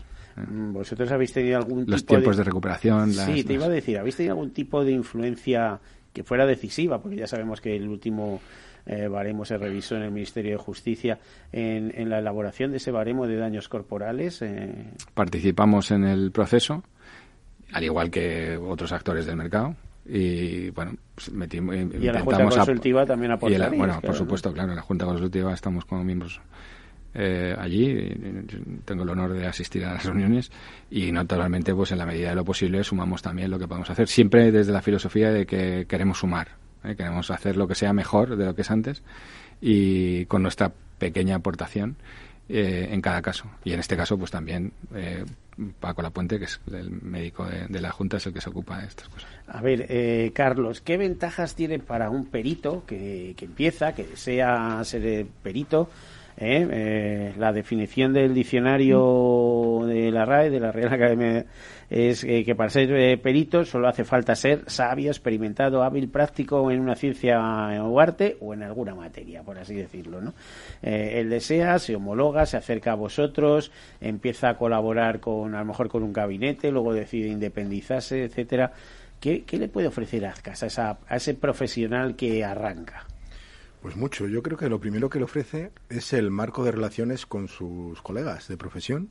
Mm, 0.49 0.73
¿Vosotros 0.73 1.11
habéis 1.11 1.33
tenido 1.33 1.57
algún 1.57 1.85
Los 1.87 2.01
tipo 2.01 2.13
tiempos 2.15 2.37
de 2.37 2.43
recuperación, 2.43 3.11
Sí, 3.11 3.17
las- 3.17 3.45
te 3.45 3.53
iba 3.53 3.65
a 3.65 3.69
decir, 3.69 3.97
¿habéis 3.97 4.15
tenido 4.17 4.33
algún 4.35 4.51
tipo 4.51 4.83
de 4.83 4.91
influencia 4.91 5.79
que 6.13 6.23
fuera 6.23 6.45
decisiva? 6.45 7.01
Porque 7.01 7.17
ya 7.17 7.27
sabemos 7.27 7.61
que 7.61 7.75
el 7.75 7.87
último 7.87 8.39
eh, 8.85 9.07
baremo 9.09 9.43
se 9.43 9.57
revisó 9.57 9.95
en 9.97 10.03
el 10.03 10.11
Ministerio 10.11 10.51
de 10.51 10.57
Justicia 10.57 11.19
en, 11.51 11.91
en 11.93 12.09
la 12.09 12.19
elaboración 12.19 12.71
de 12.71 12.77
ese 12.77 12.91
baremo 12.91 13.27
de 13.27 13.35
daños 13.35 13.67
corporales. 13.67 14.41
eh, 14.41 14.91
Participamos 15.13 15.91
en 15.91 16.05
el 16.05 16.31
proceso, 16.31 16.83
al 17.73 17.83
igual 17.83 18.09
que 18.09 18.55
otros 18.57 18.91
actores 18.93 19.25
del 19.25 19.35
mercado. 19.35 19.75
Y 20.05 20.69
bueno, 20.69 20.93
pues 21.15 21.29
metimos, 21.33 21.75
Y 21.75 22.07
a 22.07 22.13
la 22.13 22.21
Junta 22.21 22.45
Consultiva 22.47 23.05
también 23.05 23.29
y 23.29 23.33
a 23.33 23.33
la- 23.33 23.35
aportaríais, 23.35 23.69
Bueno, 23.77 23.85
claro, 23.93 24.01
por 24.01 24.11
¿no? 24.11 24.17
supuesto, 24.17 24.53
claro, 24.53 24.69
en 24.69 24.75
la 24.77 24.81
Junta 24.83 25.05
Consultiva 25.05 25.53
estamos 25.53 25.83
como 25.83 26.03
miembros 26.05 26.39
eh, 27.17 27.55
allí. 27.57 28.13
Tengo 28.85 29.03
el 29.03 29.09
honor 29.09 29.33
de 29.33 29.47
asistir 29.47 29.83
a 29.85 29.93
las 29.93 30.05
reuniones 30.05 30.51
y 30.91 31.11
naturalmente, 31.11 31.73
pues 31.73 31.91
en 31.91 31.97
la 31.97 32.05
medida 32.05 32.29
de 32.29 32.35
lo 32.35 32.45
posible, 32.45 32.83
sumamos 32.83 33.21
también 33.21 33.49
lo 33.49 33.59
que 33.59 33.67
podemos 33.67 33.89
hacer. 33.89 34.07
Siempre 34.07 34.51
desde 34.51 34.71
la 34.71 34.81
filosofía 34.81 35.31
de 35.31 35.45
que 35.45 35.85
queremos 35.87 36.19
sumar, 36.19 36.49
¿eh? 36.83 36.95
queremos 36.95 37.31
hacer 37.31 37.57
lo 37.57 37.67
que 37.67 37.75
sea 37.75 37.91
mejor 37.91 38.37
de 38.37 38.45
lo 38.45 38.55
que 38.55 38.61
es 38.61 38.71
antes 38.71 39.01
y 39.59 40.25
con 40.25 40.43
nuestra 40.43 40.71
pequeña 40.99 41.35
aportación 41.35 41.97
eh, 42.49 42.89
en 42.91 43.01
cada 43.01 43.21
caso. 43.21 43.45
Y 43.63 43.73
en 43.73 43.79
este 43.79 43.97
caso, 43.97 44.17
pues 44.17 44.31
también 44.31 44.71
eh, 44.95 45.25
Paco 45.79 46.01
Lapuente, 46.01 46.37
que 46.39 46.45
es 46.45 46.61
el 46.71 46.91
médico 46.91 47.45
de, 47.45 47.67
de 47.67 47.81
la 47.81 47.91
Junta, 47.91 48.17
es 48.17 48.27
el 48.27 48.33
que 48.33 48.41
se 48.41 48.49
ocupa 48.49 48.79
de 48.79 48.87
estas 48.87 49.09
cosas. 49.09 49.29
A 49.47 49.61
ver, 49.61 49.85
eh, 49.89 50.31
Carlos, 50.33 50.81
¿qué 50.81 50.97
ventajas 50.97 51.55
tiene 51.55 51.79
para 51.79 52.09
un 52.09 52.25
perito 52.25 52.83
que, 52.85 53.33
que 53.35 53.45
empieza, 53.45 53.93
que 53.93 54.03
desea 54.03 54.81
ser 54.83 55.05
eh, 55.05 55.25
perito? 55.43 55.89
Eh? 56.37 56.67
Eh, 56.71 57.33
la 57.37 57.51
definición 57.51 58.13
del 58.13 58.33
diccionario 58.33 59.81
de 59.85 60.11
la 60.11 60.25
RAE, 60.25 60.49
de 60.49 60.59
la 60.59 60.71
Real 60.71 60.93
Academia, 60.93 61.45
es 61.89 62.23
eh, 62.23 62.43
que 62.45 62.53
para 62.55 62.69
ser 62.69 62.91
eh, 62.93 63.17
perito 63.17 63.63
solo 63.65 63.87
hace 63.87 64.03
falta 64.03 64.35
ser 64.35 64.63
sabio, 64.67 65.09
experimentado, 65.09 65.83
hábil, 65.83 66.09
práctico 66.09 66.69
en 66.69 66.79
una 66.81 66.95
ciencia 66.95 67.39
o 67.83 67.99
arte 67.99 68.37
o 68.41 68.53
en 68.53 68.63
alguna 68.63 68.93
materia, 68.93 69.41
por 69.43 69.57
así 69.57 69.73
decirlo. 69.75 70.21
¿no? 70.21 70.33
Eh, 70.83 71.19
él 71.19 71.29
desea, 71.29 71.79
se 71.79 71.95
homologa, 71.95 72.45
se 72.45 72.57
acerca 72.57 72.91
a 72.91 72.95
vosotros, 72.95 73.71
empieza 74.01 74.49
a 74.49 74.57
colaborar 74.57 75.19
con, 75.19 75.55
a 75.55 75.59
lo 75.59 75.65
mejor 75.65 75.89
con 75.89 76.03
un 76.03 76.13
gabinete, 76.13 76.71
luego 76.71 76.93
decide 76.93 77.29
independizarse, 77.29 78.23
etcétera. 78.23 78.71
¿Qué, 79.19 79.43
qué 79.45 79.57
le 79.57 79.67
puede 79.67 79.87
ofrecer 79.87 80.25
AZCAS 80.27 80.61
a, 80.61 80.65
esa- 80.67 80.97
a 81.07 81.15
ese 81.15 81.33
profesional 81.33 82.15
que 82.15 82.45
arranca? 82.45 83.05
Pues 83.87 83.95
mucho. 83.95 84.27
Yo 84.27 84.43
creo 84.43 84.57
que 84.57 84.67
lo 84.67 84.81
primero 84.81 85.09
que 85.09 85.17
le 85.17 85.23
ofrece 85.23 85.71
es 85.87 86.11
el 86.11 86.29
marco 86.29 86.61
de 86.65 86.73
relaciones 86.73 87.25
con 87.25 87.47
sus 87.47 88.01
colegas 88.01 88.49
de 88.49 88.57
profesión. 88.57 89.09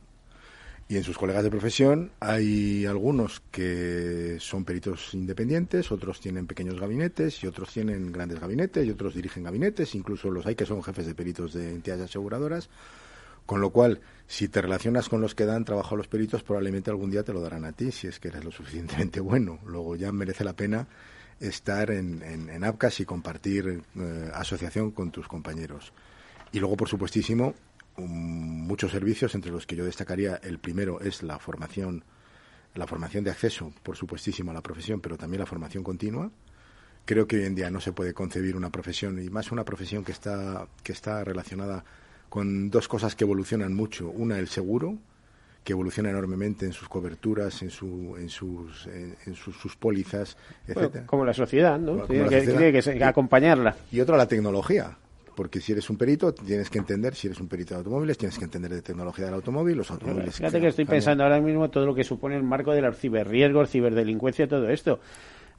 Y 0.87 0.97
en 0.97 1.03
sus 1.03 1.17
colegas 1.17 1.43
de 1.43 1.49
profesión 1.49 2.11
hay 2.19 2.85
algunos 2.85 3.41
que 3.49 4.37
son 4.39 4.65
peritos 4.65 5.15
independientes, 5.15 5.91
otros 5.91 6.19
tienen 6.19 6.45
pequeños 6.45 6.79
gabinetes 6.79 7.43
y 7.43 7.47
otros 7.47 7.73
tienen 7.73 8.11
grandes 8.11 8.39
gabinetes 8.39 8.85
y 8.85 8.91
otros 8.91 9.15
dirigen 9.15 9.45
gabinetes, 9.45 9.95
incluso 9.95 10.29
los 10.29 10.45
hay 10.45 10.53
que 10.53 10.67
son 10.67 10.83
jefes 10.83 11.07
de 11.07 11.15
peritos 11.15 11.53
de 11.53 11.71
entidades 11.71 12.11
aseguradoras. 12.11 12.69
Con 13.47 13.61
lo 13.61 13.71
cual, 13.71 14.01
si 14.27 14.47
te 14.47 14.61
relacionas 14.61 15.09
con 15.09 15.21
los 15.21 15.33
que 15.33 15.45
dan 15.45 15.65
trabajo 15.65 15.95
a 15.95 15.97
los 15.97 16.07
peritos, 16.07 16.43
probablemente 16.43 16.91
algún 16.91 17.09
día 17.09 17.23
te 17.23 17.33
lo 17.33 17.41
darán 17.41 17.65
a 17.65 17.71
ti, 17.71 17.91
si 17.91 18.05
es 18.05 18.19
que 18.19 18.27
eres 18.27 18.45
lo 18.45 18.51
suficientemente 18.51 19.21
bueno. 19.21 19.57
Luego 19.65 19.95
ya 19.95 20.11
merece 20.11 20.43
la 20.43 20.53
pena 20.53 20.85
estar 21.39 21.91
en, 21.91 22.23
en, 22.23 22.49
en 22.49 22.63
APCAS 22.63 22.99
y 22.99 23.05
compartir 23.05 23.83
eh, 23.95 24.31
asociación 24.33 24.91
con 24.91 25.11
tus 25.11 25.27
compañeros. 25.27 25.93
Y 26.51 26.59
luego, 26.59 26.77
por 26.77 26.89
supuestísimo, 26.89 27.53
muchos 27.97 28.91
servicios, 28.91 29.35
entre 29.35 29.51
los 29.51 29.65
que 29.65 29.75
yo 29.75 29.85
destacaría, 29.85 30.35
el 30.43 30.59
primero 30.59 31.01
es 31.01 31.23
la 31.23 31.39
formación, 31.39 32.03
la 32.75 32.87
formación 32.87 33.23
de 33.23 33.31
acceso, 33.31 33.73
por 33.83 33.95
supuestísimo, 33.95 34.51
a 34.51 34.53
la 34.53 34.61
profesión, 34.61 35.01
pero 35.01 35.17
también 35.17 35.39
la 35.39 35.45
formación 35.45 35.83
continua. 35.83 36.31
Creo 37.05 37.27
que 37.27 37.37
hoy 37.37 37.45
en 37.45 37.55
día 37.55 37.69
no 37.69 37.79
se 37.79 37.93
puede 37.93 38.13
concebir 38.13 38.55
una 38.55 38.69
profesión, 38.69 39.21
y 39.21 39.29
más 39.29 39.51
una 39.51 39.63
profesión 39.63 40.03
que 40.03 40.11
está, 40.11 40.67
que 40.83 40.91
está 40.91 41.23
relacionada 41.23 41.83
con 42.29 42.69
dos 42.69 42.87
cosas 42.87 43.15
que 43.15 43.23
evolucionan 43.23 43.73
mucho. 43.73 44.09
Una, 44.09 44.37
el 44.37 44.47
seguro, 44.47 44.97
que 45.67 45.73
evoluciona 45.73 46.09
enormemente 46.11 46.65
en 46.65 46.71
sus 46.71 46.87
coberturas, 46.87 47.61
en, 47.61 47.69
su, 47.69 48.15
en, 48.17 48.29
sus, 48.29 48.87
en, 48.87 49.17
en 49.25 49.35
sus, 49.35 49.53
sus 49.57 49.75
pólizas, 49.75 50.37
Bueno, 50.65 50.79
etcétera. 50.83 51.05
como 51.05 51.25
la 51.25 51.33
sociedad, 51.33 51.77
¿no? 51.77 52.03
Tiene 52.05 52.29
que, 52.29 52.35
sociedad. 52.37 52.57
tiene 52.57 52.71
que 52.71 52.81
ser- 52.81 53.03
acompañarla. 53.03 53.75
Y 53.91 53.99
otra, 53.99 54.15
la 54.15 54.29
tecnología. 54.29 54.97
Porque 55.35 55.59
si 55.59 55.73
eres 55.73 55.89
un 55.89 55.97
perito, 55.97 56.33
tienes 56.33 56.69
que 56.69 56.77
entender, 56.79 57.15
si 57.15 57.27
eres 57.27 57.41
un 57.41 57.49
perito 57.49 57.73
de 57.73 57.79
automóviles, 57.79 58.17
tienes 58.17 58.37
que 58.39 58.45
entender 58.45 58.71
de 58.73 58.81
tecnología 58.81 59.25
del 59.25 59.33
automóvil, 59.33 59.75
los 59.75 59.91
automóviles. 59.91 60.35
Fíjate 60.37 60.61
que 60.61 60.67
estoy 60.69 60.85
cambian. 60.85 60.97
pensando 60.99 61.23
ahora 61.25 61.41
mismo 61.41 61.69
todo 61.69 61.85
lo 61.85 61.93
que 61.93 62.05
supone 62.05 62.37
el 62.37 62.43
marco 62.43 62.71
de 62.71 62.81
los 62.81 62.97
ciberriesgos, 62.97 63.69
ciberdelincuencia, 63.69 64.47
todo 64.47 64.69
esto. 64.69 65.01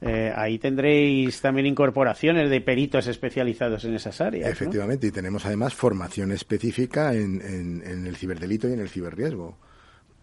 Eh, 0.01 0.33
ahí 0.35 0.57
tendréis 0.57 1.39
también 1.41 1.67
incorporaciones 1.67 2.49
de 2.49 2.61
peritos 2.61 3.05
especializados 3.07 3.85
en 3.85 3.93
esas 3.93 4.19
áreas. 4.21 4.47
¿no? 4.47 4.51
Efectivamente, 4.51 5.05
y 5.07 5.11
tenemos 5.11 5.45
además 5.45 5.75
formación 5.75 6.31
específica 6.31 7.13
en, 7.13 7.39
en- 7.41 7.83
en 7.85 8.07
el 8.07 8.15
ciberdelito 8.15 8.67
y 8.67 8.73
en 8.73 8.79
el 8.79 8.89
ciberriesgo. 8.89 9.57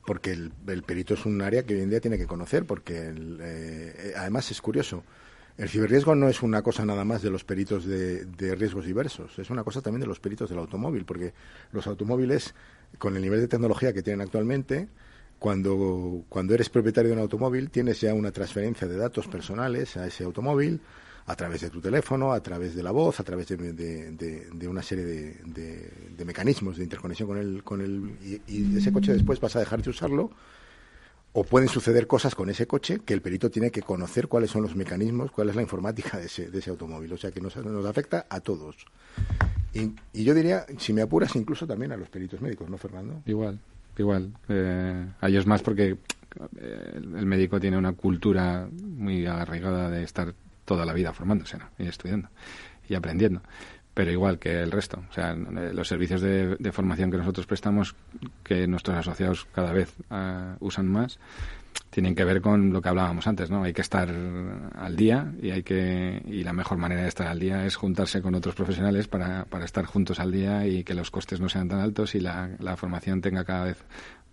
Porque 0.06 0.30
el, 0.30 0.82
perito 0.82 1.14
es 1.14 1.26
un 1.26 1.42
área 1.42 1.64
que 1.64 1.74
hoy 1.74 1.80
en 1.80 1.90
día 1.90 2.00
tiene 2.00 2.16
que 2.16 2.26
conocer, 2.26 2.64
porque 2.64 3.08
el, 3.08 3.38
eh, 3.42 4.14
además 4.16 4.50
es 4.50 4.60
curioso. 4.62 5.02
El 5.58 5.68
ciberriesgo 5.68 6.14
no 6.14 6.28
es 6.28 6.42
una 6.42 6.62
cosa 6.62 6.84
nada 6.84 7.04
más 7.04 7.22
de 7.22 7.30
los 7.30 7.42
peritos 7.44 7.84
de, 7.86 8.24
de, 8.26 8.54
riesgos 8.54 8.84
diversos, 8.84 9.38
es 9.38 9.48
una 9.48 9.64
cosa 9.64 9.80
también 9.80 10.02
de 10.02 10.06
los 10.06 10.20
peritos 10.20 10.50
del 10.50 10.58
automóvil, 10.58 11.06
porque 11.06 11.32
los 11.72 11.86
automóviles, 11.86 12.54
con 12.98 13.16
el 13.16 13.22
nivel 13.22 13.40
de 13.40 13.48
tecnología 13.48 13.94
que 13.94 14.02
tienen 14.02 14.20
actualmente, 14.20 14.88
cuando, 15.38 16.24
cuando 16.28 16.54
eres 16.54 16.68
propietario 16.68 17.10
de 17.10 17.16
un 17.16 17.22
automóvil, 17.22 17.70
tienes 17.70 18.00
ya 18.00 18.14
una 18.14 18.32
transferencia 18.32 18.86
de 18.86 18.96
datos 18.96 19.28
personales 19.28 19.96
a 19.96 20.06
ese 20.06 20.24
automóvil 20.24 20.80
a 21.26 21.34
través 21.34 21.60
de 21.60 21.70
tu 21.70 21.80
teléfono, 21.80 22.32
a 22.32 22.40
través 22.40 22.74
de 22.74 22.82
la 22.82 22.92
voz, 22.92 23.18
a 23.18 23.24
través 23.24 23.48
de, 23.48 24.68
una 24.68 24.82
serie 24.82 25.04
de, 25.04 26.24
mecanismos 26.24 26.76
de 26.76 26.84
interconexión 26.84 27.28
con 27.28 27.38
el, 27.38 27.64
con 27.64 27.80
el 27.80 28.16
y, 28.46 28.76
ese 28.76 28.92
coche 28.92 29.12
después 29.12 29.40
vas 29.40 29.56
a 29.56 29.60
dejar 29.60 29.82
de 29.82 29.90
usarlo 29.90 30.30
o 31.32 31.44
pueden 31.44 31.68
suceder 31.68 32.06
cosas 32.06 32.34
con 32.34 32.48
ese 32.48 32.66
coche 32.66 33.00
que 33.04 33.12
el 33.12 33.20
perito 33.20 33.50
tiene 33.50 33.70
que 33.70 33.82
conocer 33.82 34.28
cuáles 34.28 34.50
son 34.50 34.62
los 34.62 34.74
mecanismos, 34.74 35.30
cuál 35.30 35.50
es 35.50 35.56
la 35.56 35.62
informática 35.62 36.16
de 36.16 36.26
ese, 36.26 36.50
de 36.50 36.60
ese 36.60 36.70
automóvil. 36.70 37.12
O 37.12 37.18
sea 37.18 37.30
que 37.30 37.42
nos, 37.42 37.54
nos 37.56 37.84
afecta 37.84 38.24
a 38.30 38.40
todos. 38.40 38.86
Y, 39.74 40.24
yo 40.24 40.32
diría, 40.32 40.64
si 40.78 40.94
me 40.94 41.02
apuras, 41.02 41.36
incluso 41.36 41.66
también 41.66 41.92
a 41.92 41.96
los 41.98 42.08
peritos 42.08 42.40
médicos, 42.40 42.70
¿no, 42.70 42.78
Fernando? 42.78 43.20
Igual, 43.26 43.58
igual. 43.98 44.32
Eh, 44.48 45.06
a 45.20 45.28
ellos 45.28 45.46
más 45.46 45.60
porque 45.60 45.98
eh, 46.58 46.92
el 46.94 47.26
médico 47.26 47.60
tiene 47.60 47.76
una 47.76 47.92
cultura 47.92 48.66
muy 48.72 49.26
arraigada 49.26 49.90
de 49.90 50.04
estar 50.04 50.34
toda 50.66 50.84
la 50.84 50.92
vida 50.92 51.14
formándose 51.14 51.56
¿no? 51.56 51.70
y 51.78 51.86
estudiando 51.86 52.28
y 52.86 52.94
aprendiendo 52.94 53.40
pero 53.96 54.12
igual 54.12 54.38
que 54.38 54.60
el 54.60 54.70
resto. 54.70 55.02
O 55.08 55.12
sea, 55.14 55.34
los 55.34 55.88
servicios 55.88 56.20
de, 56.20 56.70
formación 56.70 57.10
que 57.10 57.16
nosotros 57.16 57.46
prestamos, 57.46 57.94
que 58.44 58.66
nuestros 58.66 58.94
asociados 58.94 59.46
cada 59.54 59.72
vez 59.72 59.94
uh, 60.10 60.54
usan 60.60 60.86
más, 60.86 61.18
tienen 61.88 62.14
que 62.14 62.22
ver 62.24 62.42
con 62.42 62.74
lo 62.74 62.82
que 62.82 62.90
hablábamos 62.90 63.26
antes, 63.26 63.50
¿no? 63.50 63.64
Hay 63.64 63.72
que 63.72 63.80
estar 63.80 64.10
al 64.10 64.96
día 64.96 65.32
y 65.40 65.50
hay 65.50 65.62
que 65.62 66.22
y 66.26 66.44
la 66.44 66.52
mejor 66.52 66.76
manera 66.76 67.00
de 67.00 67.08
estar 67.08 67.26
al 67.26 67.38
día 67.38 67.64
es 67.64 67.76
juntarse 67.76 68.20
con 68.20 68.34
otros 68.34 68.54
profesionales 68.54 69.08
para, 69.08 69.46
para 69.46 69.64
estar 69.64 69.86
juntos 69.86 70.20
al 70.20 70.30
día 70.30 70.66
y 70.66 70.84
que 70.84 70.92
los 70.92 71.10
costes 71.10 71.40
no 71.40 71.48
sean 71.48 71.70
tan 71.70 71.80
altos 71.80 72.14
y 72.14 72.20
la, 72.20 72.50
la 72.58 72.76
formación 72.76 73.22
tenga 73.22 73.44
cada 73.44 73.64
vez 73.64 73.82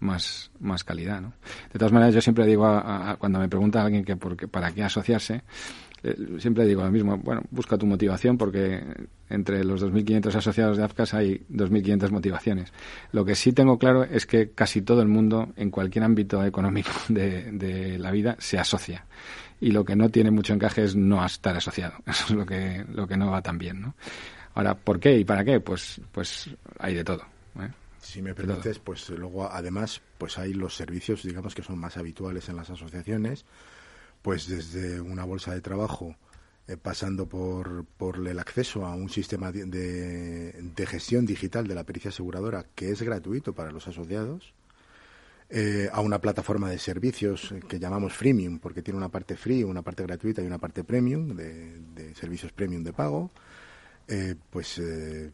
más, 0.01 0.51
más 0.59 0.83
calidad, 0.83 1.21
¿no? 1.21 1.31
De 1.71 1.79
todas 1.79 1.93
maneras, 1.93 2.13
yo 2.13 2.19
siempre 2.19 2.45
digo 2.45 2.65
a, 2.65 3.15
cuando 3.17 3.39
me 3.39 3.47
pregunta 3.47 3.81
alguien 3.81 4.03
que 4.03 4.17
por 4.17 4.35
para 4.49 4.73
qué 4.73 4.83
asociarse, 4.83 5.43
siempre 6.39 6.65
digo 6.65 6.83
lo 6.83 6.91
mismo, 6.91 7.17
bueno, 7.17 7.43
busca 7.51 7.77
tu 7.77 7.85
motivación 7.85 8.37
porque 8.37 8.83
entre 9.29 9.63
los 9.63 9.83
2.500 9.83 10.35
asociados 10.35 10.77
de 10.77 10.83
AFCAS 10.83 11.13
hay 11.13 11.41
2.500 11.49 12.11
motivaciones. 12.11 12.73
Lo 13.11 13.23
que 13.23 13.35
sí 13.35 13.53
tengo 13.53 13.77
claro 13.77 14.03
es 14.03 14.25
que 14.25 14.51
casi 14.51 14.81
todo 14.81 15.01
el 15.01 15.07
mundo, 15.07 15.53
en 15.55 15.71
cualquier 15.71 16.03
ámbito 16.03 16.43
económico 16.43 16.91
de, 17.07 17.51
de 17.51 17.97
la 17.97 18.11
vida, 18.11 18.35
se 18.39 18.59
asocia. 18.59 19.05
Y 19.61 19.71
lo 19.71 19.85
que 19.85 19.95
no 19.95 20.09
tiene 20.09 20.29
mucho 20.29 20.53
encaje 20.53 20.83
es 20.83 20.95
no 20.95 21.25
estar 21.25 21.55
asociado. 21.55 21.95
Eso 22.05 22.25
es 22.25 22.31
lo 22.31 22.45
que, 22.45 22.85
lo 22.93 23.07
que 23.07 23.15
no 23.15 23.31
va 23.31 23.41
tan 23.41 23.57
bien, 23.57 23.81
¿no? 23.81 23.95
Ahora, 24.55 24.75
¿por 24.75 24.99
qué 24.99 25.17
y 25.17 25.25
para 25.25 25.43
qué? 25.43 25.59
Pues, 25.59 25.99
pues 26.11 26.49
hay 26.79 26.93
de 26.95 27.03
todo. 27.03 27.23
¿eh? 27.59 27.69
Si 27.99 28.21
me 28.21 28.35
permites, 28.35 28.77
pues 28.79 29.09
luego 29.09 29.49
además 29.49 30.01
pues 30.17 30.37
hay 30.37 30.53
los 30.53 30.75
servicios, 30.75 31.23
digamos, 31.23 31.55
que 31.55 31.63
son 31.63 31.79
más 31.79 31.97
habituales 31.97 32.49
en 32.49 32.57
las 32.57 32.69
asociaciones, 32.69 33.45
pues 34.23 34.47
desde 34.47 34.99
una 35.01 35.25
bolsa 35.25 35.53
de 35.53 35.61
trabajo, 35.61 36.15
eh, 36.67 36.77
pasando 36.77 37.27
por, 37.27 37.85
por 37.97 38.25
el 38.25 38.39
acceso 38.39 38.85
a 38.85 38.95
un 38.95 39.09
sistema 39.09 39.51
de, 39.51 39.65
de, 39.65 40.85
gestión 40.87 41.25
digital 41.25 41.67
de 41.67 41.75
la 41.75 41.83
pericia 41.83 42.09
aseguradora 42.09 42.65
que 42.73 42.89
es 42.89 43.01
gratuito 43.01 43.53
para 43.53 43.71
los 43.71 43.85
asociados, 43.87 44.53
eh, 45.49 45.89
a 45.91 45.99
una 45.99 46.19
plataforma 46.19 46.69
de 46.69 46.79
servicios 46.79 47.53
que 47.67 47.79
llamamos 47.79 48.13
freemium, 48.13 48.59
porque 48.59 48.81
tiene 48.81 48.97
una 48.97 49.09
parte 49.09 49.35
free, 49.35 49.63
una 49.63 49.81
parte 49.81 50.03
gratuita 50.03 50.41
y 50.41 50.47
una 50.47 50.57
parte 50.57 50.85
premium, 50.85 51.35
de, 51.35 51.79
de 51.93 52.15
servicios 52.15 52.53
premium 52.53 52.81
de 52.81 52.93
pago, 52.93 53.29
eh, 54.07 54.35
pues 54.49 54.79
eh, 54.79 55.31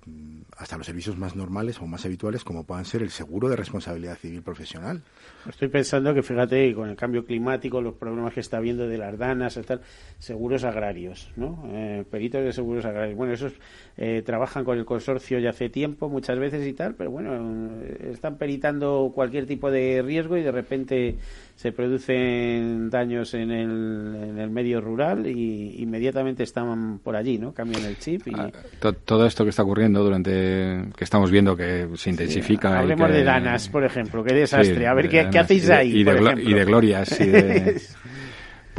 hasta 0.58 0.78
los 0.78 0.86
servicios 0.86 1.18
más 1.18 1.36
normales 1.36 1.82
o 1.82 1.88
más 1.88 2.06
habituales 2.06 2.44
como 2.44 2.66
puedan 2.66 2.86
ser 2.86 3.02
el 3.02 3.10
seguro 3.10 3.50
de 3.50 3.56
responsabilidad 3.56 4.16
civil 4.18 4.44
profesional. 4.44 5.02
Estoy 5.48 5.70
pensando 5.70 6.14
que 6.14 6.22
fíjate 6.22 6.74
con 6.76 6.90
el 6.90 6.96
cambio 6.96 7.26
climático, 7.26 7.82
los 7.82 7.96
problemas 7.96 8.34
que 8.34 8.42
está 8.42 8.58
habiendo 8.58 8.88
de 8.88 8.98
las 8.98 9.18
danas, 9.18 9.60
tal, 9.66 9.82
seguros 10.20 10.64
agrarios, 10.64 11.32
¿no? 11.36 11.64
Eh, 11.68 12.06
peritos 12.10 12.44
de 12.44 12.54
seguros 12.54 12.86
agrarios. 12.86 13.18
Bueno, 13.18 13.34
esos 13.34 13.54
eh, 13.98 14.22
trabajan 14.24 14.64
con 14.64 14.78
el 14.78 14.86
consorcio 14.86 15.40
ya 15.40 15.50
hace 15.50 15.70
tiempo, 15.70 16.08
muchas 16.08 16.38
veces 16.38 16.68
y 16.68 16.74
tal, 16.74 16.94
pero 16.94 17.10
bueno, 17.10 17.82
están 18.02 18.38
peritando 18.38 19.12
cualquier 19.16 19.48
tipo 19.48 19.72
de 19.72 20.04
riesgo 20.04 20.38
y 20.38 20.44
de 20.44 20.52
repente 20.52 21.16
se 21.60 21.74
producen 21.74 22.90
daños 22.90 23.34
en 23.34 23.52
el, 23.52 24.16
en 24.16 24.40
el 24.40 24.50
medio 24.50 24.80
rural 24.80 25.28
y 25.28 25.76
inmediatamente 25.82 26.44
están 26.44 27.00
por 27.00 27.18
allí, 27.18 27.38
¿no? 27.38 27.54
Cambian 27.54 27.84
el 27.84 27.98
chip 27.98 28.30
y... 28.30 28.34
Ah, 28.34 28.50
todo 29.04 29.26
esto 29.26 29.44
que 29.44 29.50
está 29.50 29.64
ocurriendo 29.64 30.02
durante... 30.02 30.32
que 30.96 31.04
estamos 31.04 31.30
viendo 31.30 31.58
que 31.58 31.90
se 31.96 32.12
intensifica... 32.12 32.80
hablemos 32.80 33.12
de 33.12 33.26
danas, 33.26 33.68
por 33.68 33.84
ejemplo, 33.84 34.24
qué 34.24 34.36
desastre. 34.36 34.88
a 34.88 34.94
ver, 34.94 35.10
¿qué, 35.10 35.28
¿qué, 35.30 35.38
hacéis 35.38 35.70
ahí, 35.70 35.98
y, 35.98 36.04
de, 36.06 36.42
y 36.42 36.54
de 36.54 36.64
glorias 36.64 37.20
y 37.20 37.28
de... 37.28 37.82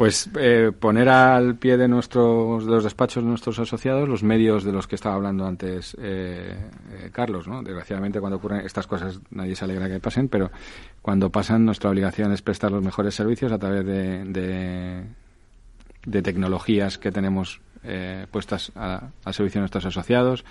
Pues 0.01 0.27
eh, 0.39 0.71
poner 0.71 1.09
al 1.09 1.57
pie 1.57 1.77
de 1.77 1.87
nuestros 1.87 2.65
de 2.65 2.71
los 2.71 2.83
despachos 2.83 3.23
de 3.23 3.29
nuestros 3.29 3.59
asociados 3.59 4.09
los 4.09 4.23
medios 4.23 4.63
de 4.63 4.71
los 4.71 4.87
que 4.87 4.95
estaba 4.95 5.13
hablando 5.13 5.45
antes 5.45 5.95
eh, 6.01 6.57
eh, 6.91 7.09
Carlos, 7.13 7.47
¿no? 7.47 7.61
Desgraciadamente 7.61 8.19
cuando 8.19 8.37
ocurren 8.37 8.65
estas 8.65 8.87
cosas 8.87 9.19
nadie 9.29 9.55
se 9.55 9.63
alegra 9.63 9.87
que 9.87 9.99
pasen, 9.99 10.27
pero 10.27 10.49
cuando 11.03 11.29
pasan 11.29 11.65
nuestra 11.65 11.91
obligación 11.91 12.31
es 12.31 12.41
prestar 12.41 12.71
los 12.71 12.83
mejores 12.83 13.13
servicios 13.13 13.51
a 13.51 13.59
través 13.59 13.85
de, 13.85 14.25
de, 14.25 15.03
de 16.03 16.21
tecnologías 16.23 16.97
que 16.97 17.11
tenemos 17.11 17.61
eh, 17.83 18.25
puestas 18.29 18.71
al 18.75 19.33
servicio 19.33 19.59
de 19.59 19.61
nuestros 19.61 19.85
asociados. 19.85 20.43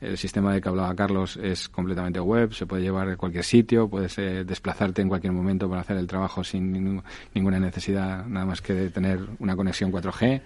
El 0.00 0.18
sistema 0.18 0.52
de 0.52 0.60
que 0.60 0.68
hablaba 0.68 0.94
Carlos 0.94 1.38
es 1.42 1.68
completamente 1.68 2.20
web, 2.20 2.52
se 2.52 2.66
puede 2.66 2.82
llevar 2.82 3.08
a 3.08 3.16
cualquier 3.16 3.44
sitio, 3.44 3.88
puedes 3.88 4.18
eh, 4.18 4.44
desplazarte 4.44 5.00
en 5.00 5.08
cualquier 5.08 5.32
momento 5.32 5.68
para 5.68 5.80
hacer 5.80 5.96
el 5.96 6.06
trabajo 6.06 6.44
sin 6.44 7.02
ninguna 7.32 7.58
necesidad, 7.58 8.26
nada 8.26 8.44
más 8.44 8.60
que 8.60 8.74
de 8.74 8.90
tener 8.90 9.20
una 9.38 9.56
conexión 9.56 9.90
4G. 9.90 10.42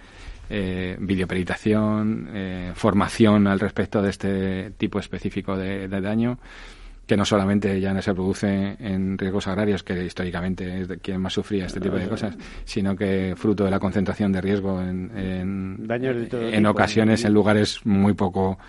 Eh, 0.53 0.97
videoperitación, 0.99 2.28
eh, 2.32 2.72
formación 2.74 3.47
al 3.47 3.61
respecto 3.61 4.03
de 4.03 4.11
este 4.11 4.70
tipo 4.72 4.99
específico 4.99 5.57
de 5.57 5.88
daño 5.88 6.38
que 7.11 7.16
no 7.16 7.24
solamente 7.24 7.80
ya 7.80 7.92
no 7.92 8.00
se 8.00 8.14
produce 8.14 8.76
en 8.78 9.18
riesgos 9.18 9.48
agrarios, 9.48 9.82
que 9.82 10.04
históricamente 10.04 10.82
es 10.82 10.86
de 10.86 10.98
quien 10.98 11.20
más 11.20 11.32
sufría 11.32 11.66
este 11.66 11.80
tipo 11.80 11.96
de 11.96 12.06
cosas, 12.06 12.38
sino 12.64 12.94
que 12.94 13.34
fruto 13.36 13.64
de 13.64 13.72
la 13.72 13.80
concentración 13.80 14.30
de 14.30 14.40
riesgo 14.40 14.80
en, 14.80 15.11
en, 15.18 15.88
en 15.90 16.66
ocasiones 16.66 17.24
en 17.24 17.34
lugares 17.34 17.80
muy 17.84 18.12
poco 18.12 18.61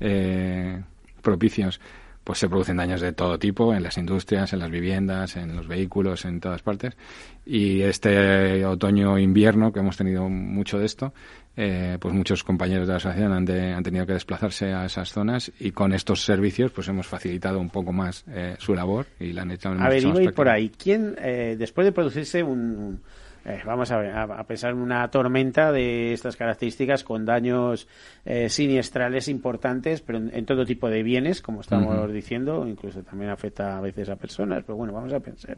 eh, 0.00 0.82
propicios 1.20 1.78
pues 2.24 2.38
se 2.38 2.48
producen 2.48 2.76
daños 2.76 3.00
de 3.00 3.12
todo 3.12 3.38
tipo 3.38 3.74
en 3.74 3.82
las 3.82 3.98
industrias, 3.98 4.52
en 4.52 4.60
las 4.60 4.70
viviendas, 4.70 5.36
en 5.36 5.56
los 5.56 5.66
vehículos, 5.66 6.24
en 6.24 6.38
todas 6.40 6.62
partes. 6.62 6.96
Y 7.44 7.80
este 7.80 8.64
otoño-invierno, 8.64 9.72
que 9.72 9.80
hemos 9.80 9.96
tenido 9.96 10.28
mucho 10.28 10.78
de 10.78 10.86
esto, 10.86 11.12
eh, 11.56 11.98
pues 12.00 12.14
muchos 12.14 12.44
compañeros 12.44 12.86
de 12.86 12.92
la 12.92 12.96
asociación 12.98 13.32
han, 13.32 13.50
han, 13.50 13.82
tenido 13.82 14.06
que 14.06 14.12
desplazarse 14.12 14.72
a 14.72 14.86
esas 14.86 15.10
zonas 15.10 15.52
y 15.58 15.72
con 15.72 15.92
estos 15.92 16.24
servicios 16.24 16.70
pues 16.72 16.88
hemos 16.88 17.06
facilitado 17.06 17.58
un 17.60 17.70
poco 17.70 17.92
más 17.92 18.24
eh, 18.28 18.56
su 18.58 18.74
labor 18.74 19.06
y 19.18 19.32
la 19.32 19.42
han 19.42 19.50
hecho 19.50 19.68
A 19.70 19.88
ver, 19.88 20.02
iba 20.02 20.32
por 20.32 20.48
ahí. 20.48 20.70
¿Quién, 20.70 21.16
eh, 21.18 21.56
después 21.58 21.84
de 21.84 21.92
producirse 21.92 22.42
un, 22.42 23.00
eh, 23.44 23.62
vamos 23.64 23.90
a, 23.90 23.96
ver, 23.96 24.14
a, 24.14 24.44
pensar 24.44 24.72
en 24.72 24.78
una 24.78 25.08
tormenta 25.10 25.72
de 25.72 26.12
estas 26.12 26.36
características 26.36 27.04
con 27.04 27.24
daños 27.24 27.88
eh, 28.26 28.50
siniestrales 28.50 29.28
importantes, 29.28 30.02
pero 30.02 30.18
en, 30.18 30.44
todo 30.44 30.66
tipo 30.66 30.90
de 30.90 31.02
bienes, 31.02 31.40
como 31.40 31.62
estamos 31.62 32.12
diciendo, 32.12 32.66
incluso 32.66 33.02
también 33.02 33.30
afecta 33.30 33.78
a 33.78 33.80
veces 33.80 34.10
a 34.10 34.16
personas, 34.16 34.62
pero 34.66 34.76
bueno, 34.76 34.92
vamos 34.92 35.12
a 35.14 35.20
pensar 35.20 35.56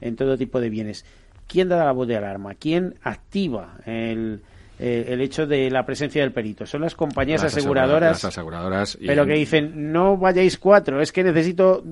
en 0.00 0.16
todo 0.16 0.36
tipo 0.36 0.60
de 0.60 0.70
bienes. 0.70 1.04
¿Quién 1.46 1.68
da 1.68 1.84
la 1.84 1.92
voz 1.92 2.08
de 2.08 2.16
alarma? 2.16 2.54
¿Quién 2.54 2.94
activa 3.02 3.78
el, 3.86 4.42
eh, 4.82 5.12
el 5.12 5.20
hecho 5.20 5.46
de 5.46 5.70
la 5.70 5.84
presencia 5.84 6.22
del 6.22 6.32
perito. 6.32 6.64
Son 6.64 6.80
las 6.80 6.94
compañías 6.94 7.44
aseguradoras, 7.44 8.24
aseguradoras 8.24 8.96
pero 9.04 9.26
que 9.26 9.34
dicen, 9.34 9.92
no 9.92 10.16
vayáis 10.16 10.56
cuatro, 10.56 11.02
es 11.02 11.12
que 11.12 11.22
necesito 11.22 11.84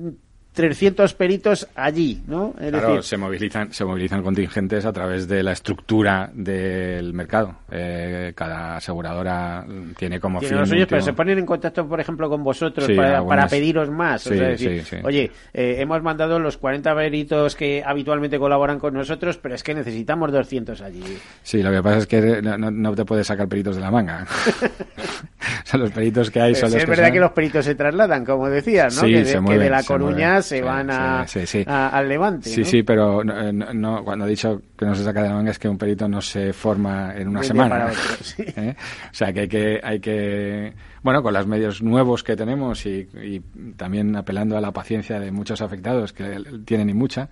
300 0.53 1.13
peritos 1.13 1.67
allí, 1.75 2.21
¿no? 2.27 2.53
claro, 2.53 3.01
se 3.01 3.17
movilizan, 3.17 3.71
se 3.71 3.85
movilizan 3.85 4.23
contingentes 4.23 4.85
a 4.85 4.91
través 4.91 5.27
de 5.27 5.43
la 5.43 5.51
estructura 5.51 6.29
del 6.33 7.13
mercado. 7.13 7.55
Eh, 7.71 8.33
cada 8.35 8.77
aseguradora 8.77 9.65
tiene 9.97 10.19
como 10.19 10.39
fin 10.41 10.57
los 10.57 10.69
pero 10.69 11.01
se 11.01 11.13
ponen 11.13 11.37
en 11.39 11.45
contacto, 11.45 11.87
por 11.87 11.99
ejemplo, 11.99 12.29
con 12.29 12.43
vosotros 12.43 12.89
para, 12.95 13.47
pediros 13.47 13.89
más. 13.89 14.25
o 14.25 14.33
sea, 14.33 14.49
decir, 14.49 14.83
oye, 15.03 15.31
eh, 15.53 15.75
hemos 15.79 16.01
mandado 16.01 16.39
los 16.39 16.57
40 16.57 16.95
peritos 16.95 17.55
que 17.55 17.83
habitualmente 17.85 18.39
colaboran 18.39 18.79
con 18.79 18.93
nosotros, 18.93 19.37
pero 19.37 19.55
es 19.55 19.63
que 19.63 19.73
necesitamos 19.73 20.31
200 20.31 20.81
allí. 20.81 21.03
Sí, 21.43 21.61
lo 21.61 21.71
que 21.71 21.81
pasa 21.81 21.99
es 21.99 22.07
que 22.07 22.41
no, 22.41 22.95
te 22.95 23.05
puedes 23.05 23.27
sacar 23.27 23.47
peritos 23.47 23.75
de 23.75 23.81
la 23.81 23.91
manga. 23.91 24.25
o 24.59 25.65
sea, 25.65 25.79
los 25.79 25.91
peritos 25.91 26.31
que 26.31 26.41
hay 26.41 26.55
son 26.55 26.71
los 26.71 26.81
Es 26.81 26.89
verdad 26.89 27.11
que 27.11 27.19
los 27.19 27.31
peritos 27.31 27.65
se 27.65 27.75
trasladan, 27.75 28.25
como 28.25 28.49
decías, 28.49 28.95
¿no? 28.95 29.03
que 29.03 29.23
de, 29.23 29.39
que 29.45 29.57
de 29.57 29.69
La 29.69 29.83
Coruña 29.83 30.38
se 30.41 30.61
van 30.61 30.89
a, 30.89 31.25
al 31.89 32.09
levante. 32.09 32.49
Sí, 32.49 32.63
sí, 32.63 32.83
pero 32.83 33.23
no, 33.23 34.03
cuando 34.03 34.25
he 34.25 34.29
dicho 34.29 34.61
que 34.77 34.85
no 34.85 34.95
se 34.95 35.03
saca 35.03 35.23
de 35.23 35.29
la 35.29 35.35
manga 35.35 35.51
es 35.51 35.59
que 35.59 35.69
un 35.69 35.77
perito 35.77 36.07
no 36.07 36.21
se 36.21 36.53
forma 36.53 37.13
en 37.15 37.27
una 37.27 37.43
semana. 37.43 37.91
¿Eh? 38.37 38.75
O 38.77 39.13
sea 39.13 39.33
que 39.33 39.41
hay 39.41 39.47
que 39.47 39.79
hay 39.83 39.99
que 39.99 40.73
bueno 41.03 41.21
con 41.21 41.33
los 41.33 41.47
medios 41.47 41.81
nuevos 41.81 42.23
que 42.23 42.35
tenemos 42.35 42.85
y, 42.85 43.07
y 43.21 43.39
también 43.75 44.15
apelando 44.15 44.57
a 44.57 44.61
la 44.61 44.71
paciencia 44.71 45.19
de 45.19 45.31
muchos 45.31 45.61
afectados 45.61 46.13
que 46.13 46.41
tienen 46.65 46.89
y 46.89 46.93
mucha, 46.93 47.29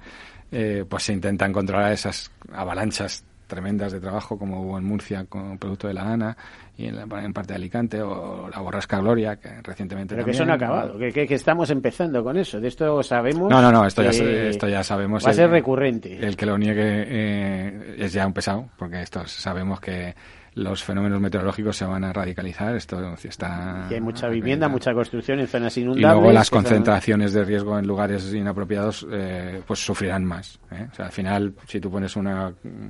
eh, 0.51 0.85
pues 0.87 1.03
se 1.03 1.13
intentan 1.13 1.51
controlar 1.51 1.91
esas 1.91 2.31
avalanchas 2.53 3.23
tremendas 3.47 3.91
de 3.91 3.99
trabajo 3.99 4.37
como 4.37 4.61
hubo 4.61 4.77
en 4.77 4.83
Murcia 4.83 5.25
con 5.25 5.57
producto 5.57 5.87
de 5.87 5.93
la 5.93 6.03
ANA 6.03 6.37
y 6.77 6.85
en, 6.85 6.97
en 6.99 7.33
parte 7.33 7.53
de 7.53 7.55
Alicante 7.55 8.01
o 8.01 8.49
la 8.49 8.59
borrasca 8.59 8.99
Gloria 8.99 9.37
que 9.37 9.61
recientemente 9.63 10.13
pero 10.15 10.25
que 10.25 10.31
eso 10.31 10.45
no 10.45 10.53
ha 10.53 10.55
acabado 10.55 10.97
que, 10.97 11.11
que, 11.11 11.33
estamos 11.33 11.69
empezando 11.69 12.23
con 12.23 12.37
eso 12.37 12.59
de 12.59 12.67
esto 12.67 13.01
sabemos 13.01 13.49
no 13.49 13.61
no 13.61 13.71
no 13.71 13.85
esto 13.85 14.03
ya 14.03 14.09
esto 14.09 14.67
ya 14.67 14.83
sabemos 14.83 15.25
va 15.25 15.31
a 15.31 15.33
ser 15.33 15.49
recurrente. 15.49 16.17
el 16.19 16.35
que 16.35 16.45
lo 16.45 16.57
niegue 16.57 17.05
eh, 17.07 17.95
es 17.97 18.13
ya 18.13 18.27
un 18.27 18.33
pesado 18.33 18.69
porque 18.77 19.01
esto 19.01 19.25
sabemos 19.25 19.79
que 19.79 20.13
los 20.57 20.83
fenómenos 20.83 21.21
meteorológicos 21.21 21.77
se 21.77 21.85
van 21.85 22.03
a 22.03 22.11
radicalizar. 22.11 22.75
Esto 22.75 23.15
está. 23.23 23.87
Y 23.89 23.93
hay 23.93 24.01
mucha 24.01 24.27
vivienda, 24.27 24.67
mucha 24.67 24.93
construcción 24.93 25.39
en 25.39 25.47
zonas 25.47 25.77
inundables. 25.77 26.03
Y 26.03 26.21
luego 26.21 26.31
las 26.31 26.49
concentraciones 26.49 27.33
de 27.33 27.45
riesgo 27.45 27.77
en 27.77 27.85
lugares 27.85 28.33
inapropiados, 28.33 29.05
eh, 29.11 29.61
pues 29.65 29.79
sufrirán 29.79 30.25
más. 30.25 30.59
¿eh? 30.71 30.87
O 30.91 30.95
sea, 30.95 31.05
al 31.05 31.11
final, 31.11 31.53
si 31.67 31.79
tú 31.79 31.91
pones 31.91 32.15
un 32.15 32.27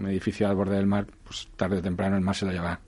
edificio 0.08 0.48
al 0.48 0.56
borde 0.56 0.78
del 0.78 0.88
mar, 0.88 1.06
pues 1.24 1.50
tarde 1.58 1.78
o 1.78 1.82
temprano 1.82 2.16
el 2.16 2.22
mar 2.22 2.36
se 2.36 2.46
lo 2.46 2.52
lleva. 2.54 2.80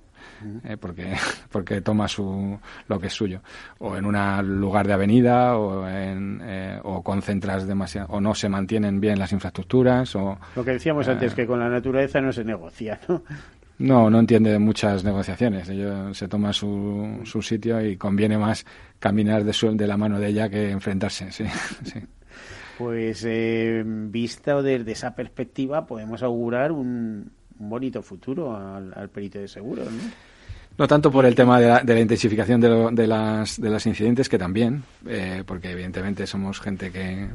¿eh? 0.64 0.78
porque 0.78 1.16
porque 1.52 1.82
toma 1.82 2.08
su 2.08 2.58
lo 2.88 3.00
que 3.00 3.08
es 3.08 3.14
suyo 3.14 3.42
o 3.80 3.98
en 3.98 4.06
un 4.06 4.60
lugar 4.60 4.88
de 4.88 4.94
avenida 4.94 5.58
o 5.58 5.86
en, 5.86 6.42
o 6.84 7.04
concentras 7.04 7.68
demasiado 7.68 8.08
o 8.10 8.22
no 8.22 8.34
se 8.34 8.48
mantienen 8.48 9.02
bien 9.02 9.20
las 9.20 9.34
infraestructuras 9.34 10.16
o 10.16 10.38
lo 10.56 10.64
que 10.64 10.72
decíamos 10.72 11.10
antes 11.10 11.34
que 11.34 11.46
con 11.46 11.60
la 11.60 11.68
naturaleza 11.68 12.22
no 12.22 12.32
se 12.32 12.46
negocia 12.46 13.02
¿no? 13.10 13.22
No, 13.80 14.10
no 14.10 14.20
entiende 14.20 14.60
muchas 14.60 15.06
negociaciones. 15.06 15.70
Ella 15.70 16.14
se 16.14 16.28
toma 16.28 16.52
su, 16.52 17.22
su 17.24 17.42
sitio 17.42 17.84
y 17.84 17.96
conviene 17.96 18.38
más 18.38 18.66
caminar 19.00 19.46
de, 19.46 19.54
su, 19.54 19.76
de 19.76 19.88
la 19.88 19.96
mano 19.96 20.20
de 20.20 20.28
ella 20.28 20.50
que 20.50 20.70
enfrentarse. 20.70 21.32
Sí, 21.32 21.46
sí. 21.86 22.00
Pues 22.78 23.24
eh, 23.26 23.84
visto 23.86 24.62
desde 24.62 24.92
esa 24.92 25.16
perspectiva 25.16 25.86
podemos 25.86 26.24
augurar 26.24 26.74
un, 26.74 27.32
un 27.58 27.70
bonito 27.70 28.02
futuro 28.02 28.56
al, 28.56 28.94
al 28.96 29.10
perito 29.10 29.40
de 29.40 29.48
seguros, 29.48 29.90
¿no? 29.92 30.29
No 30.80 30.88
tanto 30.88 31.12
por 31.12 31.26
el 31.26 31.36
tema 31.36 31.60
de 31.60 31.68
la, 31.68 31.84
de 31.84 31.94
la 31.94 32.00
intensificación 32.00 32.62
de, 32.62 32.70
lo, 32.70 32.90
de, 32.90 33.06
las, 33.06 33.60
de 33.60 33.70
las 33.70 33.86
incidentes, 33.86 34.30
que 34.30 34.38
también, 34.38 34.82
eh, 35.06 35.44
porque 35.46 35.72
evidentemente 35.72 36.26
somos 36.26 36.62
gente 36.62 36.90
que... 36.90 37.28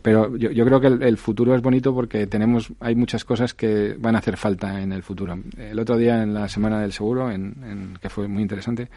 Pero 0.00 0.36
yo, 0.36 0.52
yo 0.52 0.64
creo 0.64 0.80
que 0.80 0.86
el, 0.86 1.02
el, 1.02 1.16
futuro 1.18 1.56
es 1.56 1.60
bonito 1.60 1.92
porque 1.92 2.28
tenemos 2.28 2.72
hay 2.78 2.94
muchas 2.94 3.24
cosas 3.24 3.52
que 3.52 3.96
van 3.98 4.14
a 4.14 4.20
hacer 4.20 4.36
falta 4.36 4.80
en 4.80 4.92
el 4.92 5.02
futuro. 5.02 5.36
El 5.58 5.76
otro 5.80 5.96
día 5.96 6.22
en 6.22 6.34
la 6.34 6.48
Semana 6.48 6.80
del 6.80 6.92
Seguro, 6.92 7.32
en, 7.32 7.56
en, 7.64 7.98
que 8.00 8.08
fue 8.08 8.28
muy 8.28 8.42
interesante, 8.42 8.88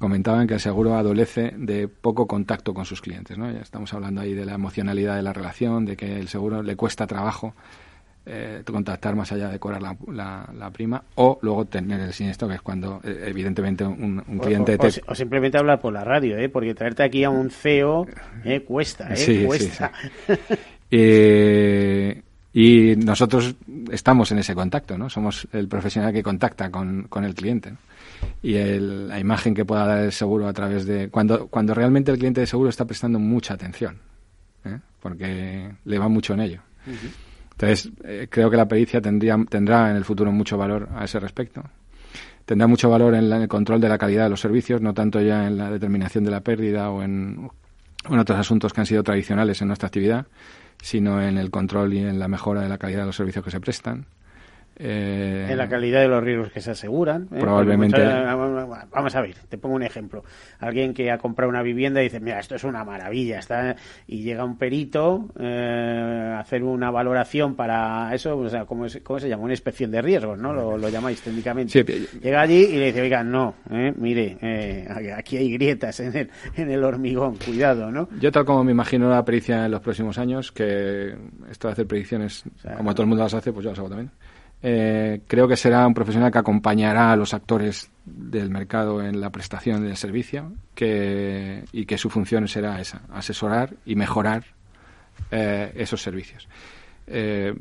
comentaban 0.00 0.48
que 0.48 0.54
el 0.54 0.60
seguro 0.60 0.96
adolece 0.96 1.54
de 1.56 1.86
poco 1.86 2.26
contacto 2.26 2.74
con 2.74 2.84
sus 2.84 3.00
clientes. 3.00 3.38
¿no? 3.38 3.48
Ya 3.48 3.60
estamos 3.60 3.94
hablando 3.94 4.22
ahí 4.22 4.34
de 4.34 4.44
la 4.44 4.54
emocionalidad 4.54 5.14
de 5.14 5.22
la 5.22 5.32
relación, 5.32 5.84
de 5.84 5.96
que 5.96 6.18
el 6.18 6.26
seguro 6.26 6.64
le 6.64 6.74
cuesta 6.74 7.06
trabajo 7.06 7.54
eh, 8.26 8.62
contactar 8.64 9.16
más 9.16 9.32
allá 9.32 9.48
de 9.48 9.58
cobrar 9.58 9.80
la, 9.80 9.96
la, 10.12 10.48
la, 10.56 10.70
prima 10.70 11.02
o 11.14 11.38
luego 11.40 11.64
tener 11.64 12.00
el 12.00 12.12
siniestro 12.12 12.48
que 12.48 12.54
es 12.54 12.62
cuando 12.62 13.00
eh, 13.02 13.24
evidentemente 13.26 13.84
un, 13.84 14.22
un 14.26 14.38
cliente 14.38 14.74
o, 14.74 14.78
te... 14.78 15.02
o, 15.06 15.14
simplemente 15.14 15.56
hablar 15.56 15.80
por 15.80 15.92
la 15.92 16.04
radio 16.04 16.36
¿eh? 16.36 16.48
porque 16.50 16.74
traerte 16.74 17.02
aquí 17.02 17.24
a 17.24 17.30
un 17.30 17.50
CEO 17.50 18.06
eh, 18.44 18.60
cuesta 18.60 19.12
¿eh? 19.12 19.16
Sí, 19.16 19.44
cuesta 19.44 19.90
sí, 20.26 20.34
sí. 20.90 22.22
y 22.52 22.96
nosotros 22.96 23.54
estamos 23.90 24.30
en 24.32 24.38
ese 24.38 24.54
contacto 24.54 24.98
no 24.98 25.08
somos 25.08 25.48
el 25.52 25.66
profesional 25.66 26.12
que 26.12 26.22
contacta 26.22 26.70
con, 26.70 27.04
con 27.04 27.24
el 27.24 27.34
cliente 27.34 27.70
¿no? 27.70 27.78
y 28.42 28.56
el, 28.56 29.08
la 29.08 29.18
imagen 29.18 29.54
que 29.54 29.64
pueda 29.64 29.86
dar 29.86 30.04
el 30.04 30.12
seguro 30.12 30.46
a 30.46 30.52
través 30.52 30.84
de 30.84 31.08
cuando 31.08 31.46
cuando 31.46 31.72
realmente 31.72 32.12
el 32.12 32.18
cliente 32.18 32.42
de 32.42 32.46
seguro 32.46 32.68
está 32.68 32.84
prestando 32.84 33.18
mucha 33.18 33.54
atención 33.54 33.96
¿eh? 34.66 34.78
porque 35.00 35.70
le 35.86 35.98
va 35.98 36.08
mucho 36.08 36.34
en 36.34 36.40
ello 36.40 36.60
uh 36.86 36.90
-huh. 36.90 37.29
Entonces, 37.60 37.92
eh, 38.04 38.26
creo 38.30 38.48
que 38.48 38.56
la 38.56 38.66
pericia 38.66 39.02
tendría, 39.02 39.36
tendrá 39.46 39.90
en 39.90 39.96
el 39.96 40.04
futuro 40.06 40.32
mucho 40.32 40.56
valor 40.56 40.88
a 40.94 41.04
ese 41.04 41.20
respecto. 41.20 41.62
Tendrá 42.46 42.66
mucho 42.66 42.88
valor 42.88 43.14
en, 43.14 43.30
el 43.30 43.48
control 43.48 43.82
de 43.82 43.88
la 43.90 43.98
calidad 43.98 44.24
de 44.24 44.30
los 44.30 44.40
servicios, 44.40 44.80
no 44.80 44.94
tanto 44.94 45.20
ya 45.20 45.46
en 45.46 45.58
la 45.58 45.70
determinación 45.70 46.24
de 46.24 46.30
la 46.30 46.40
pérdida 46.40 46.90
o 46.90 47.02
en, 47.02 47.50
o 48.08 48.14
en 48.14 48.18
otros 48.18 48.38
asuntos 48.38 48.72
que 48.72 48.80
han 48.80 48.86
sido 48.86 49.02
tradicionales 49.02 49.60
en 49.60 49.68
nuestra 49.68 49.88
actividad, 49.88 50.26
sino 50.80 51.20
en 51.20 51.36
el 51.36 51.50
control 51.50 51.92
y 51.92 51.98
en 51.98 52.18
la 52.18 52.28
mejora 52.28 52.62
de 52.62 52.70
la 52.70 52.78
calidad 52.78 53.00
de 53.00 53.06
los 53.06 53.16
servicios 53.16 53.44
que 53.44 53.50
se 53.50 53.60
prestan. 53.60 54.06
Eh, 54.82 55.46
en 55.50 55.58
la 55.58 55.68
calidad 55.68 56.00
de 56.00 56.08
los 56.08 56.24
riesgos 56.24 56.50
que 56.50 56.62
se 56.62 56.70
aseguran. 56.70 57.28
¿eh? 57.32 57.40
Probablemente. 57.40 57.98
Muchas, 57.98 58.90
vamos 58.90 59.14
a 59.14 59.20
ver, 59.20 59.34
te 59.48 59.58
pongo 59.58 59.74
un 59.74 59.82
ejemplo. 59.82 60.24
Alguien 60.58 60.94
que 60.94 61.10
ha 61.10 61.18
comprado 61.18 61.50
una 61.50 61.62
vivienda 61.62 62.00
y 62.00 62.04
dice, 62.04 62.18
mira, 62.18 62.40
esto 62.40 62.54
es 62.54 62.64
una 62.64 62.82
maravilla, 62.82 63.38
está 63.38 63.76
y 64.06 64.22
llega 64.22 64.42
un 64.42 64.56
perito 64.56 65.28
eh, 65.38 66.32
a 66.34 66.40
hacer 66.40 66.62
una 66.62 66.90
valoración 66.90 67.56
para 67.56 68.14
eso, 68.14 68.38
o 68.38 68.48
sea, 68.48 68.64
¿cómo, 68.64 68.86
es, 68.86 69.00
cómo 69.02 69.18
se 69.18 69.28
llama? 69.28 69.42
Una 69.42 69.52
inspección 69.52 69.90
de 69.90 70.00
riesgos, 70.00 70.38
¿no? 70.38 70.54
Lo, 70.54 70.78
lo 70.78 70.88
llamáis 70.88 71.20
técnicamente. 71.20 71.84
Sí. 71.84 72.18
Llega 72.22 72.40
allí 72.40 72.64
y 72.64 72.76
le 72.76 72.86
dice, 72.86 73.02
oiga, 73.02 73.22
no, 73.22 73.56
¿eh? 73.70 73.92
mire, 73.96 74.38
eh, 74.40 75.14
aquí 75.14 75.36
hay 75.36 75.52
grietas 75.52 76.00
en 76.00 76.16
el, 76.16 76.30
en 76.56 76.70
el 76.70 76.82
hormigón, 76.82 77.36
cuidado, 77.36 77.90
¿no? 77.90 78.08
Yo 78.18 78.32
tal 78.32 78.46
como 78.46 78.64
me 78.64 78.72
imagino 78.72 79.10
la 79.10 79.24
pericia 79.26 79.66
en 79.66 79.72
los 79.72 79.82
próximos 79.82 80.16
años, 80.16 80.50
que 80.52 81.14
esto 81.50 81.68
de 81.68 81.72
hacer 81.72 81.86
predicciones, 81.86 82.44
o 82.46 82.58
sea, 82.60 82.76
como 82.76 82.94
todo 82.94 83.02
el 83.02 83.08
mundo 83.08 83.24
las 83.24 83.34
hace, 83.34 83.52
pues 83.52 83.64
yo 83.64 83.70
las 83.70 83.78
hago 83.78 83.90
también 83.90 84.10
eh, 84.62 85.22
creo 85.26 85.48
que 85.48 85.56
será 85.56 85.86
un 85.86 85.94
profesional 85.94 86.30
que 86.30 86.38
acompañará 86.38 87.12
a 87.12 87.16
los 87.16 87.32
actores 87.32 87.90
del 88.04 88.50
mercado 88.50 89.02
en 89.02 89.20
la 89.20 89.30
prestación 89.30 89.82
del 89.82 89.96
servicio 89.96 90.52
que, 90.74 91.64
y 91.72 91.86
que 91.86 91.96
su 91.96 92.10
función 92.10 92.46
será 92.48 92.80
esa, 92.80 93.02
asesorar 93.12 93.74
y 93.86 93.94
mejorar 93.94 94.44
eh, 95.30 95.72
esos 95.76 96.02
servicios. 96.02 96.48
Eh, 97.12 97.54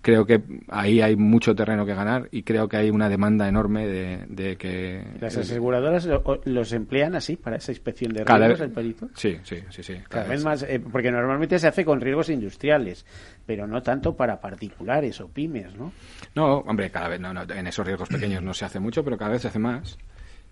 creo 0.00 0.26
que 0.26 0.42
ahí 0.68 1.00
hay 1.00 1.16
mucho 1.16 1.54
terreno 1.54 1.84
que 1.86 1.94
ganar 1.94 2.28
y 2.32 2.42
creo 2.42 2.68
que 2.68 2.76
hay 2.76 2.90
una 2.90 3.08
demanda 3.08 3.48
enorme 3.48 3.86
de, 3.86 4.24
de 4.28 4.56
que... 4.56 5.04
¿Las 5.20 5.36
aseguradoras 5.36 6.06
lo, 6.06 6.40
los 6.44 6.72
emplean 6.72 7.14
así 7.14 7.36
para 7.36 7.56
esa 7.56 7.72
inspección 7.72 8.12
de 8.12 8.24
riesgos, 8.24 8.60
el 8.60 8.70
perito? 8.70 9.08
Sí, 9.14 9.38
sí, 9.42 9.56
sí. 9.70 9.82
sí 9.82 9.94
cada, 10.08 10.08
cada 10.08 10.28
vez 10.28 10.44
más, 10.44 10.62
eh, 10.62 10.80
porque 10.80 11.10
normalmente 11.10 11.58
se 11.58 11.68
hace 11.68 11.84
con 11.84 12.00
riesgos 12.00 12.28
industriales, 12.28 13.04
pero 13.46 13.66
no 13.66 13.82
tanto 13.82 14.16
para 14.16 14.40
particulares 14.40 15.20
o 15.20 15.28
pymes, 15.28 15.74
¿no? 15.76 15.92
No, 16.34 16.58
hombre, 16.58 16.90
cada 16.90 17.08
vez, 17.08 17.20
no, 17.20 17.32
no, 17.32 17.42
en 17.42 17.66
esos 17.66 17.86
riesgos 17.86 18.08
pequeños 18.08 18.42
no 18.42 18.54
se 18.54 18.64
hace 18.64 18.80
mucho, 18.80 19.04
pero 19.04 19.16
cada 19.16 19.32
vez 19.32 19.42
se 19.42 19.48
hace 19.48 19.58
más 19.58 19.98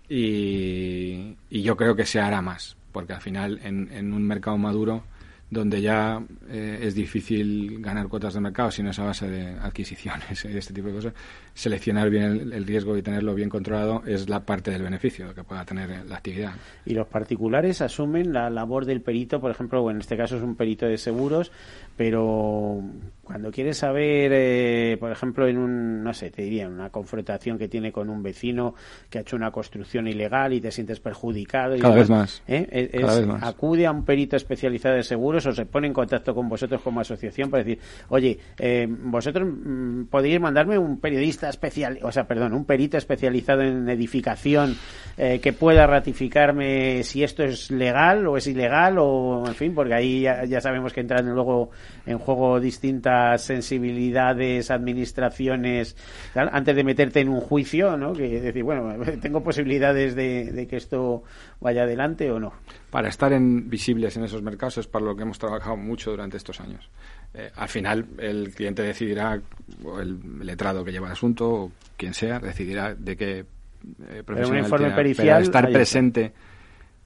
y, 0.08 1.36
y 1.50 1.62
yo 1.62 1.76
creo 1.76 1.96
que 1.96 2.04
se 2.04 2.20
hará 2.20 2.42
más, 2.42 2.76
porque 2.92 3.12
al 3.12 3.20
final 3.20 3.60
en, 3.62 3.90
en 3.92 4.12
un 4.12 4.22
mercado 4.22 4.58
maduro 4.58 5.02
donde 5.50 5.80
ya 5.80 6.22
eh, 6.48 6.80
es 6.82 6.94
difícil 6.94 7.80
ganar 7.80 8.08
cuotas 8.08 8.34
de 8.34 8.40
mercado, 8.40 8.70
sino 8.70 8.90
es 8.90 8.98
a 8.98 9.04
base 9.04 9.28
de 9.28 9.50
adquisiciones 9.60 10.44
y 10.44 10.48
este 10.56 10.74
tipo 10.74 10.88
de 10.88 10.94
cosas, 10.94 11.14
seleccionar 11.56 12.10
bien 12.10 12.24
el, 12.24 12.52
el, 12.52 12.66
riesgo 12.66 12.98
y 12.98 13.02
tenerlo 13.02 13.34
bien 13.34 13.48
controlado 13.48 14.02
es 14.06 14.28
la 14.28 14.40
parte 14.40 14.70
del 14.70 14.82
beneficio 14.82 15.34
que 15.34 15.42
pueda 15.42 15.64
tener 15.64 16.04
la 16.06 16.16
actividad. 16.16 16.52
Y 16.84 16.92
los 16.92 17.06
particulares 17.06 17.80
asumen 17.80 18.34
la 18.34 18.50
labor 18.50 18.84
del 18.84 19.00
perito, 19.00 19.40
por 19.40 19.50
ejemplo, 19.50 19.80
bueno, 19.80 19.96
en 19.96 20.02
este 20.02 20.18
caso 20.18 20.36
es 20.36 20.42
un 20.42 20.54
perito 20.54 20.84
de 20.84 20.98
seguros, 20.98 21.50
pero 21.96 22.82
cuando 23.22 23.50
quieres 23.50 23.78
saber, 23.78 24.30
eh, 24.34 24.98
por 25.00 25.10
ejemplo, 25.10 25.48
en 25.48 25.56
un, 25.56 26.04
no 26.04 26.12
sé, 26.12 26.30
te 26.30 26.42
diría, 26.42 26.68
una 26.68 26.90
confrontación 26.90 27.56
que 27.56 27.68
tiene 27.68 27.90
con 27.90 28.10
un 28.10 28.22
vecino 28.22 28.74
que 29.08 29.16
ha 29.16 29.20
hecho 29.22 29.34
una 29.34 29.50
construcción 29.50 30.06
ilegal 30.06 30.52
y 30.52 30.60
te 30.60 30.70
sientes 30.70 31.00
perjudicado. 31.00 31.74
Y 31.74 31.80
Cada 31.80 31.94
demás, 31.94 32.08
vez 32.08 32.18
más. 32.18 32.42
¿eh? 32.46 32.90
Es, 32.92 33.00
Cada 33.00 33.18
vez 33.18 33.26
más. 33.26 33.42
Acude 33.42 33.86
a 33.86 33.92
un 33.92 34.04
perito 34.04 34.36
especializado 34.36 34.96
de 34.96 35.02
seguros 35.02 35.46
o 35.46 35.52
se 35.52 35.64
pone 35.64 35.86
en 35.86 35.94
contacto 35.94 36.34
con 36.34 36.50
vosotros 36.50 36.82
como 36.82 37.00
asociación 37.00 37.50
para 37.50 37.64
decir, 37.64 37.80
oye, 38.10 38.38
eh, 38.58 38.86
vosotros 38.88 39.48
mmm, 39.48 40.04
podéis 40.04 40.38
mandarme 40.38 40.76
un 40.76 41.00
periodista 41.00 41.45
especial, 41.48 41.98
o 42.02 42.12
sea, 42.12 42.26
perdón, 42.26 42.54
un 42.54 42.64
perito 42.64 42.96
especializado 42.96 43.62
en 43.62 43.88
edificación 43.88 44.76
eh, 45.16 45.40
que 45.40 45.52
pueda 45.52 45.86
ratificarme 45.86 47.02
si 47.02 47.22
esto 47.22 47.42
es 47.42 47.70
legal 47.70 48.26
o 48.26 48.36
es 48.36 48.46
ilegal 48.46 48.96
o, 48.98 49.44
en 49.46 49.54
fin, 49.54 49.74
porque 49.74 49.94
ahí 49.94 50.20
ya, 50.22 50.44
ya 50.44 50.60
sabemos 50.60 50.92
que 50.92 51.00
entran 51.00 51.28
luego 51.32 51.70
en 52.04 52.18
juego 52.18 52.60
distintas 52.60 53.42
sensibilidades, 53.42 54.70
administraciones, 54.70 55.96
tal, 56.34 56.50
antes 56.52 56.76
de 56.76 56.84
meterte 56.84 57.20
en 57.20 57.28
un 57.28 57.40
juicio, 57.40 57.96
¿no? 57.96 58.12
Que 58.12 58.40
decir, 58.40 58.62
bueno, 58.62 58.94
tengo 59.20 59.42
posibilidades 59.42 60.14
de, 60.14 60.52
de, 60.52 60.66
que 60.66 60.76
esto 60.76 61.22
vaya 61.60 61.82
adelante 61.82 62.30
o 62.30 62.38
no. 62.38 62.52
Para 62.90 63.08
estar 63.08 63.32
en, 63.32 63.68
visibles 63.68 64.16
en 64.16 64.24
esos 64.24 64.42
mercados 64.42 64.78
es 64.78 64.86
para 64.86 65.04
lo 65.04 65.16
que 65.16 65.22
hemos 65.22 65.38
trabajado 65.38 65.76
mucho 65.76 66.10
durante 66.10 66.36
estos 66.36 66.60
años. 66.60 66.90
Eh, 67.38 67.50
al 67.54 67.68
final 67.68 68.06
el 68.18 68.54
cliente 68.54 68.82
decidirá, 68.82 69.38
o 69.84 70.00
el 70.00 70.18
letrado 70.40 70.82
que 70.84 70.90
lleva 70.90 71.06
el 71.06 71.12
asunto, 71.12 71.48
o 71.48 71.72
quien 71.96 72.14
sea, 72.14 72.38
decidirá 72.38 72.94
de 72.94 73.16
qué 73.16 73.44
eh, 74.08 74.22
profesional 74.24 74.94
pericial, 74.94 75.42
estar 75.42 75.70
presente 75.70 76.32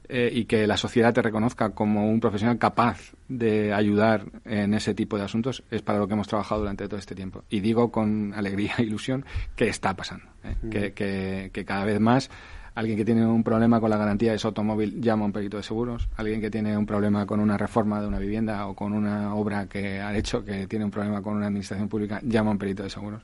eh, 0.09 0.31
y 0.33 0.45
que 0.45 0.69
la 0.69 0.77
sociedad 0.77 1.13
te 1.13 1.21
reconozca 1.21 1.71
como 1.71 2.09
un 2.09 2.21
profesional 2.21 2.59
capaz 2.59 3.13
de 3.29 3.73
ayudar 3.73 4.25
en 4.45 4.75
ese 4.75 4.95
tipo 4.95 5.19
de 5.19 5.25
asuntos 5.25 5.65
es 5.69 5.83
para 5.83 5.99
lo 5.99 6.07
que 6.07 6.15
hemos 6.15 6.29
trabajado 6.29 6.61
durante 6.61 6.87
todo 6.87 6.99
este 6.99 7.17
tiempo. 7.17 7.43
Y 7.51 7.59
digo 7.59 7.91
con 7.91 8.33
alegría 8.35 8.75
e 8.79 8.85
ilusión 8.85 9.25
que 9.57 9.69
está 9.69 9.97
pasando, 9.97 10.27
¿eh? 10.45 10.55
Mm. 10.63 10.69
que, 10.71 10.93
que, 10.93 11.51
que 11.53 11.65
cada 11.65 11.85
vez 11.85 11.99
más 11.99 12.31
alguien 12.75 12.97
que 12.97 13.05
tiene 13.05 13.27
un 13.27 13.43
problema 13.43 13.81
con 13.81 13.91
la 13.91 13.97
garantía 13.97 14.33
de 14.33 14.39
su 14.39 14.47
automóvil 14.49 15.01
llama 15.01 15.23
a 15.23 15.27
un 15.27 15.33
perito 15.33 15.57
de 15.57 15.63
seguros, 15.63 16.09
alguien 16.17 16.41
que 16.41 16.51
tiene 16.51 16.77
un 16.77 16.87
problema 16.87 17.27
con 17.27 17.41
una 17.41 17.57
reforma 17.57 18.01
de 18.01 18.07
una 18.09 18.19
vivienda 18.19 18.67
o 18.67 18.75
con 18.75 18.93
una 18.93 19.35
obra 19.35 19.67
que 19.67 20.01
ha 20.01 20.17
hecho 20.17 20.45
que 20.45 20.67
tiene 20.67 20.85
un 20.85 20.91
problema 20.91 21.21
con 21.23 21.37
una 21.37 21.47
administración 21.47 21.89
pública 21.89 22.21
llama 22.23 22.51
a 22.51 22.53
un 22.53 22.59
perito 22.59 22.83
de 22.83 22.91
seguros. 22.91 23.23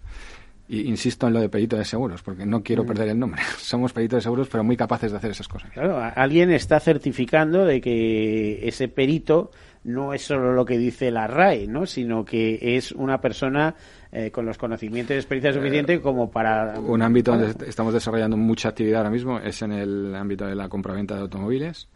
Y 0.68 0.80
insisto 0.88 1.28
en 1.28 1.32
lo 1.34 1.40
de 1.40 1.48
perito 1.48 1.76
de 1.76 1.84
seguros, 1.84 2.22
porque 2.22 2.44
no 2.44 2.60
quiero 2.64 2.82
Mm. 2.82 2.86
perder 2.88 3.08
el 3.10 3.18
nombre. 3.20 3.40
Somos 3.58 3.92
peritos 3.92 4.16
de 4.16 4.22
seguros, 4.22 4.48
pero 4.50 4.64
muy 4.64 4.76
capaces 4.76 5.12
de 5.12 5.18
hacer 5.18 5.30
esas 5.30 5.46
cosas. 5.46 5.70
Claro, 5.70 5.96
alguien 6.16 6.50
está 6.50 6.80
certificando 6.80 7.64
de 7.64 7.80
que 7.80 8.66
ese 8.66 8.88
perito 8.88 9.52
no 9.86 10.12
es 10.12 10.22
solo 10.22 10.52
lo 10.52 10.64
que 10.64 10.76
dice 10.78 11.10
la 11.10 11.26
RAE, 11.26 11.66
¿no? 11.66 11.86
sino 11.86 12.24
que 12.24 12.58
es 12.76 12.92
una 12.92 13.20
persona 13.20 13.74
eh, 14.12 14.30
con 14.30 14.44
los 14.44 14.58
conocimientos 14.58 15.14
y 15.14 15.18
experiencia 15.18 15.52
suficiente 15.52 16.00
como 16.00 16.30
para... 16.30 16.78
Un 16.80 17.02
ámbito 17.02 17.30
donde 17.32 17.48
est- 17.50 17.62
estamos 17.62 17.94
desarrollando 17.94 18.36
mucha 18.36 18.68
actividad 18.70 18.98
ahora 18.98 19.10
mismo 19.10 19.38
es 19.38 19.62
en 19.62 19.72
el 19.72 20.14
ámbito 20.14 20.44
de 20.46 20.54
la 20.54 20.68
compraventa 20.68 21.14
de 21.14 21.20
automóviles, 21.22 21.88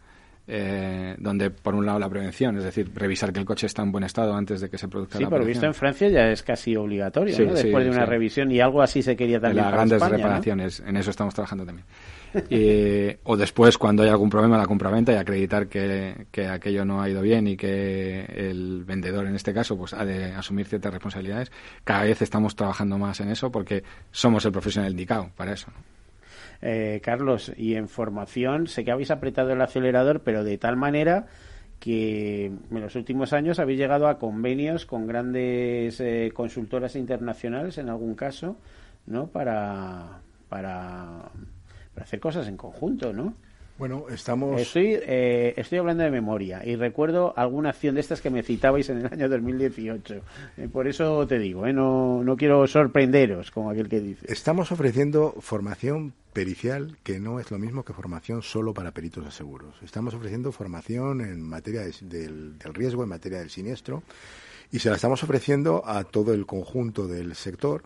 eh, 0.47 1.15
donde 1.19 1.49
por 1.51 1.75
un 1.75 1.85
lado 1.85 1.99
la 1.99 2.09
prevención, 2.09 2.57
es 2.57 2.63
decir, 2.63 2.91
revisar 2.95 3.31
que 3.31 3.39
el 3.39 3.45
coche 3.45 3.67
está 3.67 3.83
en 3.83 3.91
buen 3.91 4.03
estado 4.03 4.33
antes 4.33 4.59
de 4.61 4.69
que 4.69 4.77
se 4.77 4.87
produzca 4.87 5.17
Sí, 5.17 5.23
la 5.23 5.29
por 5.29 5.39
lo 5.39 5.43
operación. 5.43 5.61
visto 5.61 5.65
en 5.67 5.73
Francia 5.73 6.09
ya 6.09 6.31
es 6.31 6.43
casi 6.43 6.75
obligatorio, 6.75 7.35
Sí, 7.35 7.43
¿no? 7.45 7.55
sí, 7.55 7.63
Después 7.63 7.83
de 7.85 7.91
una 7.91 8.05
sí. 8.05 8.09
revisión 8.09 8.51
y 8.51 8.59
algo 8.59 8.81
así 8.81 9.01
se 9.01 9.15
quería 9.15 9.39
también 9.39 9.57
las 9.57 9.65
para 9.65 9.77
grandes 9.77 9.95
España, 9.97 10.11
¿no? 10.11 10.17
reparaciones, 10.17 10.79
en 10.85 10.97
eso 10.97 11.09
estamos 11.11 11.33
trabajando 11.33 11.65
también. 11.65 11.85
O 13.23 13.37
después, 13.37 13.77
cuando 13.77 14.03
hay 14.03 14.09
algún 14.09 14.29
problema 14.29 14.55
en 14.55 14.61
la 14.61 14.67
compraventa 14.67 15.11
y 15.13 15.15
acreditar 15.15 15.67
que, 15.67 16.27
que 16.31 16.47
aquello 16.47 16.85
no 16.85 17.01
ha 17.01 17.09
ido 17.09 17.21
bien 17.21 17.47
y 17.47 17.57
que 17.57 18.25
el 18.25 18.83
vendedor, 18.85 19.27
en 19.27 19.35
este 19.35 19.53
caso, 19.53 19.77
pues 19.77 19.93
ha 19.93 20.05
de 20.05 20.25
asumir 20.33 20.65
ciertas 20.67 20.93
responsabilidades, 20.93 21.51
cada 21.83 22.03
vez 22.03 22.21
estamos 22.21 22.55
trabajando 22.55 22.97
más 22.97 23.19
en 23.19 23.29
eso 23.29 23.51
porque 23.51 23.83
somos 24.11 24.45
el 24.45 24.51
profesional 24.51 24.91
indicado 24.91 25.29
para 25.35 25.53
eso. 25.53 25.67
¿no? 25.71 26.01
Eh, 26.61 27.01
Carlos, 27.03 27.51
y 27.57 27.75
en 27.75 27.87
formación, 27.87 28.67
sé 28.67 28.83
que 28.83 28.91
habéis 28.91 29.11
apretado 29.11 29.51
el 29.51 29.61
acelerador, 29.61 30.21
pero 30.21 30.43
de 30.43 30.57
tal 30.57 30.77
manera 30.77 31.25
que 31.79 32.45
en 32.45 32.81
los 32.81 32.95
últimos 32.95 33.33
años 33.33 33.57
habéis 33.57 33.79
llegado 33.79 34.07
a 34.07 34.19
convenios 34.19 34.85
con 34.85 35.07
grandes 35.07 35.99
eh, 35.99 36.31
consultoras 36.33 36.95
internacionales, 36.95 37.79
en 37.79 37.89
algún 37.89 38.13
caso, 38.13 38.57
¿no? 39.07 39.27
Para, 39.27 40.19
para, 40.47 41.31
para 41.93 42.05
hacer 42.05 42.19
cosas 42.19 42.47
en 42.47 42.57
conjunto, 42.57 43.13
¿no? 43.13 43.33
Bueno, 43.77 44.05
estamos... 44.11 44.61
Estoy, 44.61 44.95
eh, 45.01 45.55
estoy 45.57 45.79
hablando 45.79 46.03
de 46.03 46.11
memoria 46.11 46.61
y 46.63 46.75
recuerdo 46.75 47.33
alguna 47.35 47.69
acción 47.69 47.95
de 47.95 48.01
estas 48.01 48.21
que 48.21 48.29
me 48.29 48.43
citabais 48.43 48.87
en 48.89 48.99
el 48.99 49.05
año 49.07 49.27
2018. 49.27 50.21
Eh, 50.57 50.67
por 50.71 50.87
eso 50.87 51.25
te 51.25 51.39
digo, 51.39 51.65
¿eh? 51.65 51.73
no, 51.73 52.23
no 52.23 52.37
quiero 52.37 52.67
sorprenderos, 52.67 53.49
como 53.49 53.71
aquel 53.71 53.89
que 53.89 53.99
dice. 53.99 54.31
Estamos 54.31 54.71
ofreciendo 54.71 55.33
formación 55.39 56.13
pericial 56.31 56.95
que 57.01 57.19
no 57.19 57.39
es 57.39 57.49
lo 57.49 57.57
mismo 57.57 57.83
que 57.83 57.93
formación 57.93 58.43
solo 58.43 58.71
para 58.73 58.91
peritos 58.91 59.25
de 59.25 59.31
seguros. 59.31 59.73
Estamos 59.81 60.13
ofreciendo 60.13 60.51
formación 60.51 61.21
en 61.21 61.41
materia 61.41 61.81
de- 61.81 61.93
del, 62.01 62.59
del 62.59 62.73
riesgo, 62.75 63.01
en 63.01 63.09
materia 63.09 63.39
del 63.39 63.49
siniestro, 63.49 64.03
y 64.71 64.77
se 64.77 64.89
la 64.89 64.95
estamos 64.95 65.23
ofreciendo 65.23 65.81
a 65.87 66.03
todo 66.03 66.33
el 66.35 66.45
conjunto 66.45 67.07
del 67.07 67.33
sector 67.33 67.81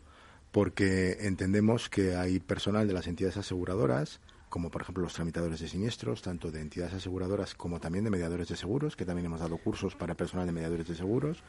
porque 0.56 1.18
entendemos 1.20 1.89
que 1.89 2.16
hay 2.16 2.39
personal 2.39 2.88
de 2.88 2.93
las 2.93 3.08
entidades 3.08 3.36
aseguradoras, 3.36 4.22
como 4.47 4.72
por 4.72 4.84
ejemplo 4.84 5.03
los 5.03 5.14
tramitadores 5.14 5.60
de 5.60 5.68
siniestros, 5.68 6.22
tanto 6.22 6.49
de 6.49 6.62
entidades 6.62 6.93
aseguradoras 6.93 7.56
como 7.56 7.82
también 7.82 8.06
de 8.06 8.10
mediadores 8.10 8.47
de 8.47 8.56
seguros, 8.56 8.95
que 8.95 9.03
también 9.03 9.26
hemos 9.26 9.41
dado 9.41 9.58
cursos 9.58 9.97
para 9.97 10.16
personal 10.16 10.45
de 10.45 10.53
mediadores 10.53 10.88
de 10.88 10.95
seguros, 10.95 11.43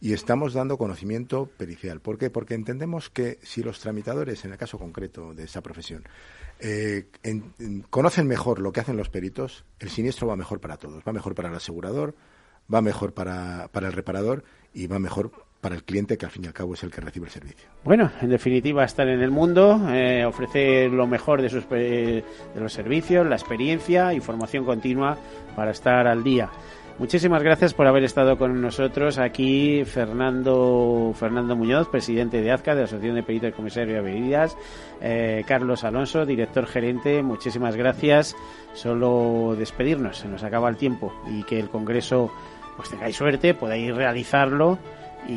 y 0.00 0.14
estamos 0.14 0.54
dando 0.54 0.78
conocimiento 0.78 1.50
pericial. 1.58 2.00
¿Por 2.00 2.16
qué? 2.16 2.30
Porque 2.30 2.54
entendemos 2.54 3.10
que 3.10 3.38
si 3.42 3.62
los 3.62 3.78
tramitadores, 3.78 4.42
en 4.46 4.52
el 4.52 4.56
caso 4.56 4.78
concreto 4.78 5.34
de 5.34 5.44
esa 5.44 5.60
profesión, 5.60 6.04
eh, 6.60 7.08
en- 7.22 7.52
en- 7.58 7.82
conocen 7.90 8.26
mejor 8.26 8.58
lo 8.60 8.72
que 8.72 8.80
hacen 8.80 8.96
los 8.96 9.10
peritos, 9.10 9.66
el 9.80 9.90
siniestro 9.90 10.28
va 10.28 10.36
mejor 10.36 10.60
para 10.62 10.78
todos. 10.78 11.02
Va 11.06 11.12
mejor 11.12 11.34
para 11.34 11.50
el 11.50 11.54
asegurador, 11.56 12.16
va 12.72 12.80
mejor 12.80 13.12
para, 13.12 13.68
para 13.70 13.88
el 13.88 13.92
reparador 13.92 14.44
y 14.72 14.86
va 14.86 14.98
mejor 14.98 15.30
para 15.60 15.74
el 15.74 15.82
cliente, 15.84 16.16
que 16.16 16.24
al 16.26 16.32
fin 16.32 16.44
y 16.44 16.46
al 16.46 16.52
cabo 16.54 16.74
es 16.74 16.82
el 16.82 16.90
que 16.90 17.00
recibe 17.00 17.26
el 17.26 17.32
servicio. 17.32 17.68
Bueno, 17.84 18.10
en 18.22 18.30
definitiva, 18.30 18.84
estar 18.84 19.06
en 19.08 19.20
el 19.20 19.30
mundo, 19.30 19.80
eh, 19.90 20.24
ofrecer 20.24 20.90
lo 20.90 21.06
mejor 21.06 21.42
de, 21.42 21.50
sus, 21.50 21.64
pe- 21.64 22.24
de 22.54 22.60
los 22.60 22.72
servicios, 22.72 23.26
la 23.26 23.36
experiencia 23.36 24.14
y 24.14 24.20
formación 24.20 24.64
continua 24.64 25.18
para 25.54 25.70
estar 25.72 26.06
al 26.06 26.22
día. 26.24 26.48
Muchísimas 26.98 27.42
gracias 27.42 27.72
por 27.72 27.86
haber 27.86 28.04
estado 28.04 28.36
con 28.36 28.60
nosotros 28.60 29.18
aquí, 29.18 29.84
Fernando 29.86 31.12
Fernando 31.14 31.56
Muñoz, 31.56 31.88
presidente 31.88 32.42
de 32.42 32.52
AZCA, 32.52 32.74
de 32.74 32.80
la 32.80 32.84
Asociación 32.84 33.14
de 33.14 33.22
Peritos 33.22 33.50
de 33.50 33.56
Comisario 33.56 33.94
de 33.94 34.00
Bebidas, 34.02 34.54
eh, 35.00 35.42
Carlos 35.46 35.82
Alonso, 35.84 36.26
director 36.26 36.66
gerente, 36.66 37.22
muchísimas 37.22 37.74
gracias. 37.74 38.36
Solo 38.74 39.54
despedirnos, 39.58 40.18
se 40.18 40.28
nos 40.28 40.42
acaba 40.44 40.68
el 40.68 40.76
tiempo 40.76 41.12
y 41.30 41.42
que 41.44 41.58
el 41.58 41.70
Congreso 41.70 42.30
pues 42.76 42.90
tengáis 42.90 43.16
suerte, 43.16 43.54
podáis 43.54 43.94
realizarlo 43.94 44.78
y, 45.28 45.32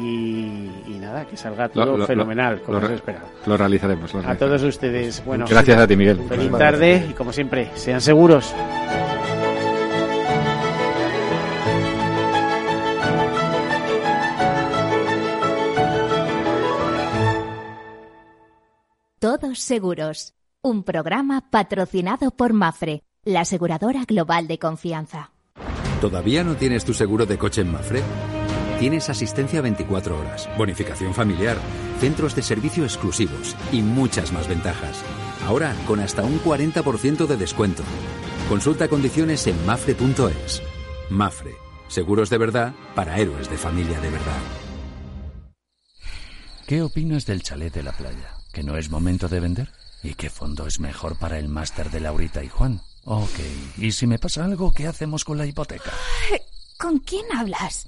y 0.88 0.98
nada, 1.00 1.26
que 1.26 1.38
salga 1.38 1.70
todo 1.70 1.86
Lo- 1.86 1.98
lo- 1.98 2.06
fenomenal, 2.08 2.62
como 2.62 2.80
lo 2.80 2.88
se 2.88 2.96
espera. 2.96 3.24
Lo 3.46 3.58
realizaremos. 3.58 4.14
lo 4.14 4.20
A 4.20 4.24
realizaremos. 4.24 4.60
todos 4.60 4.70
ustedes, 4.76 5.24
bueno, 5.26 5.46
Gracias 5.50 5.78
a 5.80 5.88
ti, 5.88 5.96
Miguel. 5.96 6.20
Feliz 6.28 6.52
tarde 6.52 7.08
y 7.10 7.14
como 7.14 7.32
siempre, 7.34 7.70
sean 7.76 8.02
seguros. 8.02 8.54
Todos 19.20 19.60
seguros. 19.60 20.34
Un 20.62 20.84
programa 20.84 21.50
patrocinado 21.50 22.32
por 22.32 22.54
Mafre, 22.54 23.04
la 23.26 23.42
aseguradora 23.42 24.04
global 24.06 24.48
de 24.48 24.60
confianza. 24.60 25.32
¿Todavía 26.02 26.44
no 26.44 26.56
tienes 26.56 26.84
tu 26.86 26.94
seguro 26.94 27.26
de 27.26 27.38
coche 27.38 27.62
en 27.62 27.72
Mafre? 27.72 28.02
Tienes 28.84 29.10
asistencia 29.10 29.62
24 29.62 30.20
horas, 30.20 30.50
bonificación 30.58 31.14
familiar, 31.14 31.58
centros 32.02 32.36
de 32.36 32.42
servicio 32.42 32.84
exclusivos 32.84 33.56
y 33.72 33.82
muchas 33.82 34.34
más 34.34 34.50
ventajas. 34.50 35.02
Ahora 35.48 35.74
con 35.88 36.02
hasta 36.02 36.22
un 36.22 36.38
40% 36.42 37.26
de 37.26 37.38
descuento. 37.38 37.82
Consulta 38.50 38.90
condiciones 38.90 39.48
en 39.48 39.66
mafre.es. 39.66 40.62
Mafre, 41.10 41.56
seguros 41.88 42.30
de 42.30 42.38
verdad 42.38 42.74
para 42.94 43.18
héroes 43.18 43.50
de 43.50 43.58
familia 43.58 44.02
de 44.02 44.10
verdad. 44.10 44.42
¿Qué 46.68 46.82
opinas 46.82 47.26
del 47.26 47.42
chalet 47.42 47.74
de 47.74 47.84
la 47.84 47.94
playa? 47.94 48.36
¿Que 48.52 48.64
no 48.64 48.76
es 48.76 48.90
momento 48.90 49.30
de 49.30 49.40
vender? 49.40 49.72
¿Y 50.04 50.16
qué 50.16 50.30
fondo 50.30 50.68
es 50.68 50.82
mejor 50.82 51.18
para 51.18 51.40
el 51.40 51.48
máster 51.48 51.90
de 51.90 52.02
Laurita 52.02 52.44
y 52.44 52.50
Juan? 52.50 52.82
Ok, 53.06 53.40
¿y 53.78 53.94
si 53.94 54.08
me 54.08 54.20
pasa 54.20 54.44
algo, 54.44 54.74
qué 54.74 54.88
hacemos 54.88 55.24
con 55.24 55.38
la 55.38 55.46
hipoteca? 55.46 55.94
¿Con 56.78 57.00
quién 57.00 57.24
hablas? 57.34 57.88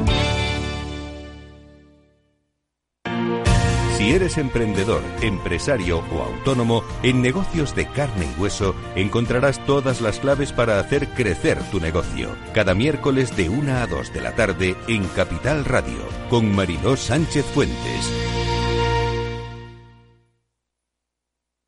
Si 4.11 4.15
eres 4.17 4.37
emprendedor, 4.37 5.01
empresario 5.21 5.99
o 6.11 6.21
autónomo, 6.21 6.83
en 7.01 7.21
negocios 7.21 7.73
de 7.75 7.87
carne 7.87 8.25
y 8.25 8.41
hueso 8.41 8.75
encontrarás 8.93 9.65
todas 9.65 10.01
las 10.01 10.19
claves 10.19 10.51
para 10.51 10.81
hacer 10.81 11.07
crecer 11.11 11.57
tu 11.71 11.79
negocio. 11.79 12.35
Cada 12.53 12.73
miércoles 12.73 13.37
de 13.37 13.47
1 13.47 13.71
a 13.73 13.87
2 13.87 14.11
de 14.11 14.19
la 14.19 14.35
tarde 14.35 14.75
en 14.89 15.07
Capital 15.07 15.63
Radio, 15.63 15.99
con 16.29 16.53
Mariló 16.53 16.97
Sánchez 16.97 17.45
Fuentes. 17.45 18.11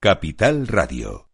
Capital 0.01 0.67
Radio. 0.67 1.32